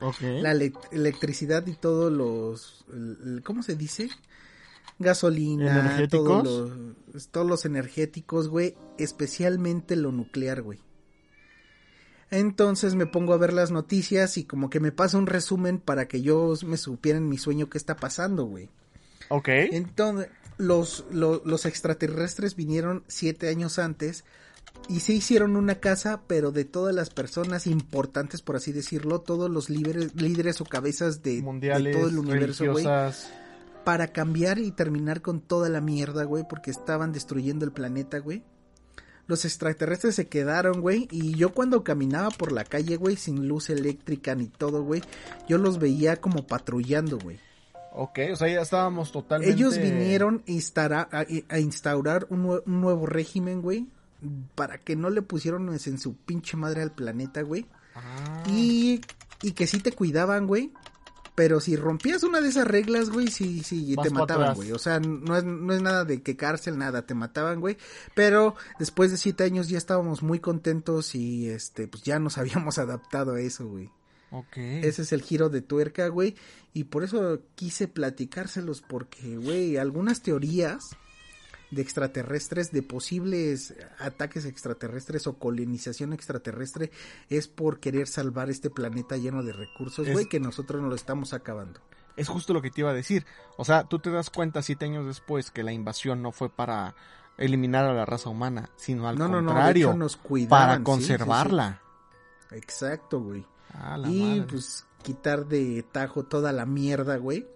Ok. 0.00 0.20
La 0.20 0.52
ele- 0.52 0.74
electricidad 0.92 1.66
y 1.66 1.72
todos 1.74 2.12
los, 2.12 2.84
¿cómo 3.44 3.62
se 3.62 3.74
dice? 3.76 4.10
Gasolina, 4.98 6.06
todos 6.10 6.44
los, 7.12 7.28
todos 7.28 7.46
los 7.46 7.64
energéticos, 7.64 8.48
güey, 8.48 8.74
especialmente 8.98 9.96
lo 9.96 10.12
nuclear, 10.12 10.62
güey. 10.62 10.80
Entonces 12.30 12.94
me 12.96 13.06
pongo 13.06 13.32
a 13.34 13.38
ver 13.38 13.52
las 13.52 13.70
noticias 13.70 14.36
y 14.36 14.44
como 14.44 14.68
que 14.68 14.80
me 14.80 14.92
pasa 14.92 15.16
un 15.16 15.26
resumen 15.26 15.78
para 15.78 16.08
que 16.08 16.22
yo 16.22 16.54
me 16.66 16.76
supiera 16.76 17.18
en 17.18 17.28
mi 17.28 17.38
sueño 17.38 17.68
qué 17.70 17.78
está 17.78 17.96
pasando, 17.96 18.44
güey. 18.44 18.68
Ok. 19.28 19.48
Entonces, 19.48 20.28
los, 20.58 21.04
lo- 21.10 21.42
los 21.44 21.66
extraterrestres 21.66 22.56
vinieron 22.56 23.04
siete 23.08 23.48
años 23.48 23.78
antes 23.78 24.24
y 24.88 25.00
se 25.00 25.12
hicieron 25.14 25.56
una 25.56 25.76
casa, 25.76 26.22
pero 26.26 26.52
de 26.52 26.64
todas 26.64 26.94
las 26.94 27.10
personas 27.10 27.66
importantes, 27.66 28.42
por 28.42 28.56
así 28.56 28.72
decirlo, 28.72 29.20
todos 29.20 29.50
los 29.50 29.70
líderes, 29.70 30.14
líderes 30.14 30.60
o 30.60 30.64
cabezas 30.64 31.22
de, 31.22 31.42
de 31.78 31.92
todo 31.92 32.08
el 32.08 32.18
universo, 32.18 32.64
güey, 32.72 32.84
para 33.84 34.08
cambiar 34.08 34.58
y 34.58 34.70
terminar 34.72 35.22
con 35.22 35.40
toda 35.40 35.68
la 35.68 35.80
mierda, 35.80 36.24
güey, 36.24 36.44
porque 36.48 36.70
estaban 36.70 37.12
destruyendo 37.12 37.64
el 37.64 37.72
planeta, 37.72 38.18
güey. 38.18 38.42
Los 39.28 39.44
extraterrestres 39.44 40.14
se 40.14 40.28
quedaron, 40.28 40.80
güey, 40.80 41.08
y 41.10 41.34
yo 41.34 41.52
cuando 41.52 41.82
caminaba 41.82 42.30
por 42.30 42.52
la 42.52 42.62
calle, 42.64 42.96
güey, 42.96 43.16
sin 43.16 43.48
luz 43.48 43.70
eléctrica 43.70 44.34
ni 44.36 44.46
todo, 44.46 44.84
güey, 44.84 45.02
yo 45.48 45.58
los 45.58 45.78
veía 45.80 46.16
como 46.20 46.46
patrullando, 46.46 47.18
güey. 47.18 47.40
Ok, 47.98 48.18
o 48.32 48.36
sea, 48.36 48.48
ya 48.48 48.60
estábamos 48.60 49.10
totalmente. 49.10 49.54
Ellos 49.54 49.78
vinieron 49.78 50.42
a 50.46 50.50
instaurar, 50.50 51.08
a, 51.12 51.24
a 51.48 51.58
instaurar 51.58 52.26
un, 52.30 52.44
nue- 52.46 52.62
un 52.66 52.80
nuevo 52.82 53.06
régimen, 53.06 53.62
güey, 53.62 53.86
para 54.54 54.78
que 54.78 54.96
no 54.96 55.08
le 55.08 55.22
pusieron 55.22 55.68
en 55.72 55.98
su 55.98 56.14
pinche 56.14 56.56
madre 56.58 56.82
al 56.82 56.92
planeta, 56.92 57.40
güey. 57.42 57.66
Ah, 57.94 58.42
Y, 58.46 59.00
y 59.42 59.52
que 59.52 59.66
sí 59.66 59.80
te 59.80 59.92
cuidaban, 59.92 60.46
güey. 60.46 60.72
Pero 61.34 61.60
si 61.60 61.76
rompías 61.76 62.22
una 62.22 62.40
de 62.40 62.48
esas 62.48 62.66
reglas, 62.66 63.10
güey, 63.10 63.28
sí, 63.28 63.62
sí, 63.62 63.94
Vas 63.94 64.08
te 64.08 64.12
mataban, 64.14 64.42
atrás. 64.44 64.56
güey. 64.56 64.72
O 64.72 64.78
sea, 64.78 65.00
no 65.00 65.36
es, 65.36 65.44
no 65.44 65.72
es 65.74 65.82
nada 65.82 66.04
de 66.06 66.22
que 66.22 66.34
cárcel, 66.36 66.78
nada, 66.78 67.06
te 67.06 67.14
mataban, 67.14 67.60
güey. 67.60 67.76
Pero 68.14 68.56
después 68.78 69.10
de 69.10 69.18
siete 69.18 69.44
años 69.44 69.68
ya 69.68 69.76
estábamos 69.78 70.22
muy 70.22 70.40
contentos 70.40 71.14
y, 71.14 71.48
este, 71.50 71.88
pues 71.88 72.02
ya 72.04 72.18
nos 72.18 72.36
habíamos 72.38 72.78
adaptado 72.78 73.34
a 73.34 73.40
eso, 73.40 73.66
güey. 73.68 73.90
Ese 74.54 75.02
es 75.02 75.12
el 75.12 75.22
giro 75.22 75.48
de 75.48 75.62
tuerca, 75.62 76.08
güey. 76.08 76.34
Y 76.72 76.84
por 76.84 77.04
eso 77.04 77.40
quise 77.54 77.88
platicárselos 77.88 78.82
porque, 78.82 79.36
güey, 79.36 79.76
algunas 79.76 80.22
teorías 80.22 80.96
de 81.70 81.82
extraterrestres, 81.82 82.70
de 82.70 82.82
posibles 82.82 83.74
ataques 83.98 84.44
extraterrestres 84.44 85.26
o 85.26 85.38
colonización 85.38 86.12
extraterrestre 86.12 86.90
es 87.28 87.48
por 87.48 87.80
querer 87.80 88.06
salvar 88.06 88.50
este 88.50 88.70
planeta 88.70 89.16
lleno 89.16 89.42
de 89.42 89.52
recursos, 89.52 90.08
güey, 90.08 90.26
que 90.26 90.40
nosotros 90.40 90.80
nos 90.80 90.90
lo 90.90 90.96
estamos 90.96 91.32
acabando. 91.32 91.80
Es 92.16 92.28
justo 92.28 92.54
lo 92.54 92.62
que 92.62 92.70
te 92.70 92.80
iba 92.80 92.90
a 92.90 92.94
decir. 92.94 93.26
O 93.56 93.64
sea, 93.64 93.84
tú 93.84 93.98
te 93.98 94.10
das 94.10 94.30
cuenta 94.30 94.62
siete 94.62 94.86
años 94.86 95.06
después 95.06 95.50
que 95.50 95.62
la 95.62 95.72
invasión 95.72 96.22
no 96.22 96.32
fue 96.32 96.48
para 96.48 96.94
eliminar 97.36 97.84
a 97.84 97.92
la 97.92 98.06
raza 98.06 98.30
humana, 98.30 98.70
sino 98.76 99.06
al 99.08 99.18
no, 99.18 99.28
no, 99.28 99.42
no, 99.42 99.48
de 99.50 99.54
contrario, 99.54 99.88
hecho 99.88 99.98
nos 99.98 100.16
cuidaban. 100.16 100.48
para 100.48 100.72
sí, 100.72 100.78
sí, 100.78 100.80
sí. 100.80 100.84
conservarla. 100.84 101.82
Exacto, 102.52 103.20
güey. 103.20 103.44
Ah, 103.78 103.96
la 103.98 104.08
Y 104.08 104.20
madre. 104.22 104.42
pues 104.50 104.84
quitar 105.02 105.46
de 105.46 105.84
tajo 105.92 106.24
toda 106.24 106.52
la 106.52 106.66
mierda, 106.66 107.16
güey, 107.16 107.46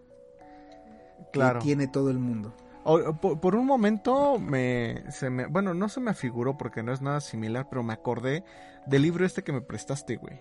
claro. 1.33 1.59
que 1.59 1.65
tiene 1.65 1.89
todo 1.89 2.11
el 2.11 2.19
mundo. 2.19 2.55
O- 2.85 3.15
por, 3.21 3.41
por 3.41 3.55
un 3.57 3.67
momento 3.67 4.39
me, 4.39 5.05
se 5.11 5.29
me, 5.31 5.47
bueno, 5.47 5.75
no 5.75 5.89
se 5.89 6.01
me 6.01 6.11
afiguró 6.11 6.57
porque 6.57 6.83
no 6.83 6.93
es 6.93 7.03
nada 7.03 7.21
similar, 7.21 7.67
pero 7.69 7.83
me 7.83 7.93
acordé 7.93 8.45
del 8.87 9.03
libro 9.03 9.27
este 9.27 9.43
que 9.43 9.53
me 9.53 9.61
prestaste, 9.61 10.17
güey. 10.17 10.41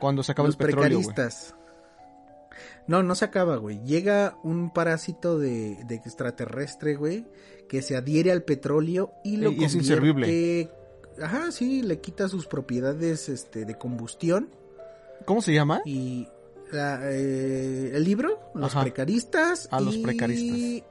Cuando 0.00 0.22
se 0.22 0.32
acaba 0.32 0.48
Los 0.48 0.54
el 0.60 0.66
petróleo, 0.66 0.98
güey. 1.00 1.06
precaristas. 1.14 1.54
No, 2.86 3.02
no 3.02 3.14
se 3.14 3.24
acaba, 3.24 3.56
güey. 3.56 3.80
Llega 3.84 4.36
un 4.42 4.70
parásito 4.70 5.38
de, 5.38 5.82
de 5.84 5.94
extraterrestre, 5.96 6.94
güey, 6.96 7.26
que 7.68 7.82
se 7.82 7.96
adhiere 7.96 8.32
al 8.32 8.42
petróleo 8.42 9.12
y 9.24 9.36
lo 9.36 9.50
Y 9.50 9.64
es 9.64 9.74
convierte- 9.74 9.76
inservible. 9.78 10.70
Ajá, 11.22 11.50
sí, 11.50 11.82
le 11.82 12.00
quita 12.00 12.28
sus 12.28 12.46
propiedades 12.46 13.28
este, 13.28 13.64
de 13.64 13.76
combustión 13.76 14.50
¿Cómo 15.24 15.42
se 15.42 15.52
llama? 15.54 15.80
y 15.84 16.26
la, 16.72 17.00
eh, 17.10 17.92
el 17.94 18.04
libro, 18.04 18.38
Los 18.54 18.72
Ajá. 18.74 18.82
precaristas. 18.82 19.68
Ah, 19.70 19.80
los 19.80 19.96
y 19.96 20.02
precaristas. 20.02 20.84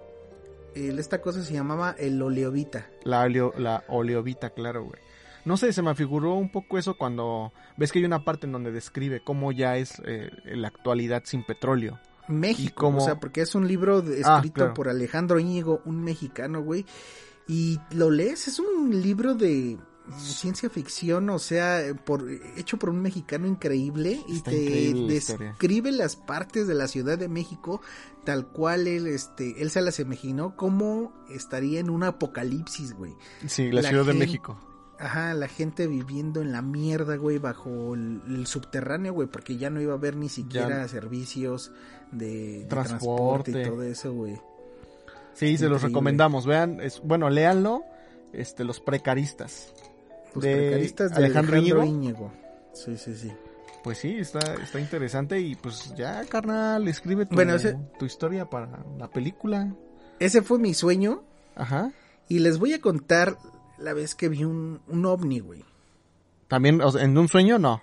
esta 0.76 1.22
cosa 1.22 1.44
se 1.44 1.54
llamaba 1.54 1.96
el 1.98 2.22
oleovita. 2.22 2.90
La, 3.04 3.22
oleo- 3.24 3.54
la 3.58 3.84
oleovita, 3.88 4.50
claro, 4.52 4.84
güey. 4.84 5.00
No 5.46 5.56
sé, 5.58 5.72
se 5.72 5.82
me 5.82 5.90
afiguró 5.92 6.34
un 6.36 6.52
poco 6.52 6.78
eso 6.78 6.98
cuando 6.98 7.54
ves 7.78 7.92
que 7.92 8.00
hay 8.00 8.06
una 8.06 8.24
parte 8.26 8.46
en 8.48 8.52
donde 8.52 8.72
describe 8.72 9.22
cómo 9.24 9.52
ya 9.52 9.78
es 9.78 10.02
eh, 10.06 10.30
la 10.46 10.68
actualidad 10.68 11.24
sin 11.26 11.44
petróleo. 11.46 12.00
México, 12.28 12.76
cómo- 12.76 12.98
o 12.98 13.06
sea, 13.06 13.20
porque 13.20 13.42
es 13.42 13.56
un 13.56 13.68
libro 13.68 14.02
de- 14.02 14.22
Ah, 14.26 14.36
escrito 14.38 14.56
claro. 14.56 14.74
por 14.74 14.90
Alejandro 14.90 15.40
Íñigo, 15.40 15.82
un 15.86 16.04
mexicano, 16.04 16.62
güey. 16.62 16.86
Y 17.48 17.80
lo 17.92 18.10
lees, 18.12 18.50
es 18.50 18.60
un 18.60 19.02
libro 19.02 19.36
de 19.36 19.78
ciencia 20.18 20.70
ficción, 20.70 21.30
o 21.30 21.40
sea, 21.40 21.82
por, 22.06 22.30
hecho 22.56 22.78
por 22.78 22.90
un 22.90 23.02
mexicano 23.02 23.48
increíble 23.48 24.22
y 24.28 24.38
Está 24.38 24.52
te 24.52 24.94
la 24.94 25.08
describe 25.08 25.92
las 25.92 26.16
partes 26.16 26.68
de 26.68 26.76
la 26.76 26.88
Ciudad 26.88 27.18
de 27.18 27.28
México 27.28 27.82
tal 28.24 28.48
cual 28.48 28.88
él, 28.88 29.08
este, 29.08 29.62
él 29.62 29.72
se 29.72 29.82
las 29.82 30.00
imaginó 30.02 30.58
como 30.58 31.14
estaría 31.30 31.80
en 31.80 31.90
un 31.90 32.04
apocalipsis, 32.04 32.94
güey. 32.94 33.16
Sí, 33.46 33.72
la, 33.72 33.82
La 33.82 33.90
Ciudad 33.90 34.06
de 34.06 34.14
México. 34.14 34.60
Ajá, 35.00 35.34
la 35.34 35.48
gente 35.48 35.88
viviendo 35.88 36.42
en 36.42 36.52
la 36.52 36.62
mierda, 36.62 37.16
güey, 37.16 37.38
bajo 37.38 37.94
el, 37.94 38.22
el 38.28 38.48
subterráneo, 38.48 39.14
güey, 39.14 39.30
porque 39.30 39.56
ya 39.56 39.70
no 39.70 39.80
iba 39.80 39.94
a 39.94 39.96
haber 39.96 40.18
ni 40.18 40.28
siquiera 40.28 40.86
servicios 40.88 41.72
de, 42.12 42.60
de 42.60 42.66
transporte. 42.66 43.52
Transporte. 43.52 43.62
y 43.62 43.64
todo 43.64 43.84
eso, 43.84 44.14
güey. 44.14 44.42
Sí, 45.34 45.58
se 45.58 45.70
los 45.70 45.84
recomendamos. 45.84 46.46
Vean, 46.46 46.82
es, 46.82 47.00
bueno, 47.04 47.30
léanlo. 47.30 47.84
Este, 48.34 48.64
los 48.64 48.80
precaristas. 48.80 49.72
Los 50.36 50.44
De 50.44 50.56
precaristas 50.56 51.12
de 51.12 51.18
Alejandro 51.18 51.58
Alejandro, 51.58 51.86
Íñigo. 51.86 51.98
Íñigo. 52.30 52.34
Sí, 52.74 52.98
sí, 52.98 53.16
sí. 53.16 53.32
Pues 53.84 54.00
sí, 54.00 54.18
está, 54.18 54.40
está 54.56 54.80
interesante 54.80 55.40
y 55.40 55.56
pues 55.56 55.94
ya, 55.96 56.24
carnal, 56.26 56.88
escribe 56.88 57.26
tu, 57.26 57.36
Bueno, 57.36 57.56
ese- 57.56 57.78
tu 57.98 58.06
historia 58.06 58.50
para 58.50 58.84
la 58.98 59.10
película. 59.10 59.74
Ese 60.20 60.42
fue 60.42 60.60
mi 60.60 60.74
sueño 60.74 61.24
Ajá. 61.56 61.92
y 62.28 62.40
les 62.40 62.58
voy 62.60 62.74
a 62.74 62.82
contar 62.82 63.38
la 63.78 63.94
vez 63.94 64.14
que 64.16 64.30
vi 64.30 64.44
un, 64.44 64.82
un 64.88 65.06
ovni, 65.06 65.40
güey. 65.40 65.64
También, 66.48 66.82
o 66.82 66.92
sea, 66.92 67.04
en 67.04 67.18
un 67.18 67.28
sueño 67.30 67.60
no. 67.60 67.82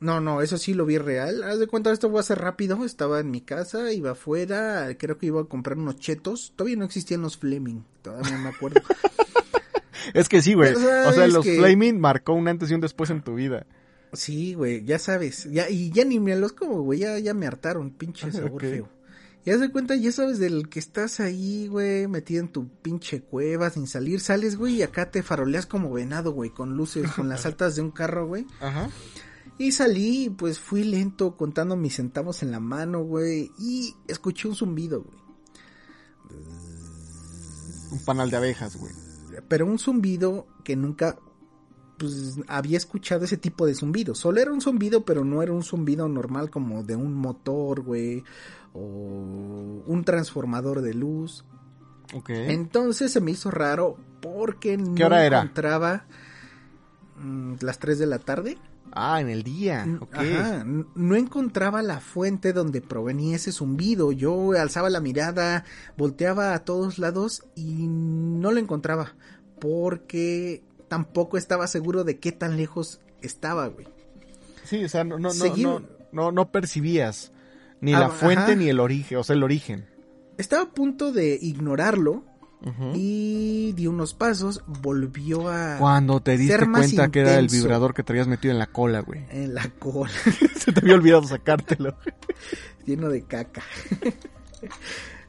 No, 0.00 0.18
no, 0.20 0.40
eso 0.40 0.56
sí 0.56 0.72
lo 0.74 0.86
vi 0.86 0.96
real. 0.98 1.42
Haz 1.44 1.58
de 1.58 1.66
cuenta, 1.66 1.92
esto 1.92 2.08
voy 2.08 2.18
a 2.18 2.20
hacer 2.20 2.38
rápido. 2.38 2.84
Estaba 2.86 3.20
en 3.20 3.30
mi 3.30 3.42
casa, 3.42 3.92
iba 3.92 4.12
afuera, 4.12 4.88
creo 4.98 5.18
que 5.18 5.26
iba 5.26 5.42
a 5.42 5.44
comprar 5.44 5.76
unos 5.78 5.96
chetos. 5.98 6.52
Todavía 6.56 6.76
no 6.76 6.84
existían 6.86 7.20
los 7.22 7.36
Fleming, 7.36 7.82
todavía 8.02 8.32
no 8.32 8.38
me 8.44 8.48
acuerdo. 8.48 8.80
Es 10.14 10.28
que 10.28 10.42
sí, 10.42 10.54
güey. 10.54 10.74
O 10.74 11.12
sea, 11.12 11.26
los 11.28 11.44
que- 11.44 11.56
Flaming 11.58 11.98
marcó 12.00 12.32
un 12.34 12.48
antes 12.48 12.70
y 12.70 12.74
un 12.74 12.80
después 12.80 13.10
en 13.10 13.22
tu 13.22 13.34
vida. 13.34 13.66
sí, 14.12 14.54
güey, 14.54 14.84
ya 14.84 14.98
sabes. 14.98 15.44
Ya, 15.50 15.68
y 15.70 15.90
ya 15.92 16.04
ni 16.04 16.18
me 16.20 16.34
los 16.36 16.52
como, 16.52 16.82
güey, 16.82 17.00
ya, 17.00 17.18
ya 17.18 17.32
me 17.34 17.46
hartaron, 17.46 17.90
pinche 17.90 18.30
sabor 18.32 18.52
Ok. 18.64 18.70
feo. 18.70 18.88
Y 19.44 19.50
haz 19.50 19.60
de 19.60 19.70
cuenta, 19.72 19.96
ya 19.96 20.12
sabes 20.12 20.38
del 20.38 20.68
que 20.68 20.78
estás 20.78 21.18
ahí, 21.18 21.66
güey, 21.68 22.06
metido 22.08 22.40
en 22.42 22.48
tu 22.48 22.68
pinche 22.82 23.22
cueva 23.22 23.70
sin 23.70 23.86
salir. 23.86 24.20
Sales, 24.20 24.56
güey, 24.56 24.74
y 24.76 24.82
acá 24.82 25.10
te 25.10 25.22
faroleas 25.22 25.64
como 25.64 25.90
venado, 25.92 26.32
güey, 26.32 26.50
con 26.50 26.76
luces, 26.76 27.10
con 27.12 27.28
las 27.30 27.46
altas 27.46 27.74
de 27.76 27.82
un 27.82 27.90
carro, 27.90 28.26
güey. 28.26 28.46
Ajá. 28.60 28.90
Y 29.56 29.72
salí, 29.72 30.28
pues 30.28 30.58
fui 30.58 30.84
lento 30.84 31.36
contando 31.36 31.74
mis 31.76 31.94
centavos 31.96 32.42
en 32.42 32.50
la 32.50 32.60
mano, 32.60 33.02
güey. 33.02 33.50
Y 33.58 33.94
escuché 34.08 34.46
un 34.48 34.56
zumbido, 34.56 35.02
güey. 35.04 35.18
Un 37.92 37.98
panal 38.04 38.30
de 38.30 38.36
abejas, 38.36 38.76
güey. 38.76 38.92
Pero 39.50 39.66
un 39.66 39.80
zumbido 39.80 40.46
que 40.62 40.76
nunca 40.76 41.18
pues 41.98 42.38
había 42.46 42.78
escuchado 42.78 43.24
ese 43.24 43.36
tipo 43.36 43.66
de 43.66 43.74
zumbido. 43.74 44.14
Solo 44.14 44.40
era 44.40 44.52
un 44.52 44.60
zumbido, 44.60 45.04
pero 45.04 45.24
no 45.24 45.42
era 45.42 45.52
un 45.52 45.64
zumbido 45.64 46.08
normal 46.08 46.48
como 46.48 46.84
de 46.84 46.94
un 46.94 47.14
motor, 47.14 47.80
güey. 47.80 48.22
O 48.72 49.82
un 49.86 50.04
transformador 50.04 50.82
de 50.82 50.94
luz. 50.94 51.44
Ok. 52.14 52.30
Entonces 52.30 53.10
se 53.12 53.20
me 53.20 53.32
hizo 53.32 53.50
raro 53.50 53.98
porque 54.22 54.76
no 54.76 54.94
¿Qué 54.94 55.04
hora 55.04 55.26
era? 55.26 55.40
encontraba 55.40 56.04
mm, 57.18 57.54
las 57.60 57.80
3 57.80 57.98
de 57.98 58.06
la 58.06 58.20
tarde. 58.20 58.56
Ah, 58.92 59.20
en 59.20 59.28
el 59.28 59.42
día. 59.42 59.86
Ok. 60.00 60.14
Ajá, 60.14 60.64
no 60.64 61.16
encontraba 61.16 61.82
la 61.82 62.00
fuente 62.00 62.52
donde 62.52 62.80
provenía 62.80 63.36
ese 63.36 63.52
zumbido. 63.52 64.10
Yo 64.12 64.52
alzaba 64.52 64.90
la 64.90 65.00
mirada, 65.00 65.64
volteaba 65.96 66.54
a 66.54 66.64
todos 66.64 66.98
lados 66.98 67.44
y 67.56 67.86
no 67.88 68.52
lo 68.52 68.58
encontraba. 68.58 69.14
Porque 69.60 70.62
tampoco 70.88 71.36
estaba 71.38 71.66
seguro 71.66 72.02
de 72.04 72.18
qué 72.18 72.32
tan 72.32 72.56
lejos 72.56 73.00
estaba, 73.22 73.66
güey. 73.68 73.86
Sí, 74.64 74.84
o 74.84 74.88
sea, 74.88 75.04
no, 75.04 75.18
no, 75.18 75.32
no, 75.32 75.56
no, 75.56 75.82
no, 76.12 76.32
no 76.32 76.50
percibías 76.52 77.32
ni 77.80 77.94
Ah, 77.94 78.00
la 78.00 78.08
fuente 78.08 78.42
ajá. 78.42 78.54
ni 78.56 78.68
el 78.68 78.80
origen, 78.80 79.18
o 79.18 79.24
sea, 79.24 79.34
el 79.36 79.42
origen. 79.42 79.86
Estaba 80.38 80.62
a 80.64 80.70
punto 80.70 81.12
de 81.12 81.38
ignorarlo 81.40 82.24
y 82.94 83.72
di 83.72 83.86
unos 83.86 84.12
pasos, 84.12 84.62
volvió 84.66 85.48
a... 85.48 85.76
Cuando 85.78 86.20
te 86.20 86.36
diste 86.36 86.58
cuenta 86.70 87.10
que 87.10 87.20
era 87.20 87.38
el 87.38 87.48
vibrador 87.48 87.94
que 87.94 88.02
traías 88.02 88.28
metido 88.28 88.52
en 88.52 88.58
la 88.58 88.66
cola, 88.66 89.00
güey. 89.00 89.24
En 89.30 89.54
la 89.54 89.66
cola, 89.78 90.12
Se 90.56 90.70
te 90.70 90.80
había 90.80 90.94
olvidado 90.94 91.22
sacártelo. 91.24 91.96
lleno 92.84 93.08
de 93.08 93.22
caca. 93.22 93.62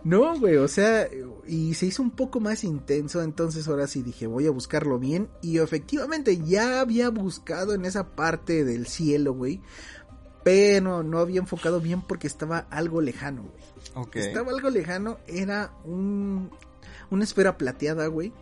No, 0.03 0.37
güey, 0.39 0.57
o 0.57 0.67
sea, 0.67 1.07
y 1.47 1.73
se 1.75 1.85
hizo 1.85 2.01
un 2.01 2.11
poco 2.11 2.39
más 2.39 2.63
intenso, 2.63 3.21
entonces 3.21 3.67
ahora 3.67 3.87
sí 3.87 4.01
dije, 4.01 4.25
voy 4.25 4.47
a 4.47 4.51
buscarlo 4.51 4.97
bien, 4.97 5.29
y 5.41 5.59
efectivamente 5.59 6.37
ya 6.37 6.81
había 6.81 7.09
buscado 7.09 7.73
en 7.73 7.85
esa 7.85 8.15
parte 8.15 8.65
del 8.65 8.87
cielo, 8.87 9.33
güey, 9.33 9.61
pero 10.43 11.03
no 11.03 11.19
había 11.19 11.39
enfocado 11.39 11.79
bien 11.79 12.01
porque 12.01 12.27
estaba 12.27 12.59
algo 12.71 12.99
lejano, 12.99 13.43
güey. 13.43 14.05
Estaba 14.15 14.51
algo 14.51 14.69
lejano, 14.69 15.19
era 15.27 15.73
un, 15.83 16.49
una 17.11 17.23
esfera 17.23 17.57
plateada, 17.57 18.07
güey, 18.07 18.33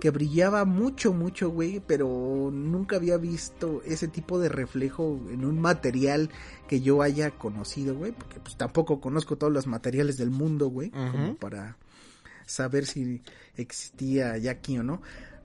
Que 0.00 0.10
brillaba 0.10 0.64
mucho, 0.64 1.12
mucho, 1.12 1.50
güey, 1.50 1.80
pero 1.80 2.50
nunca 2.52 2.96
había 2.96 3.16
visto 3.16 3.82
ese 3.84 4.08
tipo 4.08 4.38
de 4.38 4.48
reflejo 4.48 5.20
en 5.30 5.44
un 5.44 5.58
material 5.60 6.30
que 6.68 6.80
yo 6.80 7.02
haya 7.02 7.30
conocido, 7.30 7.94
güey, 7.94 8.12
porque 8.12 8.40
pues 8.40 8.56
tampoco 8.56 9.00
conozco 9.00 9.36
todos 9.36 9.52
los 9.52 9.66
materiales 9.66 10.16
del 10.18 10.30
mundo, 10.30 10.68
güey, 10.68 10.90
como 10.90 11.36
para 11.36 11.78
saber 12.46 12.86
si 12.86 13.22
existía 13.56 14.36
ya 14.38 14.52
aquí 14.52 14.78
o 14.78 14.82
no. 14.82 15.00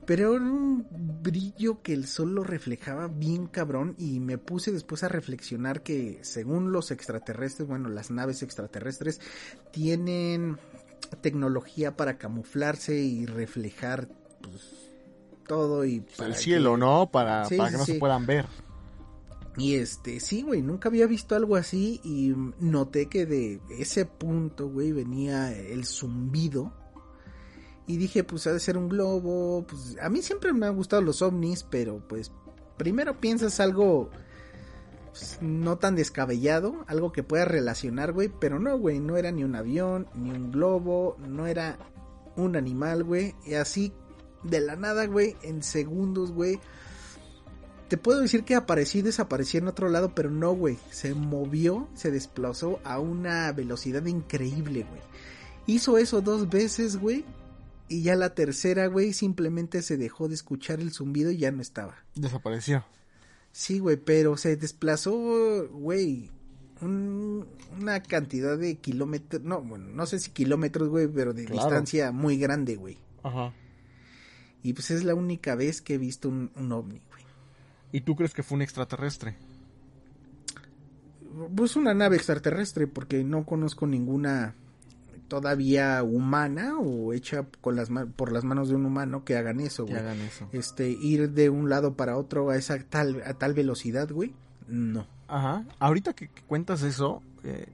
Pero 0.06 0.36
era 0.36 0.44
un 0.44 0.88
brillo 1.22 1.84
que 1.84 1.94
el 1.94 2.08
sol 2.08 2.34
lo 2.34 2.44
reflejaba 2.44 3.08
bien 3.08 3.46
cabrón 3.46 3.94
y 4.00 4.20
me 4.20 4.40
puse 4.40 4.72
después 4.72 5.04
a 5.04 5.08
reflexionar 5.08 5.84
que 5.84 6.18
según 6.24 6.72
los 6.72 6.90
extraterrestres, 6.90 7.68
bueno, 7.68 7.90
las 7.90 8.10
naves 8.10 8.42
extraterrestres 8.42 9.22
tienen 9.72 10.58
tecnología 11.22 11.95
para 11.97 12.18
camuflarse 12.18 12.97
y 13.00 13.26
reflejar 13.26 14.08
pues, 14.41 14.62
todo 15.47 15.86
y 15.86 16.02
para 16.02 16.30
el 16.30 16.36
que- 16.36 16.39
cielo, 16.41 16.78
¿no? 16.78 17.10
Para, 17.12 17.45
Sí, 17.45 17.58
para 17.58 17.70
que 17.70 17.76
sí, 17.76 17.80
no 17.80 17.86
sí. 17.86 17.93
se 17.93 18.00
puedan 18.00 18.26
ver. 18.26 18.45
Y 19.58 19.76
este, 19.76 20.20
sí, 20.20 20.43
güey, 20.43 20.62
nunca 20.62 20.88
había 20.89 21.06
visto 21.08 21.36
algo 21.36 21.56
así 21.58 22.00
y 22.04 22.34
noté 22.60 23.08
que 23.10 23.26
de 23.26 23.60
ese 23.78 24.06
punto, 24.06 24.70
güey, 24.70 24.91
venía 24.93 25.52
el 25.58 25.86
zumbido. 25.86 26.72
Y 27.88 27.97
dije, 27.97 28.24
pues 28.24 28.45
ha 28.47 28.54
de 28.54 28.60
ser 28.60 28.78
un 28.78 28.88
globo, 28.88 29.66
pues 29.68 29.97
a 30.00 30.10
mí 30.10 30.22
siempre 30.22 30.54
me 30.54 30.68
han 30.68 30.76
gustado 30.76 31.02
los 31.02 31.22
ovnis, 31.24 31.64
pero 31.64 32.00
pues 32.08 32.32
primero 32.78 33.20
piensas 33.20 33.60
algo 33.60 34.12
pues, 35.20 35.38
no 35.42 35.78
tan 35.78 35.96
descabellado, 35.96 36.84
algo 36.88 37.12
que 37.12 37.24
puedas 37.24 37.48
relacionar, 37.48 38.14
güey, 38.14 38.30
pero 38.30 38.60
no, 38.60 38.78
güey, 38.78 39.00
no 39.00 39.18
era 39.18 39.32
ni 39.32 39.44
un 39.44 39.56
avión, 39.56 40.08
ni 40.16 40.32
un 40.32 40.52
globo, 40.52 41.18
no 41.20 41.48
era 41.48 41.78
un 42.36 42.56
animal, 42.56 43.04
güey, 43.04 43.36
y 43.46 43.56
así 43.56 43.94
de 44.44 44.62
la 44.62 44.76
nada, 44.76 45.06
güey, 45.06 45.36
en 45.44 45.62
segundos, 45.64 46.32
güey, 46.32 46.60
te 47.90 47.98
puedo 47.98 48.22
decir 48.22 48.44
que 48.44 48.56
apareció 48.56 49.00
y 49.00 49.04
desapareció 49.04 49.60
en 49.60 49.68
otro 49.68 49.90
lado, 49.90 50.14
pero 50.14 50.30
no, 50.30 50.54
güey. 50.54 50.78
Se 50.92 51.16
movió, 51.16 51.90
se 51.96 52.12
desplazó 52.12 52.80
a 52.84 53.00
una 53.00 53.52
velocidad 53.52 54.06
increíble, 54.06 54.86
güey. 54.88 55.02
Hizo 55.66 55.98
eso 55.98 56.22
dos 56.22 56.50
veces, 56.50 56.98
güey. 56.98 57.26
Y 57.88 58.04
ya 58.04 58.16
la 58.16 58.36
tercera, 58.36 58.86
güey, 58.86 59.12
simplemente 59.14 59.82
se 59.82 59.98
dejó 59.98 60.28
de 60.28 60.36
escuchar 60.36 60.80
el 60.80 60.92
zumbido 60.92 61.32
y 61.32 61.38
ya 61.38 61.52
no 61.52 61.64
estaba. 61.64 61.96
Desapareció. 62.14 62.86
Sí, 63.52 63.80
güey, 63.80 63.97
pero 63.97 64.38
se 64.38 64.56
desplazó, 64.56 65.68
güey, 65.70 66.30
un- 66.82 67.45
una 67.80 68.02
cantidad 68.04 68.58
de 68.58 68.76
kilómetros, 68.76 69.41
no, 69.43 69.62
bueno, 69.62 69.88
no 69.93 70.06
sé 70.06 70.20
si 70.20 70.32
kilómetros, 70.32 70.89
güey, 70.89 71.08
pero 71.08 71.34
de 71.34 71.45
Claro. 71.45 71.62
distancia 71.64 72.12
muy 72.12 72.38
grande, 72.38 72.76
güey. 72.76 72.97
Ajá. 73.24 73.54
Y 74.64 74.74
pues 74.74 74.91
es 74.91 75.04
la 75.04 75.16
única 75.16 75.56
vez 75.56 75.82
que 75.82 75.95
he 75.95 75.97
visto 75.97 76.30
un, 76.30 76.52
un 76.56 76.72
ovni, 76.72 77.02
güey. 77.10 77.24
¿Y 77.91 78.02
tú 78.02 78.16
crees 78.16 78.34
que 78.34 78.43
fue 78.43 78.56
un 78.58 78.62
extraterrestre? 78.62 79.36
Pues 81.56 81.76
una 81.76 81.93
nave 81.93 82.16
extraterrestre, 82.18 82.88
porque 82.88 83.24
no 83.24 83.45
conozco 83.45 83.86
ninguna 83.88 84.56
todavía 85.30 86.04
humana 86.04 86.78
o 86.80 87.14
hecha 87.14 87.46
con 87.62 87.78
las 87.78 87.90
por 88.18 88.34
las 88.34 88.44
manos 88.44 88.68
de 88.68 88.76
un 88.76 88.86
humano 88.86 89.24
que 89.24 89.38
hagan 89.38 89.62
eso, 89.62 89.86
Que 89.86 89.94
güey. 89.94 90.04
hagan 90.04 90.20
eso. 90.20 90.50
Este, 90.52 90.90
ir 90.90 91.30
de 91.30 91.50
un 91.50 91.70
lado 91.70 91.94
para 91.94 92.18
otro 92.18 92.50
a 92.50 92.58
esa 92.58 92.78
tal, 92.84 93.22
a 93.26 93.36
tal 93.36 93.54
velocidad, 93.54 94.10
güey. 94.12 94.34
No. 94.68 95.08
Ajá. 95.28 95.64
Ahorita 95.80 96.14
que, 96.14 96.28
que 96.28 96.42
cuentas 96.42 96.82
eso, 96.82 97.22
eh, 97.44 97.68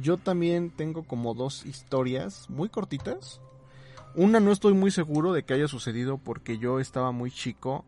yo 0.00 0.16
también 0.16 0.70
tengo 0.70 1.02
como 1.02 1.34
dos 1.34 1.66
historias 1.66 2.48
muy 2.48 2.68
cortitas. 2.70 3.40
Una 4.14 4.40
no 4.40 4.50
estoy 4.50 4.72
muy 4.72 4.90
seguro 4.90 5.32
de 5.32 5.42
que 5.44 5.54
haya 5.54 5.68
sucedido 5.68 6.18
porque 6.18 6.58
yo 6.58 6.80
estaba 6.80 7.12
muy 7.12 7.30
chico. 7.30 7.84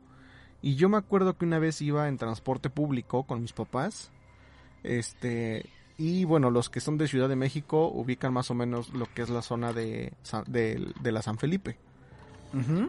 Y 0.60 0.76
yo 0.76 0.88
me 0.88 0.96
acuerdo 0.96 1.36
que 1.36 1.44
una 1.44 1.58
vez 1.58 1.80
iba 1.82 2.06
en 2.06 2.18
transporte 2.18 2.70
público 2.70 3.24
con 3.24 3.40
mis 3.40 3.52
papás. 3.52 4.10
Este. 4.84 5.66
Y 5.98 6.24
bueno, 6.24 6.50
los 6.50 6.68
que 6.70 6.80
son 6.80 6.98
de 6.98 7.06
Ciudad 7.06 7.28
de 7.28 7.36
México 7.36 7.88
ubican 7.88 8.32
más 8.32 8.50
o 8.50 8.54
menos 8.54 8.90
lo 8.94 9.06
que 9.14 9.22
es 9.22 9.28
la 9.30 9.42
zona 9.42 9.72
de, 9.72 10.12
San- 10.22 10.44
de, 10.46 10.92
de 11.00 11.12
la 11.12 11.22
San 11.22 11.38
Felipe. 11.38 11.78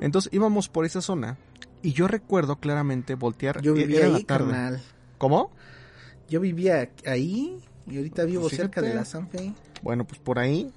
Entonces 0.02 0.34
íbamos 0.34 0.68
por 0.68 0.86
esa 0.86 1.02
zona. 1.02 1.38
Y 1.82 1.94
yo 1.94 2.08
recuerdo 2.08 2.58
claramente 2.58 3.16
voltear. 3.16 3.62
Yo 3.62 3.74
vivía 3.74 4.00
era 4.00 4.10
la 4.10 4.20
tarde. 4.22 4.52
carnal. 4.52 4.82
¿Cómo? 5.18 5.52
Yo 6.30 6.40
vivía 6.42 6.90
ahí 7.06 7.60
y 7.88 7.98
ahorita 7.98 8.24
vivo 8.26 8.44
Pues 8.44 8.56
cerca 8.56 8.82
fíjate. 8.82 8.90
de 8.90 8.96
la 8.96 9.06
Sanfe. 9.06 9.54
Bueno, 9.82 10.06
pues 10.06 10.20
por 10.20 10.40
ahí, 10.40 10.72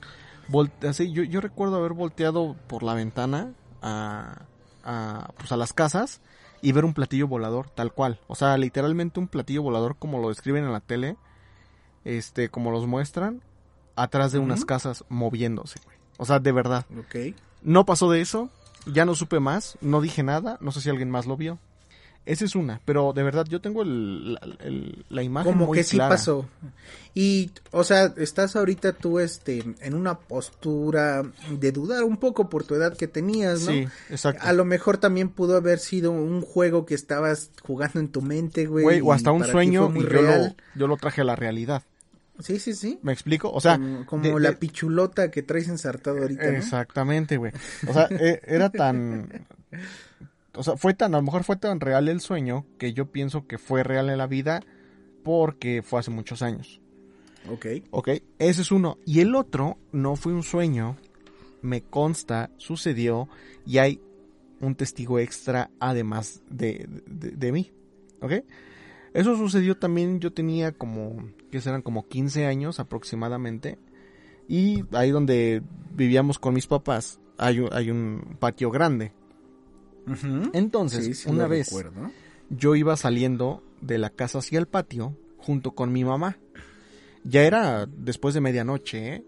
volte- 0.49 0.89
así, 0.89 1.12
yo, 1.12 1.22
yo 1.24 1.41
recuerdo 1.41 1.77
haber 1.77 1.93
volteado 1.95 2.57
por 2.68 2.83
la 2.83 2.95
ventana 2.95 3.53
a, 3.83 4.43
a, 4.85 5.31
pues 5.39 5.51
a 5.53 5.57
las 5.57 5.72
casas 5.72 6.20
y 6.62 6.72
ver 6.72 6.85
un 6.85 6.95
platillo 6.95 7.27
volador, 7.29 7.70
tal 7.70 7.93
cual. 7.93 8.20
O 8.29 8.35
sea, 8.35 8.57
literalmente 8.57 9.18
un 9.20 9.29
platillo 9.29 9.62
volador 9.62 9.97
como 9.99 10.20
lo 10.20 10.29
describen 10.29 10.64
en 10.64 10.72
la 10.72 10.81
tele, 10.81 11.16
este, 12.07 12.49
como 12.49 12.71
los 12.71 12.87
muestran, 12.87 13.43
atrás 13.97 14.33
de 14.33 14.39
unas 14.39 14.65
casas 14.65 15.05
moviéndose, 15.09 15.79
güey. 15.85 15.97
O 16.19 16.25
sea, 16.25 16.39
de 16.39 16.53
verdad. 16.53 16.87
Ok. 16.99 17.35
No 17.63 17.85
pasó 17.85 18.11
de 18.11 18.21
eso, 18.21 18.49
ya 18.87 19.05
no 19.05 19.15
supe 19.15 19.41
más, 19.41 19.77
no 19.81 20.01
dije 20.01 20.23
nada, 20.23 20.57
no 20.61 20.71
sé 20.73 20.81
si 20.81 20.89
alguien 20.89 21.11
más 21.11 21.27
lo 21.27 21.37
vio. 21.37 21.59
Esa 22.25 22.45
es 22.45 22.57
una, 22.57 22.81
pero 22.85 23.13
de 23.13 23.23
verdad 23.23 23.47
yo 23.49 23.61
tengo 23.61 23.83
el, 23.83 24.35
la, 24.35 24.41
el- 24.61 25.05
la 25.11 25.23
imagen 25.23 25.53
Como 25.53 25.67
muy 25.67 25.79
que 25.79 25.85
sí 25.85 25.97
clara. 25.97 26.17
pasó. 26.17 26.45
Y, 27.15 27.53
o 27.71 27.85
sea, 27.85 28.13
estás 28.17 28.57
ahorita 28.57 28.93
tú, 28.95 29.21
este, 29.21 29.65
en 29.81 29.95
una 29.95 30.19
postura 30.19 31.23
de 31.51 31.71
dudar 31.73 32.03
un 32.03 32.17
poco 32.17 32.49
por 32.51 32.65
tu 32.65 32.75
edad 32.75 32.97
que 32.97 33.07
tenías, 33.07 33.61
¿no? 33.63 33.71
Sí, 33.73 33.87
exacto. 34.11 34.43
A 34.45 34.53
lo 34.53 34.65
mejor 34.65 34.99
también 34.99 35.29
pudo 35.29 35.57
haber 35.57 35.79
sido 35.79 36.11
un 36.11 36.43
juego 36.43 36.85
que 36.85 36.95
estabas 36.97 37.51
jugando 37.63 38.01
en 38.01 38.09
tu 38.09 38.23
mente, 38.23 38.67
güey. 38.67 38.83
Güey, 38.85 39.01
o 39.03 39.13
hasta 39.13 39.31
un 39.31 39.45
sueño 39.45 39.93
y 39.95 40.03
yo 40.03 40.23
lo, 40.23 40.55
yo 40.75 40.87
lo 40.89 40.97
traje 40.97 41.21
a 41.21 41.25
la 41.25 41.37
realidad. 41.37 41.83
Sí, 42.41 42.59
sí, 42.59 42.74
sí. 42.74 42.99
¿Me 43.03 43.12
explico? 43.12 43.51
O 43.53 43.61
sea, 43.61 43.76
como 43.78 44.07
como 44.07 44.22
de- 44.22 44.41
la 44.41 44.51
de- 44.51 44.57
pichulota 44.57 45.30
que 45.30 45.43
traes 45.43 45.68
ensartado 45.68 46.18
ahorita, 46.18 46.51
¿no? 46.51 46.59
Exactamente, 46.59 47.37
güey. 47.37 47.53
O 47.89 47.93
sea, 47.93 48.09
e- 48.11 48.41
era 48.47 48.70
tan... 48.70 49.47
O 50.55 50.62
sea, 50.62 50.76
fue 50.76 50.95
tan, 50.95 51.14
a 51.14 51.18
lo 51.18 51.22
mejor 51.22 51.45
fue 51.45 51.57
tan 51.57 51.80
real 51.80 52.09
el 52.09 52.20
sueño 52.20 52.64
que 52.78 52.93
yo 52.95 53.07
pienso 53.12 53.47
que 53.47 53.59
fue 53.59 53.82
real 53.82 54.09
en 54.09 54.18
la 54.18 54.26
vida 54.26 54.61
porque 55.22 55.82
fue 55.82 56.01
hace 56.01 56.11
muchos 56.11 56.41
años. 56.43 56.80
Ok. 57.51 57.66
Ok, 57.91 58.09
ese 58.39 58.62
es 58.62 58.70
uno. 58.72 58.99
Y 59.05 59.20
el 59.20 59.34
otro 59.34 59.78
no 59.93 60.16
fue 60.16 60.32
un 60.32 60.43
sueño, 60.43 60.97
me 61.62 61.82
consta, 61.82 62.51
sucedió 62.57 63.28
y 63.66 63.78
hay 63.78 64.01
un 64.61 64.74
testigo 64.74 65.18
extra 65.18 65.70
además 65.78 66.41
de, 66.49 66.89
de, 67.07 67.30
de 67.32 67.53
mí. 67.53 67.70
Ok, 68.22 68.32
eso 69.17 69.37
sucedió 69.37 69.77
también, 69.77 70.21
yo 70.21 70.33
tenía 70.33 70.73
como, 70.73 71.29
que 71.51 71.61
serán 71.61 71.83
como 71.83 72.07
15 72.07 72.47
años 72.47 72.79
aproximadamente. 72.81 73.79
Y 74.49 74.85
ahí 74.93 75.11
donde 75.11 75.62
vivíamos 75.95 76.39
con 76.39 76.55
mis 76.55 76.67
papás 76.67 77.19
hay 77.39 77.61
un, 77.61 77.69
hay 77.73 77.91
un 77.91 78.37
patio 78.39 78.71
grande. 78.71 79.12
Entonces, 80.53 81.05
Sí, 81.05 81.14
sí 81.14 81.29
una 81.29 81.47
vez 81.49 81.67
recuerdo. 81.69 82.11
yo 82.51 82.77
iba 82.77 82.97
saliendo 82.97 83.62
de 83.81 83.99
la 83.99 84.11
casa 84.11 84.39
hacia 84.39 84.59
el 84.59 84.67
patio 84.67 85.17
junto 85.39 85.73
con 85.73 85.93
mi 85.93 86.05
mamá. 86.05 86.39
Ya 87.25 87.43
era 87.43 87.87
después 87.87 88.35
de 88.35 88.41
medianoche, 88.41 89.14
¿eh? 89.14 89.25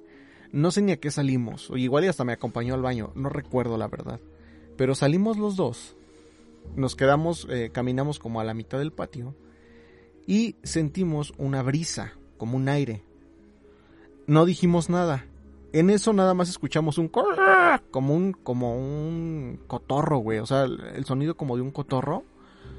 No 0.53 0.71
sé 0.71 0.83
ni 0.83 0.93
a 0.93 1.01
qué 1.01 1.11
salimos, 1.11 1.69
o 1.71 1.77
igual 1.77 2.05
y 2.05 2.09
hasta 2.09 2.25
me 2.25 2.33
acompañó 2.33 2.75
al 2.75 2.81
baño, 2.83 3.13
no 3.17 3.29
recuerdo 3.29 3.77
la 3.77 3.89
verdad. 3.89 4.21
Pero 4.77 4.95
salimos 4.95 5.37
los 5.37 5.57
dos, 5.57 5.97
nos 6.77 6.95
quedamos, 6.95 7.47
eh, 7.51 7.71
caminamos 7.73 8.19
como 8.19 8.41
a 8.41 8.45
la 8.45 8.55
mitad 8.55 8.79
del 8.79 8.93
patio 8.93 9.35
y 10.29 10.55
sentimos 10.63 11.33
una 11.39 11.63
brisa, 11.63 12.13
como 12.37 12.57
un 12.57 12.69
aire. 12.69 13.03
No 14.27 14.45
dijimos 14.45 14.91
nada. 14.91 15.25
En 15.73 15.91
eso 15.91 16.13
nada 16.13 16.35
más 16.35 16.49
escuchamos 16.51 16.99
un 16.99 17.09
como 17.09 18.15
un 18.15 18.33
como 18.35 18.77
un 18.79 19.59
cotorro, 19.67 20.19
güey, 20.19 20.39
o 20.39 20.47
sea, 20.47 20.65
el- 20.65 20.81
el 20.95 21.05
sonido 21.07 21.37
como 21.37 21.57
de 21.57 21.63
un 21.63 21.71
cotorro 21.71 22.25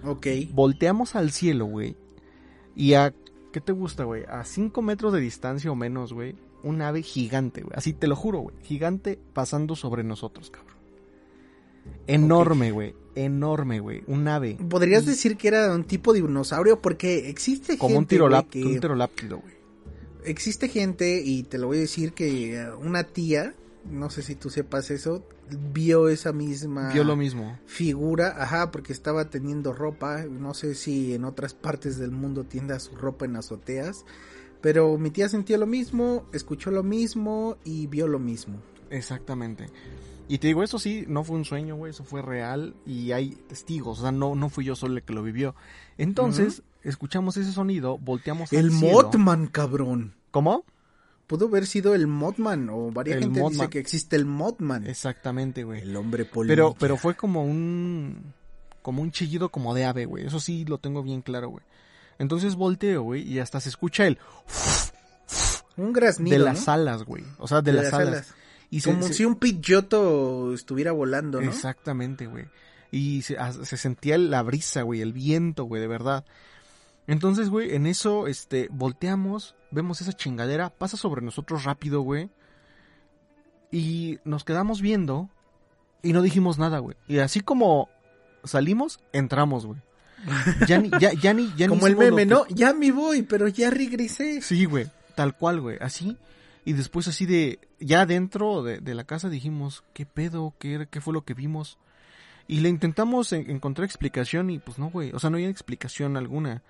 Ok. 0.04 0.28
volteamos 0.54 1.16
al 1.16 1.32
cielo, 1.32 1.66
güey. 1.66 1.96
Y 2.76 2.94
a, 2.94 3.14
¿qué 3.52 3.62
te 3.62 3.72
gusta, 3.74 4.04
güey? 4.06 4.24
A 4.30 4.44
5 4.44 4.82
metros 4.84 5.12
de 5.12 5.20
distancia 5.20 5.72
o 5.72 5.76
menos, 5.76 6.14
güey. 6.14 6.36
Un 6.64 6.82
ave 6.84 7.02
gigante, 7.02 7.62
güey. 7.64 7.74
Así 7.76 7.94
te 7.94 8.08
lo 8.08 8.16
juro, 8.16 8.40
güey. 8.42 8.56
Gigante 8.62 9.20
pasando 9.34 9.76
sobre 9.76 10.04
nosotros, 10.04 10.52
cabrón. 10.52 10.69
Enorme, 12.08 12.72
güey. 12.72 12.96
Enorme, 13.16 13.80
güey. 13.80 14.04
Un 14.08 14.28
ave. 14.28 14.58
Podrías 14.70 15.04
Y- 15.04 15.08
decir 15.08 15.36
que 15.38 15.48
era 15.50 15.74
un 15.74 15.84
tipo 15.84 16.14
de 16.14 16.22
dinosaurio 16.22 16.80
porque 16.82 17.30
existe 17.30 17.78
Como 17.78 17.98
un, 17.98 18.08
gente, 18.08 18.18
que- 18.50 18.64
un 18.66 18.80
tiroláptido, 18.80 19.40
güey. 19.40 19.54
existe 20.24 20.68
gente 20.70 21.22
y 21.24 21.44
te 21.44 21.58
lo 21.58 21.68
voy 21.68 21.78
a 21.78 21.82
decir 21.82 22.14
que 22.14 22.56
eh, 22.56 22.72
una 22.74 23.04
tía, 23.04 23.54
no 23.90 24.10
sé 24.10 24.22
si 24.22 24.36
tú 24.36 24.50
sepas 24.50 24.92
eso, 24.92 25.26
vio 25.74 26.10
esa 26.10 26.32
misma 26.34 26.92
Vio 26.94 27.04
lo 27.04 27.16
mismo. 27.16 27.58
figura, 27.66 28.36
ajá, 28.38 28.70
porque 28.72 28.94
estaba 28.94 29.30
teniendo 29.30 29.74
ropa, 29.74 30.24
no 30.26 30.54
sé 30.54 30.76
si 30.76 31.14
en 31.14 31.24
otras 31.26 31.54
partes 31.54 31.98
del 31.98 32.12
mundo 32.12 32.44
tienda 32.44 32.80
su 32.80 32.96
ropa 32.96 33.26
en 33.26 33.36
azoteas, 33.36 34.06
pero 34.62 34.98
mi 34.98 35.10
tía 35.10 35.28
sintió 35.30 35.58
lo 35.58 35.66
mismo, 35.66 36.26
escuchó 36.34 36.70
lo 36.70 36.84
mismo 36.84 37.58
y 37.64 37.88
vio 37.88 38.08
lo 38.08 38.20
mismo. 38.20 38.58
Exactamente. 38.92 39.68
Y 40.30 40.38
te 40.38 40.46
digo, 40.46 40.62
eso 40.62 40.78
sí, 40.78 41.06
no 41.08 41.24
fue 41.24 41.38
un 41.38 41.44
sueño, 41.44 41.76
güey, 41.76 41.90
eso 41.90 42.04
fue 42.04 42.22
real 42.22 42.76
y 42.86 43.14
hay 43.14 43.32
testigos, 43.32 43.98
o 43.98 44.02
sea, 44.04 44.12
no, 44.12 44.36
no 44.36 44.50
fui 44.50 44.64
yo 44.64 44.76
solo 44.76 44.96
el 44.96 45.04
que 45.04 45.12
lo 45.12 45.24
vivió. 45.24 45.56
Entonces, 45.98 46.62
escuchamos 46.84 47.36
ese 47.36 47.52
sonido, 47.52 47.98
volteamos 47.98 48.54
al 48.54 48.60
El 48.60 48.72
cielo. 48.72 49.10
Cabrón. 49.52 50.14
¿Cómo? 50.30 50.66
Pudo 51.26 51.48
haber 51.48 51.66
sido 51.66 51.96
el 51.96 52.06
Mothman 52.06 52.70
o 52.70 52.92
varias 52.92 53.18
El 53.18 53.24
gente 53.24 53.42
dice 53.50 53.70
que 53.70 53.80
existe 53.80 54.16
el 54.16 54.26
Mothman. 54.26 54.86
Exactamente, 54.86 55.64
güey. 55.64 55.82
El 55.82 55.96
hombre 55.96 56.26
polilla. 56.26 56.52
Pero, 56.52 56.76
pero 56.80 56.96
fue 56.96 57.16
como 57.16 57.44
un, 57.44 58.34
como 58.84 59.02
un 59.02 59.12
chillido 59.12 59.50
como 59.50 59.74
de 59.74 59.86
ave, 59.86 60.06
güey. 60.06 60.28
Eso 60.28 60.40
sí 60.40 60.64
lo 60.66 60.78
tengo 60.78 61.02
bien 61.02 61.24
claro, 61.24 61.50
güey. 61.50 61.64
Entonces 62.20 62.54
volteo, 62.54 63.02
güey, 63.02 63.24
y 63.24 63.40
hasta 63.40 63.60
se 63.60 63.70
escucha 63.70 64.06
el 64.06 64.20
un 65.78 65.94
graznido, 65.94 66.38
de 66.38 66.44
las 66.44 66.68
¿no? 66.68 66.74
alas, 66.74 67.04
güey. 67.04 67.24
O 67.38 67.48
sea, 67.48 67.62
de, 67.62 67.74
las, 67.74 67.94
alas. 67.94 68.36
Y 68.72 68.82
Como 68.82 69.08
se- 69.08 69.14
si 69.14 69.26
un 69.26 69.36
pichoto 69.36 70.54
estuviera 70.54 70.92
volando, 70.92 71.42
¿no? 71.42 71.50
Exactamente, 71.50 72.28
güey. 72.28 72.46
Y 72.92 73.22
se, 73.24 73.38
a- 73.38 73.52
se 73.54 73.78
sentía 73.78 74.18
la 74.18 74.42
brisa, 74.44 74.82
güey, 74.84 75.02
el 75.02 75.14
viento, 75.14 75.64
güey, 75.66 75.82
de 75.82 75.88
verdad. 75.88 76.26
Entonces, 77.08 77.50
güey, 77.50 77.74
en 77.76 77.88
eso, 77.88 78.28
este, 78.28 78.68
volteamos, 78.72 79.56
vemos 79.72 80.02
esa 80.02 80.14
chingadera, 80.14 80.70
pasa 80.70 80.98
sobre 80.98 81.22
nosotros 81.24 81.64
rápido, 81.64 82.02
güey. 82.02 82.30
Y 83.72 84.20
nos 84.24 84.44
quedamos 84.44 84.82
viendo 84.82 85.30
y 86.02 86.14
no 86.14 86.22
dijimos 86.22 86.58
nada, 86.58 86.80
güey. 86.80 86.96
Y 87.08 87.20
así 87.20 87.42
como 87.42 87.90
salimos, 88.44 89.00
entramos, 89.14 89.66
güey. 89.66 89.80
Ya 90.68 90.78
ni, 90.80 90.90
ya, 91.00 91.14
ya 91.14 91.34
ni, 91.34 91.48
ya 91.56 91.68
ni 91.68 91.70
Como 91.76 91.88
el 91.88 91.96
meme, 91.96 92.24
que- 92.24 92.26
¿no? 92.28 92.46
Ya 92.50 92.74
me 92.74 92.92
voy, 92.92 93.22
pero 93.24 93.48
ya 93.48 93.70
regresé. 93.70 94.42
Sí, 94.42 94.66
güey, 94.66 94.88
tal 95.16 95.36
cual, 95.36 95.62
güey, 95.62 95.78
así. 95.82 96.18
Y 96.66 96.74
después 96.74 97.08
así 97.08 97.26
de, 97.26 97.60
ya 97.80 98.06
dentro 98.06 98.64
de, 98.64 98.80
de 98.80 98.94
la 98.96 99.04
casa 99.06 99.30
dijimos, 99.30 99.84
¿qué 99.94 100.06
pedo? 100.06 100.54
¿Qué, 100.60 100.88
¿Qué 100.90 101.02
fue 101.02 101.14
lo 101.14 101.24
que 101.24 101.34
vimos? 101.34 101.78
Y 102.48 102.60
le 102.62 102.70
intentamos 102.70 103.32
en- 103.34 103.50
encontrar 103.50 103.86
explicación 103.86 104.50
y 104.50 104.60
pues 104.60 104.78
no, 104.80 104.90
güey, 104.90 105.12
o 105.14 105.20
sea, 105.20 105.30
no 105.30 105.38
hay 105.38 105.46
explicación 105.46 106.18
alguna. 106.18 106.64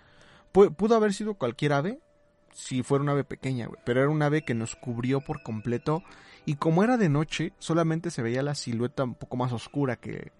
Pu- 0.54 0.74
pudo 0.76 0.96
haber 0.96 1.14
sido 1.14 1.34
cualquier 1.36 1.74
ave, 1.74 2.00
si 2.54 2.84
fuera 2.84 3.04
un 3.04 3.10
ave 3.10 3.24
pequeña, 3.24 3.68
güey, 3.68 3.80
pero 3.86 4.02
era 4.02 4.10
un 4.10 4.22
ave 4.22 4.44
que 4.44 4.54
nos 4.54 4.76
cubrió 4.76 5.22
por 5.22 5.42
completo. 5.44 6.04
Y 6.46 6.56
como 6.56 6.84
era 6.84 6.98
de 6.98 7.10
noche, 7.10 7.54
solamente 7.60 8.10
se 8.12 8.22
veía 8.22 8.42
la 8.44 8.56
silueta 8.56 9.04
un 9.04 9.16
poco 9.16 9.38
más 9.38 9.52
oscura 9.54 9.96
que, 9.98 10.32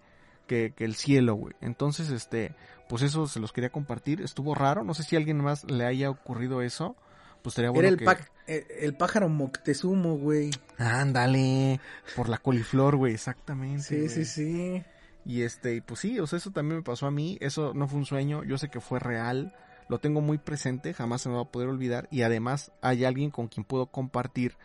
que, 0.46 0.72
que 0.76 0.84
el 0.84 0.94
cielo, 0.94 1.34
güey. 1.34 1.54
Entonces, 1.60 2.10
este, 2.10 2.54
pues 2.88 3.02
eso 3.02 3.26
se 3.26 3.40
los 3.40 3.52
quería 3.52 3.70
compartir. 3.70 4.20
Estuvo 4.20 4.54
raro, 4.54 4.82
no 4.84 4.94
sé 4.94 5.02
si 5.04 5.14
a 5.16 5.18
alguien 5.18 5.38
más 5.38 5.64
le 5.70 5.84
haya 5.86 6.10
ocurrido 6.10 6.62
eso. 6.62 6.96
Pues 7.42 7.52
estaría 7.52 7.70
bueno 7.70 7.88
Era 7.88 7.90
el, 7.90 7.98
que... 7.98 8.24
eh, 8.46 8.66
el 8.80 8.94
pájaro 8.94 9.28
Moctezuma, 9.28 10.10
güey. 10.12 10.50
Ándale, 10.78 11.80
por 12.16 12.28
la 12.28 12.38
coliflor, 12.38 12.96
güey, 12.96 13.14
exactamente. 13.14 13.82
Sí, 13.82 13.96
güey. 13.96 14.08
sí, 14.08 14.24
sí. 14.24 14.82
Y 15.24 15.42
este, 15.42 15.82
pues 15.82 16.00
sí, 16.00 16.18
o 16.18 16.26
sea, 16.26 16.38
eso 16.38 16.50
también 16.50 16.78
me 16.78 16.82
pasó 16.82 17.06
a 17.06 17.10
mí, 17.10 17.36
eso 17.40 17.74
no 17.74 17.86
fue 17.88 17.98
un 17.98 18.06
sueño, 18.06 18.42
yo 18.42 18.56
sé 18.58 18.68
que 18.70 18.80
fue 18.80 18.98
real, 18.98 19.54
lo 19.88 19.98
tengo 19.98 20.20
muy 20.20 20.38
presente, 20.38 20.94
jamás 20.94 21.22
se 21.22 21.28
me 21.28 21.34
va 21.34 21.42
a 21.42 21.50
poder 21.50 21.68
olvidar 21.68 22.08
y 22.10 22.22
además 22.22 22.72
hay 22.80 23.04
alguien 23.04 23.30
con 23.30 23.48
quien 23.48 23.64
puedo 23.64 23.86
compartir 23.86 24.56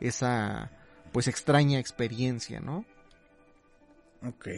esa 0.00 0.70
pues 1.12 1.26
extraña 1.28 1.78
experiencia, 1.78 2.60
¿no? 2.60 2.84
Ok. 4.26 4.48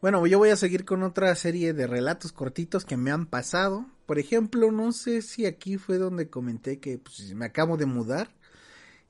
Bueno, 0.00 0.24
yo 0.28 0.38
voy 0.38 0.50
a 0.50 0.56
seguir 0.56 0.84
con 0.84 1.02
otra 1.02 1.34
serie 1.34 1.72
de 1.72 1.88
relatos 1.88 2.30
cortitos 2.30 2.84
que 2.84 2.96
me 2.96 3.10
han 3.10 3.26
pasado. 3.26 3.84
Por 4.06 4.20
ejemplo, 4.20 4.70
no 4.70 4.92
sé 4.92 5.22
si 5.22 5.44
aquí 5.44 5.76
fue 5.76 5.98
donde 5.98 6.30
comenté 6.30 6.78
que 6.78 6.98
pues, 6.98 7.34
me 7.34 7.46
acabo 7.46 7.76
de 7.76 7.86
mudar 7.86 8.30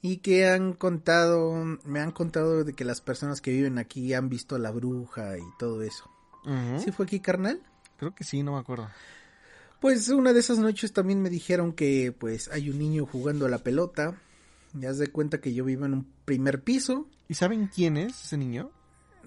y 0.01 0.19
que 0.19 0.49
han 0.49 0.73
contado, 0.73 1.53
me 1.85 2.01
han 2.01 2.11
contado 2.13 2.65
de 2.65 2.73
que 2.73 2.87
las 2.87 3.03
personas 3.03 3.43
que 3.43 3.51
viven 3.51 3.79
aquí 3.79 4.15
han 4.15 4.31
visto 4.31 4.57
a 4.57 4.59
la 4.59 4.71
bruja 4.71 5.37
y 5.37 5.43
todo 5.59 5.83
eso. 5.83 6.11
¿Sí 6.83 6.91
fue 6.93 7.05
aquí, 7.05 7.21
carnal? 7.21 7.61
Creo 7.99 8.15
que 8.15 8.25
sí, 8.25 8.43
no 8.43 8.53
me 8.53 8.59
acuerdo. 8.59 8.89
Pues 9.81 10.09
una 10.09 10.33
de 10.33 10.41
esas 10.41 10.59
noches 10.59 10.95
también 10.95 11.21
me 11.21 11.29
dijeron 11.29 11.73
que 11.73 12.13
pues 12.19 12.49
hay 12.49 12.71
un 12.71 12.79
niño 12.79 13.05
jugando 13.05 13.45
a 13.45 13.51
la 13.51 13.59
pelota. 13.59 14.19
Ya 14.73 14.95
se 14.95 15.01
de 15.01 15.09
cuenta 15.09 15.41
que 15.41 15.53
yo 15.53 15.67
vivo 15.67 15.85
en 15.85 15.93
un 15.93 16.13
primer 16.25 16.63
piso. 16.63 17.07
¿Y 17.29 17.35
saben 17.35 17.69
quién 17.75 17.99
es 17.99 18.25
ese 18.25 18.39
niño? 18.39 18.71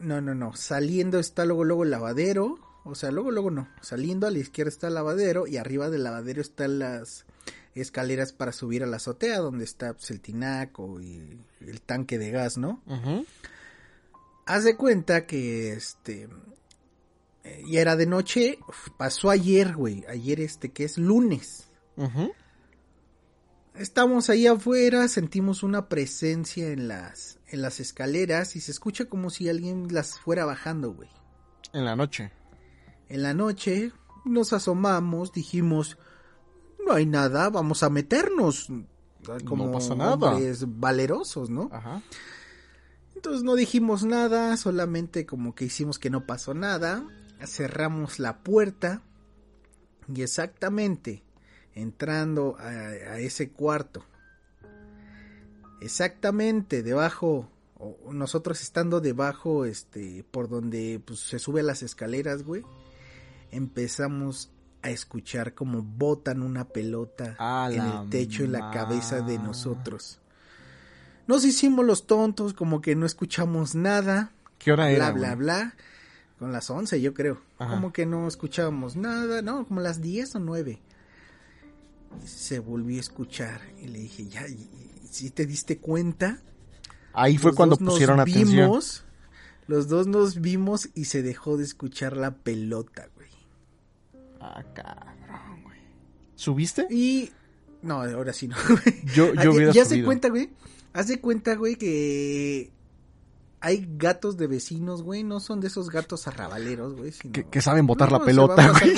No, 0.02 0.22
no, 0.22 0.36
no. 0.36 0.56
Saliendo 0.56 1.20
está 1.20 1.46
luego, 1.46 1.64
luego 1.64 1.84
el 1.84 1.92
lavadero. 1.92 2.60
O 2.84 2.96
sea, 2.96 3.12
luego, 3.12 3.32
luego 3.32 3.52
no. 3.52 3.68
Saliendo 3.82 4.28
a 4.28 4.32
la 4.32 4.40
izquierda 4.40 4.70
está 4.70 4.88
el 4.88 4.96
lavadero 4.96 5.48
y 5.48 5.58
arriba 5.58 5.90
del 5.90 6.04
lavadero 6.04 6.42
están 6.42 6.80
las 6.80 7.26
escaleras 7.76 8.34
para 8.34 8.52
subir 8.52 8.84
a 8.84 8.88
la 8.88 8.98
azotea 8.98 9.38
donde 9.40 9.64
está 9.64 9.94
pues, 9.94 10.12
el 10.12 10.20
tinaco 10.20 11.00
y 11.00 11.40
el 11.62 11.82
tanque 11.82 12.18
de 12.18 12.32
gas, 12.32 12.58
¿no? 12.58 12.82
Ujú. 12.86 13.26
Haz 14.46 14.64
de 14.64 14.76
cuenta 14.76 15.26
que 15.26 15.74
este 15.74 16.28
eh, 17.44 17.64
ya 17.68 17.82
era 17.82 17.96
de 17.96 18.06
noche, 18.06 18.60
pasó 18.98 19.30
ayer, 19.30 19.76
güey, 19.76 20.04
ayer 20.08 20.42
este 20.42 20.70
que 20.70 20.84
es 20.84 20.98
lunes. 20.98 21.68
Estamos 23.76 24.30
ahí 24.30 24.48
afuera, 24.48 25.08
sentimos 25.08 25.64
una 25.64 25.88
presencia 25.88 26.70
en 26.70 26.88
las 26.88 27.38
en 27.52 27.62
las 27.62 27.80
escaleras 27.80 28.56
y 28.56 28.62
se 28.62 28.72
escucha 28.72 29.06
como 29.06 29.30
si 29.30 29.50
alguien 29.50 29.88
las 29.94 30.20
fuera 30.20 30.46
bajando, 30.46 30.92
güey. 30.94 31.10
En 31.74 31.86
la 31.86 31.96
noche. 31.96 32.32
En 33.10 33.24
la 33.24 33.34
noche 33.34 33.92
Nos 34.26 34.54
asomamos, 34.54 35.32
dijimos, 35.34 35.98
no 36.86 36.94
hay 36.94 37.06
nada, 37.06 37.50
vamos 37.50 37.84
a 37.84 37.90
meternos. 37.90 38.68
Como 39.46 39.68
No 39.68 39.72
pasa 39.72 39.96
nada. 39.96 40.14
hombres 40.14 40.66
valerosos, 40.80 41.50
¿no? 41.50 41.70
Ajá. 41.72 42.02
Entonces 43.16 43.44
no 43.44 43.56
dijimos 43.56 44.04
nada, 44.04 44.56
solamente 44.58 45.26
como 45.26 45.54
que 45.54 45.66
hicimos 45.66 46.00
que 46.00 46.10
no 46.10 46.26
pasó 46.26 46.54
nada, 46.54 47.04
cerramos 47.46 48.20
la 48.20 48.40
puerta 48.40 49.04
y 50.14 50.22
exactamente 50.24 51.24
entrando 51.74 52.56
a, 52.60 52.68
a 52.70 53.20
ese 53.20 53.52
cuarto, 53.52 54.06
exactamente 55.82 56.84
debajo, 56.84 57.50
o 57.78 58.14
nosotros 58.14 58.62
estando 58.62 59.02
debajo, 59.02 59.66
este, 59.66 60.24
por 60.32 60.48
donde 60.48 61.02
pues, 61.04 61.20
se 61.20 61.40
sube 61.40 61.64
las 61.64 61.84
escaleras, 61.84 62.44
güey, 62.44 62.64
empezamos 63.52 64.52
a 64.84 64.90
escuchar 64.90 65.54
como 65.54 65.82
botan 65.84 66.42
una 66.42 66.66
pelota 66.66 67.36
A 67.38 67.70
en 67.72 67.82
el 67.82 68.10
techo 68.10 68.44
en 68.44 68.54
la 68.54 68.72
cabeza 68.72 69.22
de 69.22 69.38
nosotros. 69.38 70.20
Nos 71.28 71.46
hicimos 71.46 71.86
los 71.86 72.08
tontos, 72.08 72.54
como 72.54 72.82
que 72.82 72.96
no 72.96 73.06
escuchamos 73.06 73.76
nada, 73.76 74.32
¿Qué 74.58 74.72
hora 74.72 74.86
bla, 74.86 74.94
era? 74.94 75.12
bla, 75.12 75.28
güey? 75.36 75.38
bla. 75.38 75.76
Con 76.40 76.52
las 76.52 76.70
11, 76.72 77.00
yo 77.02 77.14
creo. 77.14 77.40
Ajá. 77.60 77.76
Como 77.76 77.94
que 77.94 78.08
no 78.08 78.28
escuchábamos 78.28 78.96
nada, 78.96 79.44
no, 79.44 79.66
como 79.68 79.80
las 79.80 80.02
10 80.02 80.36
o 80.36 80.40
9. 80.40 80.80
Se 82.26 82.60
volvió 82.60 82.98
a 82.98 83.02
escuchar 83.02 83.62
y 83.80 83.88
le 83.88 84.00
dije, 84.00 84.26
ya, 84.28 84.46
si 85.12 85.30
te 85.30 85.46
diste 85.46 85.78
cuenta? 85.80 86.40
Ahí 87.14 87.38
fue 87.38 87.54
cuando 87.54 87.76
dos 87.76 87.82
nos 87.82 87.94
pusieron 87.94 88.20
atención. 88.20 88.48
vimos, 88.70 89.04
Los 89.68 89.88
dos 89.88 90.08
nos 90.08 90.40
vimos 90.42 90.90
y 90.96 91.06
se 91.06 91.22
dejó 91.22 91.58
de 91.58 91.64
escuchar 91.66 92.16
la 92.18 92.32
pelota, 92.36 93.08
güey. 93.16 93.30
Ah, 94.40 94.64
cabrón, 94.74 95.64
güey. 95.64 95.78
¿Subiste? 96.36 96.88
Y... 96.90 97.32
No, 97.82 98.02
ahora 98.02 98.32
sí 98.34 98.48
no. 98.48 98.56
Yo, 99.16 99.34
yo 99.34 99.42
Ah, 99.42 99.50
hubiera 99.50 99.72
ya 99.74 99.86
se 99.86 100.04
cuenta, 100.04 100.30
güey. 100.30 100.50
Haz 100.94 101.08
de 101.08 101.20
cuenta, 101.20 101.56
güey, 101.56 101.76
que 101.78 102.72
hay 103.60 103.88
gatos 103.98 104.38
de 104.38 104.48
vecinos, 104.48 105.04
güey. 105.04 105.24
No 105.24 105.40
son 105.40 105.62
de 105.62 105.68
esos 105.68 105.90
gatos 105.90 106.28
arrabaleros, 106.28 106.96
güey. 106.96 107.12
sino- 107.12 107.32
Que, 107.34 107.44
que 107.46 107.62
saben 107.62 107.88
botar 107.88 108.12
No, 108.12 108.20
la 108.20 108.26
pelota, 108.26 108.72
güey. 108.80 108.94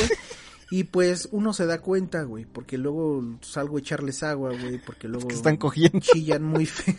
Y 0.73 0.85
pues 0.85 1.29
uno 1.31 1.53
se 1.53 1.67
da 1.67 1.81
cuenta, 1.81 2.23
güey, 2.23 2.45
porque 2.45 2.79
luego 2.79 3.23
salgo 3.41 3.77
a 3.77 3.79
echarles 3.79 4.23
agua, 4.23 4.49
güey, 4.59 4.79
porque 4.79 5.07
luego 5.07 5.27
que 5.27 5.35
están 5.35 5.55
cogiendo. 5.57 5.99
chillan 5.99 6.41
muy 6.43 6.65
feo. 6.65 6.95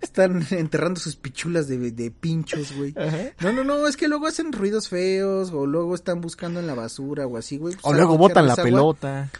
Están 0.00 0.44
enterrando 0.50 0.98
sus 0.98 1.14
pichulas 1.14 1.68
de, 1.68 1.92
de 1.92 2.10
pinchos, 2.10 2.74
güey. 2.76 2.92
Ajá. 2.98 3.30
No, 3.42 3.52
no, 3.52 3.62
no, 3.62 3.86
es 3.86 3.96
que 3.96 4.08
luego 4.08 4.26
hacen 4.26 4.52
ruidos 4.52 4.88
feos 4.88 5.52
o 5.52 5.66
luego 5.66 5.94
están 5.94 6.20
buscando 6.20 6.58
en 6.58 6.66
la 6.66 6.74
basura 6.74 7.28
o 7.28 7.36
así, 7.36 7.58
güey. 7.58 7.74
Pues 7.74 7.86
O 7.86 7.92
luego 7.94 8.18
botan 8.18 8.46
la 8.48 8.54
agua. 8.54 8.64
pelota. 8.64 9.30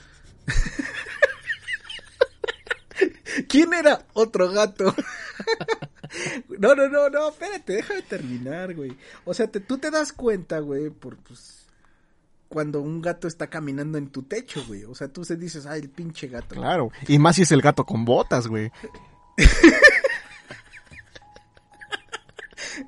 ¿Quién 3.49 3.73
era 3.75 4.07
otro 4.13 4.49
gato? 4.53 4.95
no, 6.61 6.77
no, 6.77 6.89
no, 6.89 7.11
no, 7.11 7.29
espérate, 7.31 7.73
déjame 7.75 8.03
terminar, 8.03 8.75
güey. 8.75 8.97
O 9.25 9.35
sea, 9.35 9.49
te- 9.49 9.59
tú 9.61 9.79
te 9.79 9.91
das 9.91 10.13
cuenta, 10.13 10.61
güey, 10.61 10.91
por 10.91 11.17
pues 11.17 11.64
cuando 12.49 12.81
un 12.81 13.01
gato 13.01 13.27
está 13.27 13.49
caminando 13.49 13.99
en 13.99 14.09
tu 14.09 14.23
techo, 14.23 14.65
güey. 14.67 14.85
O 14.85 14.95
sea, 14.95 15.09
tú 15.09 15.25
se 15.25 15.37
dices, 15.37 15.67
ay, 15.67 15.81
el 15.81 15.91
pinche 15.91 16.29
gato. 16.29 16.55
Claro. 16.55 16.91
Y 17.09 17.19
más 17.19 17.37
si 17.37 17.43
es 17.43 17.53
el 17.53 17.61
gato 17.63 17.85
con 17.85 18.05
botas, 18.05 18.47
güey. 18.47 18.71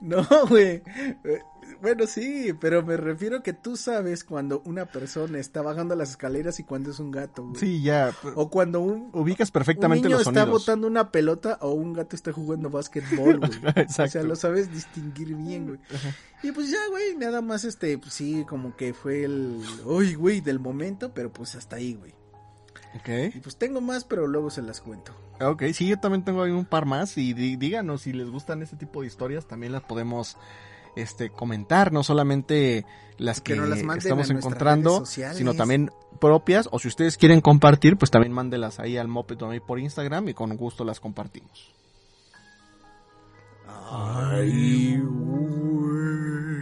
No, 0.01 0.27
güey. 0.49 0.83
Bueno, 1.83 2.07
sí, 2.07 2.53
pero 2.61 2.83
me 2.85 2.97
refiero 2.97 3.43
que 3.43 3.53
tú 3.53 3.77
sabes 3.77 4.25
cuando 4.25 4.63
una 4.65 4.87
persona 4.87 5.39
está 5.39 5.63
bajando 5.63 5.95
las 5.95 6.11
escaleras 6.11 6.59
y 6.61 6.65
cuando 6.65 6.91
es 6.91 6.99
un 7.01 7.11
gato, 7.11 7.45
güey. 7.45 7.57
Sí, 7.61 7.83
ya. 7.83 8.13
O 8.35 8.51
cuando 8.51 8.81
un, 8.81 9.11
Ubicas 9.13 9.49
un 9.49 9.53
perfectamente 9.53 10.05
niño 10.09 10.19
los 10.19 10.27
está 10.27 10.41
sonidos. 10.41 10.61
botando 10.63 10.87
una 10.87 11.11
pelota 11.13 11.59
o 11.61 11.73
un 11.73 11.93
gato 11.93 12.17
está 12.17 12.33
jugando 12.33 12.71
básquetbol, 12.71 13.39
güey. 13.41 13.51
O 13.77 13.81
Exacto. 13.81 14.13
sea, 14.13 14.23
lo 14.23 14.37
sabes 14.37 14.73
distinguir 14.73 15.35
bien, 15.35 15.67
güey. 15.69 15.81
Y 16.43 16.53
pues 16.53 16.71
ya, 16.71 16.79
güey, 16.91 17.17
nada 17.17 17.41
más 17.43 17.65
este, 17.65 17.99
pues 17.99 18.13
sí, 18.15 18.45
como 18.49 18.77
que 18.77 18.95
fue 18.95 19.25
el, 19.25 19.61
uy, 19.85 20.15
güey, 20.15 20.41
del 20.41 20.59
momento, 20.61 21.13
pero 21.15 21.33
pues 21.33 21.55
hasta 21.57 21.77
ahí, 21.77 21.95
güey. 21.95 22.15
Y 22.95 22.99
Ok. 23.35 23.43
pues 23.43 23.57
tengo 23.57 23.81
más, 23.81 24.05
pero 24.05 24.27
luego 24.27 24.51
se 24.51 24.63
las 24.63 24.81
cuento. 24.81 25.13
Ok, 25.41 25.65
sí, 25.75 25.87
yo 25.87 25.99
también 26.01 26.25
tengo 26.25 26.43
ahí 26.43 26.51
un 26.51 26.65
par 26.65 26.87
más. 26.87 27.19
Y 27.19 27.35
díganos 27.35 28.03
si 28.03 28.13
les 28.15 28.31
gustan 28.31 28.63
este 28.63 28.77
tipo 28.77 29.03
de 29.03 29.07
historias, 29.07 29.47
también 29.47 29.73
las 29.73 29.83
podemos 29.83 30.39
este 30.97 31.31
comentar, 31.31 31.93
no 31.93 32.03
solamente 32.03 32.85
las 33.19 33.41
Que 33.41 33.57
las 33.57 33.79
estamos 33.79 34.31
encontrando, 34.31 35.07
sino 35.07 35.55
también 35.55 35.91
propias, 36.21 36.69
o 36.73 36.79
si 36.79 36.89
ustedes 36.89 37.17
quieren 37.17 37.41
compartir, 37.41 37.97
pues 37.97 38.11
también 38.11 38.33
mándelas 38.33 38.81
ahí 38.81 38.97
al 38.97 39.09
Moped 39.09 39.39
por 39.67 39.79
Instagram 39.79 40.29
y 40.29 40.35
con 40.35 40.57
gusto 40.57 40.85
las 40.85 41.01
compartimos. 41.01 41.73
Ay, 43.89 44.99
güey. 44.99 46.56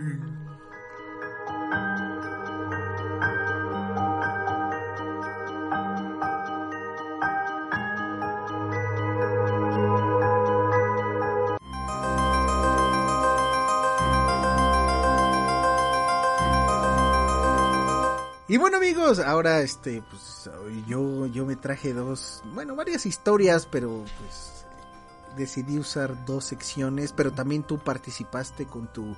Y 18.47 18.59
bueno 18.59 18.77
amigos, 18.77 19.21
ahora 19.21 19.61
este, 19.61 20.03
pues 20.03 20.51
yo, 20.87 21.27
yo 21.27 21.47
me 21.47 21.57
traje 21.57 21.95
dos, 21.95 22.43
bueno, 22.53 22.77
varias 22.77 23.07
historias, 23.07 23.67
pero 23.67 24.05
pues 24.19 24.67
decidí 25.35 25.79
usar 25.79 26.27
dos 26.27 26.45
secciones, 26.45 27.13
pero 27.13 27.33
también 27.33 27.63
tú 27.63 27.79
participaste 27.79 28.67
con 28.67 28.87
tu, 28.89 29.17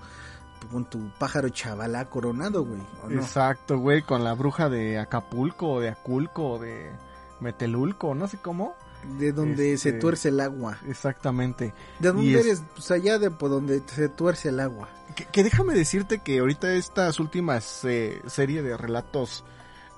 con 0.71 0.85
tu 0.85 1.11
pájaro 1.19 1.49
chavalá 1.49 2.05
coronado, 2.05 2.65
güey. 2.65 2.81
Exacto, 3.11 3.79
güey, 3.79 4.03
con 4.03 4.23
la 4.23 4.35
bruja 4.35 4.69
de 4.69 4.99
Acapulco, 4.99 5.81
de 5.81 5.89
Aculco, 5.89 6.59
de 6.59 6.93
Metelulco, 7.41 8.15
no 8.15 8.29
sé 8.29 8.39
cómo. 8.39 8.75
De 9.19 9.33
donde 9.33 9.75
Este- 9.75 9.93
se 9.93 9.99
tuerce 9.99 10.29
el 10.31 10.41
agua. 10.41 10.79
Exactamente. 10.89 11.73
¿De 12.01 12.09
dónde 12.13 12.39
es- 12.41 12.47
eres? 12.47 12.63
Pues 12.75 12.91
allá 12.91 13.19
de 13.19 13.31
por 13.31 13.51
donde 13.51 13.83
se 13.87 14.09
tuerce 14.09 14.49
el 14.49 14.61
agua. 14.61 14.89
Que, 15.15 15.25
que 15.27 15.45
déjame 15.45 15.75
decirte 15.75 16.19
que 16.19 16.39
ahorita 16.41 16.73
estas 16.75 17.21
últimas 17.21 17.85
eh, 17.85 18.21
serie 18.27 18.63
de 18.63 18.77
relatos 18.77 19.45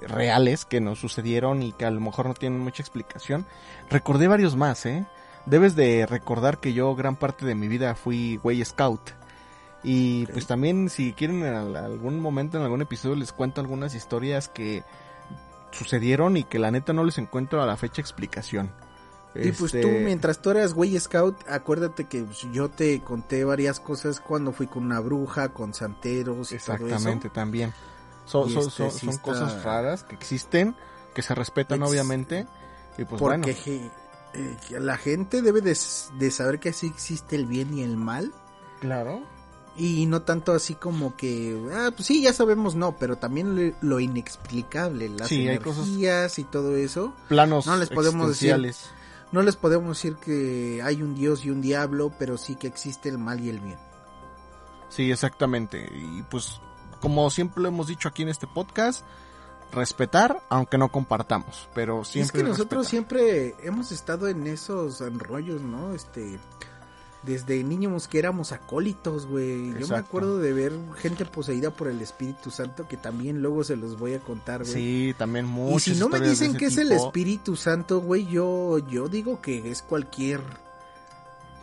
reales 0.07 0.65
que 0.65 0.81
nos 0.81 0.99
sucedieron 1.01 1.63
y 1.63 1.73
que 1.73 1.85
a 1.85 1.91
lo 1.91 2.01
mejor 2.01 2.27
no 2.27 2.35
tienen 2.35 2.61
mucha 2.61 2.83
explicación, 2.83 3.47
recordé 3.91 4.29
varios 4.29 4.55
más, 4.57 4.87
¿eh? 4.87 5.07
Debes 5.47 5.75
de 5.75 6.07
recordar 6.07 6.59
que 6.61 6.73
yo 6.73 6.95
gran 6.95 7.17
parte 7.17 7.47
de 7.47 7.55
mi 7.55 7.67
vida 7.69 7.95
fui 7.95 8.37
güey 8.43 8.65
scout. 8.65 9.01
Y 9.83 10.27
pues 10.27 10.47
también 10.47 10.91
si 10.91 11.13
quieren 11.15 11.43
en 11.45 11.55
al- 11.55 11.77
algún 11.77 12.21
momento, 12.21 12.59
en 12.59 12.65
algún 12.65 12.83
episodio 12.83 13.17
les 13.17 13.33
cuento 13.33 13.61
algunas 13.61 13.95
historias 13.95 14.49
que 14.49 14.85
sucedieron 15.71 16.37
y 16.37 16.45
que 16.45 16.59
la 16.59 16.71
neta 16.71 16.93
no 16.93 17.05
les 17.05 17.19
encuentro 17.19 17.63
a 17.63 17.67
la 17.67 17.77
fecha 17.77 18.01
explicación. 18.01 18.71
Y 19.43 19.53
pues 19.53 19.75
Este, 19.75 19.83
tú, 19.83 19.89
mientras 19.89 20.41
tú 20.43 20.51
eras 20.51 20.75
güey 20.75 20.99
scout, 20.99 21.37
acuérdate 21.49 22.05
que 22.07 22.23
pues, 22.25 22.47
yo 22.53 22.69
te 22.69 23.01
conté 23.01 23.45
varias 23.45 23.79
cosas 23.81 24.21
cuando 24.21 24.53
fui 24.53 24.67
con 24.67 24.85
una 24.85 25.01
bruja, 25.01 25.51
con 25.51 25.75
santeros 25.75 26.53
y 26.53 26.59
todo 26.59 26.75
Exactamente, 26.87 27.31
también. 27.31 27.69
Este, 27.71 28.31
son- 28.31 28.51
sí 28.91 28.99
son 29.01 29.09
está- 29.11 29.23
cosas 29.23 29.63
raras 29.63 30.05
que 30.05 30.15
existen, 30.15 30.75
que 31.15 31.23
se 31.23 31.35
respetan 31.35 31.81
Ex- 31.83 31.91
obviamente. 31.91 32.47
Y 32.99 33.05
pues. 33.05 33.21
Porque 33.21 33.55
bueno, 33.55 33.91
eh, 34.35 34.81
la 34.81 34.97
gente 34.99 35.41
debe 35.41 35.61
de, 35.63 35.75
saber 35.75 36.59
que 36.61 36.69
así 36.71 36.87
existe 36.89 37.37
el 37.37 37.47
bien 37.47 37.73
y 37.75 37.83
el 37.83 37.97
mal. 37.97 38.33
claro. 38.81 39.23
Y 39.81 40.07
no 40.07 40.23
tanto 40.23 40.51
así 40.55 40.75
como 40.75 41.17
que, 41.17 41.57
ah, 41.73 41.91
pues 41.95 42.09
sí, 42.09 42.21
ya 42.21 42.33
sabemos, 42.33 42.75
no, 42.75 42.97
pero 42.99 43.15
también 43.15 43.55
lo, 43.55 43.77
lo 43.81 44.01
inexplicable, 44.01 45.09
las 45.09 45.29
Sí, 45.29 45.47
hay 45.47 45.59
cosas- 45.59 45.87
energías 45.87 46.39
y 46.41 46.45
todo 46.45 46.77
eso. 46.77 47.15
Planos 47.29 47.65
No 47.69 47.77
les 47.77 47.89
podemos 47.89 48.29
decir-. 48.31 48.75
No 49.33 49.43
les 49.43 49.57
podemos 49.57 49.97
decir 49.97 50.17
que 50.17 50.81
hay 50.83 51.03
un 51.03 51.15
dios 51.15 51.45
y 51.45 51.51
un 51.51 51.61
diablo, 51.61 52.13
pero 52.19 52.39
sí 52.39 52.57
que 52.57 52.67
existe 52.67 53.09
el 53.09 53.19
mal 53.19 53.41
y 53.41 53.51
el 53.51 53.61
bien. 53.61 53.79
Sí, 54.89 55.11
exactamente. 55.11 55.87
Y 55.95 56.23
pues, 56.31 56.61
como 57.01 57.29
siempre 57.31 57.63
lo 57.63 57.69
hemos 57.69 57.89
dicho 57.89 58.09
aquí 58.09 58.23
en 58.23 58.31
este 58.31 58.47
podcast, 58.47 59.05
respetar, 59.71 60.43
aunque 60.49 60.79
no 60.79 60.91
compartamos. 60.91 61.69
Pero 61.75 61.99
Y 61.99 62.01
es 62.03 62.09
siempre 62.09 62.43
que 62.43 62.49
nosotros 62.49 62.87
respetar. 62.87 62.91
siempre 62.91 63.55
hemos 63.63 63.93
estado 63.93 64.29
en 64.29 64.47
esos 64.47 65.01
enrollos, 65.03 65.61
¿no? 65.61 65.93
Este, 65.93 66.39
desde 67.29 67.63
niños 67.63 68.09
que 68.09 68.19
éramos 68.19 68.53
acólitos, 68.53 69.27
güey. 69.27 69.67
Yo 69.69 69.73
me 69.75 69.81
Exacto. 69.81 70.07
acuerdo 70.07 70.39
de 70.39 70.53
ver 70.55 70.73
gente 70.97 71.27
poseída 71.27 71.71
por 71.71 71.89
el 71.89 72.01
Espíritu 72.01 72.51
Santo, 72.51 72.89
que 72.89 72.97
también 72.97 73.43
luego 73.43 73.63
se 73.63 73.77
los 73.77 73.99
voy 73.99 74.15
a 74.15 74.19
contar, 74.19 74.63
güey. 74.63 74.73
Sí, 74.73 75.15
también 75.19 75.45
y 75.45 75.49
muchas 75.49 75.83
si 75.83 76.01
no 76.01 76.09
me 76.09 76.21
dicen 76.21 76.57
que 76.57 76.67
es 76.67 76.79
el. 76.79 76.91
Espíritu 76.93 77.55
Santo, 77.55 78.01
güey, 78.01 78.27
yo, 78.27 78.79
yo 78.89 79.09
digo 79.09 79.41
que 79.43 79.71
es 79.71 79.83
cualquier 79.83 80.41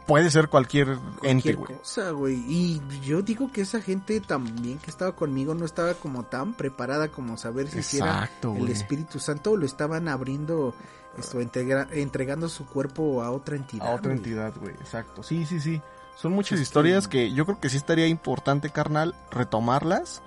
puede 0.05 0.29
ser 0.29 0.49
cualquier, 0.49 0.89
ente, 1.23 1.55
cualquier 1.55 1.55
güey. 1.55 1.79
cosa, 1.79 2.11
güey. 2.11 2.43
Y 2.47 2.81
yo 3.03 3.21
digo 3.21 3.51
que 3.51 3.61
esa 3.61 3.81
gente 3.81 4.21
también 4.21 4.77
que 4.77 4.91
estaba 4.91 5.15
conmigo 5.15 5.55
no 5.55 5.65
estaba 5.65 5.95
como 5.95 6.23
tan 6.23 6.53
preparada 6.53 7.09
como 7.09 7.37
saber 7.37 7.69
si 7.69 7.81
si 7.81 7.97
era 7.97 8.23
Exacto, 8.23 8.55
el. 8.55 8.69
Espíritu 8.69 9.19
Santo 9.19 9.57
lo 9.57 9.65
estaban 9.65 10.07
abriendo, 10.07 10.75
esto, 11.17 11.41
integra- 11.41 11.87
entregando 11.91 12.49
su 12.49 12.65
cuerpo 12.67 13.21
a 13.23 13.31
otra 13.31 13.55
entidad. 13.55 13.87
A 13.87 13.91
otra 13.91 14.07
güey. 14.13 14.17
entidad, 14.17 14.53
güey. 14.59 14.73
Exacto. 14.75 15.23
Sí, 15.23 15.45
sí, 15.45 15.59
sí. 15.59 15.81
Son 16.17 16.31
muchas 16.31 16.59
Es 16.59 16.63
historias 16.63 17.07
que- 17.07 17.27
que... 17.29 17.33
yo 17.33 17.45
creo 17.45 17.59
que 17.59 17.69
sí 17.69 17.77
estaría 17.77 18.07
importante, 18.07 18.69
carnal, 18.69 19.15
retomarlas, 19.31 20.21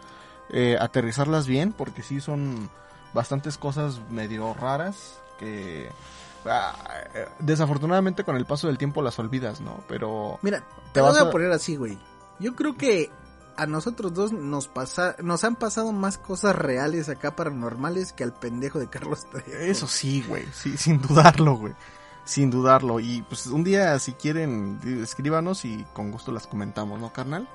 eh, 0.51 0.77
aterrizarlas 0.81 1.47
bien, 1.47 1.73
porque 1.73 2.03
sí 2.03 2.21
son 2.21 2.69
bastantes 3.15 3.57
cosas 3.59 4.01
medio 4.11 4.53
raras 4.55 5.21
que 5.39 5.89
ah, 6.47 6.75
eh, 7.15 7.27
desafortunadamente 7.39 8.25
con 8.25 8.37
el 8.37 8.45
paso 8.45 8.67
del 8.67 8.77
tiempo 8.79 9.03
las 9.03 9.19
olvidas, 9.19 9.61
¿no? 9.61 9.81
Pero 9.89 10.39
Mira, 10.43 10.61
Te 10.61 10.95
te 10.95 11.01
vas 11.01 11.13
voy 11.13 11.21
a 11.27 11.29
a- 11.29 11.31
poner 11.31 11.51
así, 11.53 11.77
güey. 11.77 11.99
Yo 12.39 12.55
creo 12.55 12.77
que 12.77 13.11
a 13.59 13.67
nosotros 13.67 14.15
dos 14.15 14.33
nos 14.33 14.69
pasa, 14.69 15.17
nos 15.21 15.43
han 15.43 15.57
pasado 15.57 15.91
más 15.93 16.17
cosas 16.17 16.55
reales 16.55 17.09
acá 17.09 17.35
paranormales 17.35 18.13
que 18.13 18.23
al 18.23 18.33
pendejo 18.33 18.79
de 18.79 18.89
Carlos 18.89 19.27
Trejo. 19.29 19.51
eso 19.51 19.89
sí, 19.89 20.25
güey, 20.27 20.47
sí, 20.53 20.77
sin 20.77 21.03
dudarlo, 21.03 21.57
güey. 21.57 21.75
Sin 22.25 22.51
dudarlo. 22.51 23.01
Y 23.01 23.23
pues 23.23 23.47
un 23.47 23.65
día, 23.65 23.99
si 23.99 24.13
quieren, 24.13 24.79
escríbanos 25.03 25.65
y 25.65 25.85
con 25.93 26.13
gusto 26.13 26.31
las 26.31 26.47
comentamos, 26.47 27.01
¿no, 27.01 27.13
carnal? 27.13 27.49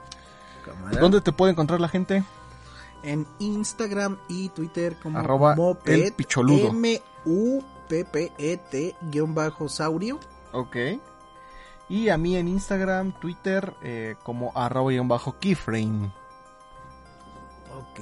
¿Dónde 0.99 1.21
te 1.21 1.31
puede 1.31 1.53
encontrar 1.53 1.79
la 1.79 1.87
gente? 1.87 2.25
En 3.01 3.25
Instagram 3.39 4.17
y 4.27 4.49
Twitter 4.49 4.97
como 5.01 5.19
Arroba 5.19 5.55
Moped, 5.55 5.93
el 5.93 6.11
picholudo. 6.13 6.67
M-U-P-P-E-T 6.69 7.05
guion 9.09 9.33
bajo 9.33 9.69
saurio. 9.69 10.19
Ok. 10.51 10.75
Y 11.89 12.09
a 12.09 12.17
mí 12.17 12.35
en 12.35 12.47
Instagram, 12.47 13.11
Twitter, 13.19 13.75
eh, 13.81 14.15
como 14.23 14.51
arroba 14.55 14.93
y 14.93 14.99
un 14.99 15.07
bajo 15.07 15.37
keyframe. 15.39 16.11
Ok. 17.75 17.99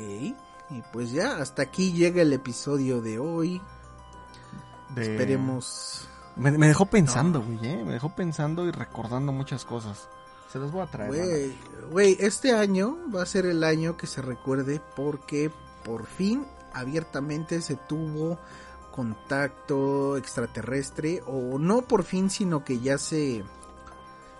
Y 0.69 0.81
pues 0.93 1.11
ya, 1.11 1.37
hasta 1.37 1.63
aquí 1.63 1.91
llega 1.91 2.21
el 2.21 2.31
episodio 2.31 3.01
de 3.01 3.19
hoy. 3.19 3.61
De... 4.95 5.01
Esperemos. 5.01 6.07
Me, 6.35 6.51
me 6.51 6.67
dejó 6.67 6.85
pensando, 6.85 7.41
güey, 7.41 7.59
eh. 7.67 7.83
Me 7.83 7.93
dejó 7.93 8.15
pensando 8.15 8.65
y 8.65 8.71
recordando 8.71 9.31
muchas 9.31 9.65
cosas. 9.65 10.07
Se 10.51 10.59
las 10.59 10.71
voy 10.71 10.81
a 10.81 10.87
traer. 10.87 11.53
güey, 11.89 12.17
este 12.19 12.53
año 12.53 12.97
va 13.13 13.23
a 13.23 13.25
ser 13.25 13.45
el 13.45 13.63
año 13.63 13.95
que 13.95 14.05
se 14.05 14.21
recuerde 14.21 14.81
porque 14.95 15.49
por 15.85 16.05
fin 16.05 16.45
abiertamente 16.73 17.61
se 17.61 17.77
tuvo 17.77 18.37
contacto 18.91 20.17
extraterrestre 20.17 21.23
o 21.25 21.57
no 21.57 21.83
por 21.83 22.03
fin, 22.03 22.29
sino 22.29 22.65
que 22.65 22.79
ya 22.79 22.97
se 22.97 23.45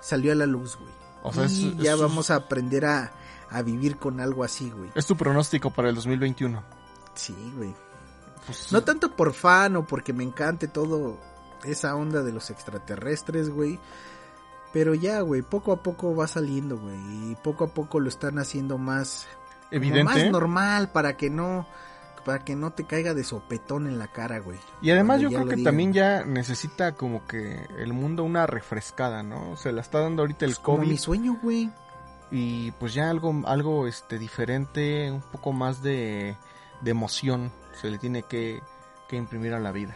salió 0.02 0.32
a 0.32 0.36
la 0.36 0.46
luz, 0.46 0.78
güey. 0.78 0.92
O 1.24 1.32
sea, 1.32 1.44
y 1.46 1.70
es- 1.70 1.78
ya 1.78 1.94
es- 1.94 2.00
vamos 2.00 2.30
a 2.32 2.36
aprender 2.36 2.86
a, 2.86 3.12
a 3.50 3.62
vivir 3.62 3.98
con 3.98 4.20
algo 4.20 4.44
así, 4.44 4.70
güey. 4.72 4.92
Es 4.96 5.06
tu 5.06 5.16
pronóstico 5.16 5.72
para 5.72 5.90
el 5.90 5.96
2021. 5.96 6.64
Sí, 7.14 7.36
güey. 7.56 7.74
Pues, 8.46 8.72
No 8.72 8.84
tanto 8.84 9.16
por 9.16 9.34
fan 9.34 9.76
o 9.76 9.86
porque 9.86 10.14
me 10.14 10.24
encante 10.24 10.68
todo 10.68 11.20
esa 11.64 11.96
onda 11.96 12.24
de 12.24 12.32
los 12.32 12.50
extraterrestres, 12.50 13.50
güey. 13.50 13.80
Pero 14.74 14.94
ya, 14.96 15.20
güey, 15.22 15.42
poco 15.42 15.74
a 15.74 15.84
poco 15.84 16.16
va 16.16 16.28
saliendo, 16.28 16.78
güey. 16.78 16.96
Y 17.32 17.38
poco 17.44 17.66
a 17.66 17.68
poco 17.74 18.00
lo 18.00 18.08
están 18.10 18.40
haciendo 18.40 18.78
más, 18.78 19.28
evidente. 19.70 20.04
más 20.06 20.32
normal 20.32 20.90
para 20.92 21.18
que 21.18 21.30
no 21.30 21.68
para 22.24 22.40
que 22.44 22.56
no 22.56 22.72
te 22.72 22.86
caiga 22.86 23.14
de 23.14 23.24
sopetón 23.24 23.88
en 23.88 23.98
la 24.00 24.08
cara, 24.08 24.40
güey. 24.40 24.60
Y 24.82 24.92
además 24.92 25.22
yo 25.22 25.30
creo 25.30 25.46
que 25.46 25.56
digan. 25.56 25.72
también 25.72 25.94
ya 25.94 26.24
necesita 26.26 26.94
como 26.94 27.26
que 27.28 27.68
el 27.78 27.94
mundo 27.94 28.24
una 28.24 28.46
refrescada, 28.48 29.24
¿no? 29.24 29.56
Se 29.58 29.72
la 29.72 29.82
está 29.82 30.00
dando 30.00 30.22
ahorita 30.24 30.46
el 30.46 30.52
Es 30.52 30.60
como 30.60 30.78
COVID 30.80 30.90
mi 30.90 30.98
sueño, 30.98 31.38
güey. 31.42 31.70
y 32.32 32.72
pues 32.74 32.94
ya 32.94 33.10
algo 33.10 33.34
algo 33.46 33.88
este 33.88 34.18
diferente, 34.18 35.12
un 35.12 35.22
poco 35.22 35.52
más 35.54 35.82
de, 35.84 36.38
de 36.82 36.92
emoción 36.92 37.52
se 37.80 37.90
le 37.90 37.98
tiene 37.98 38.24
que, 38.24 38.62
que 39.08 39.16
imprimir 39.16 39.54
a 39.54 39.60
la 39.60 39.72
vida. 39.72 39.96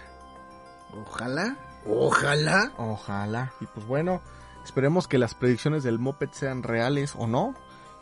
Ojalá, 0.93 1.57
ojalá. 1.85 2.71
Ojalá. 2.77 3.53
Y 3.59 3.65
pues 3.65 3.85
bueno, 3.85 4.21
esperemos 4.63 5.07
que 5.07 5.17
las 5.17 5.35
predicciones 5.35 5.83
del 5.83 5.99
Moped 5.99 6.29
sean 6.31 6.63
reales 6.63 7.13
o 7.17 7.27
no. 7.27 7.53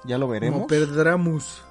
Ya 0.05 0.17
lo 0.17 0.28
veremos. 0.28 0.61
Moped 0.61 0.89
Dramus, 0.89 1.63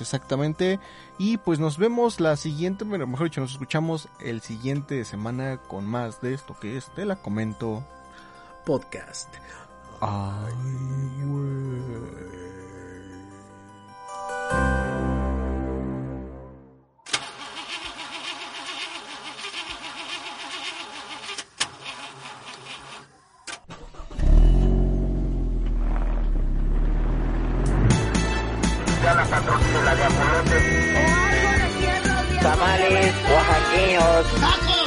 exactamente. 0.00 0.80
Y 1.18 1.36
pues 1.38 1.58
nos 1.58 1.78
vemos 1.78 2.20
la 2.20 2.36
siguiente, 2.36 2.84
bueno, 2.84 3.06
mejor 3.06 3.28
dicho, 3.28 3.40
nos 3.40 3.52
escuchamos 3.52 4.08
el 4.20 4.40
siguiente 4.40 5.04
semana 5.04 5.58
con 5.58 5.86
más 5.86 6.20
de 6.20 6.34
esto 6.34 6.56
que 6.58 6.76
es, 6.76 6.86
te 6.94 7.04
la 7.04 7.16
comento. 7.16 7.84
Podcast. 8.64 9.28
Ay, 10.00 10.52
Tamales 14.50 14.83
Dios. 33.94 34.26
¡Tacos! 34.40 34.83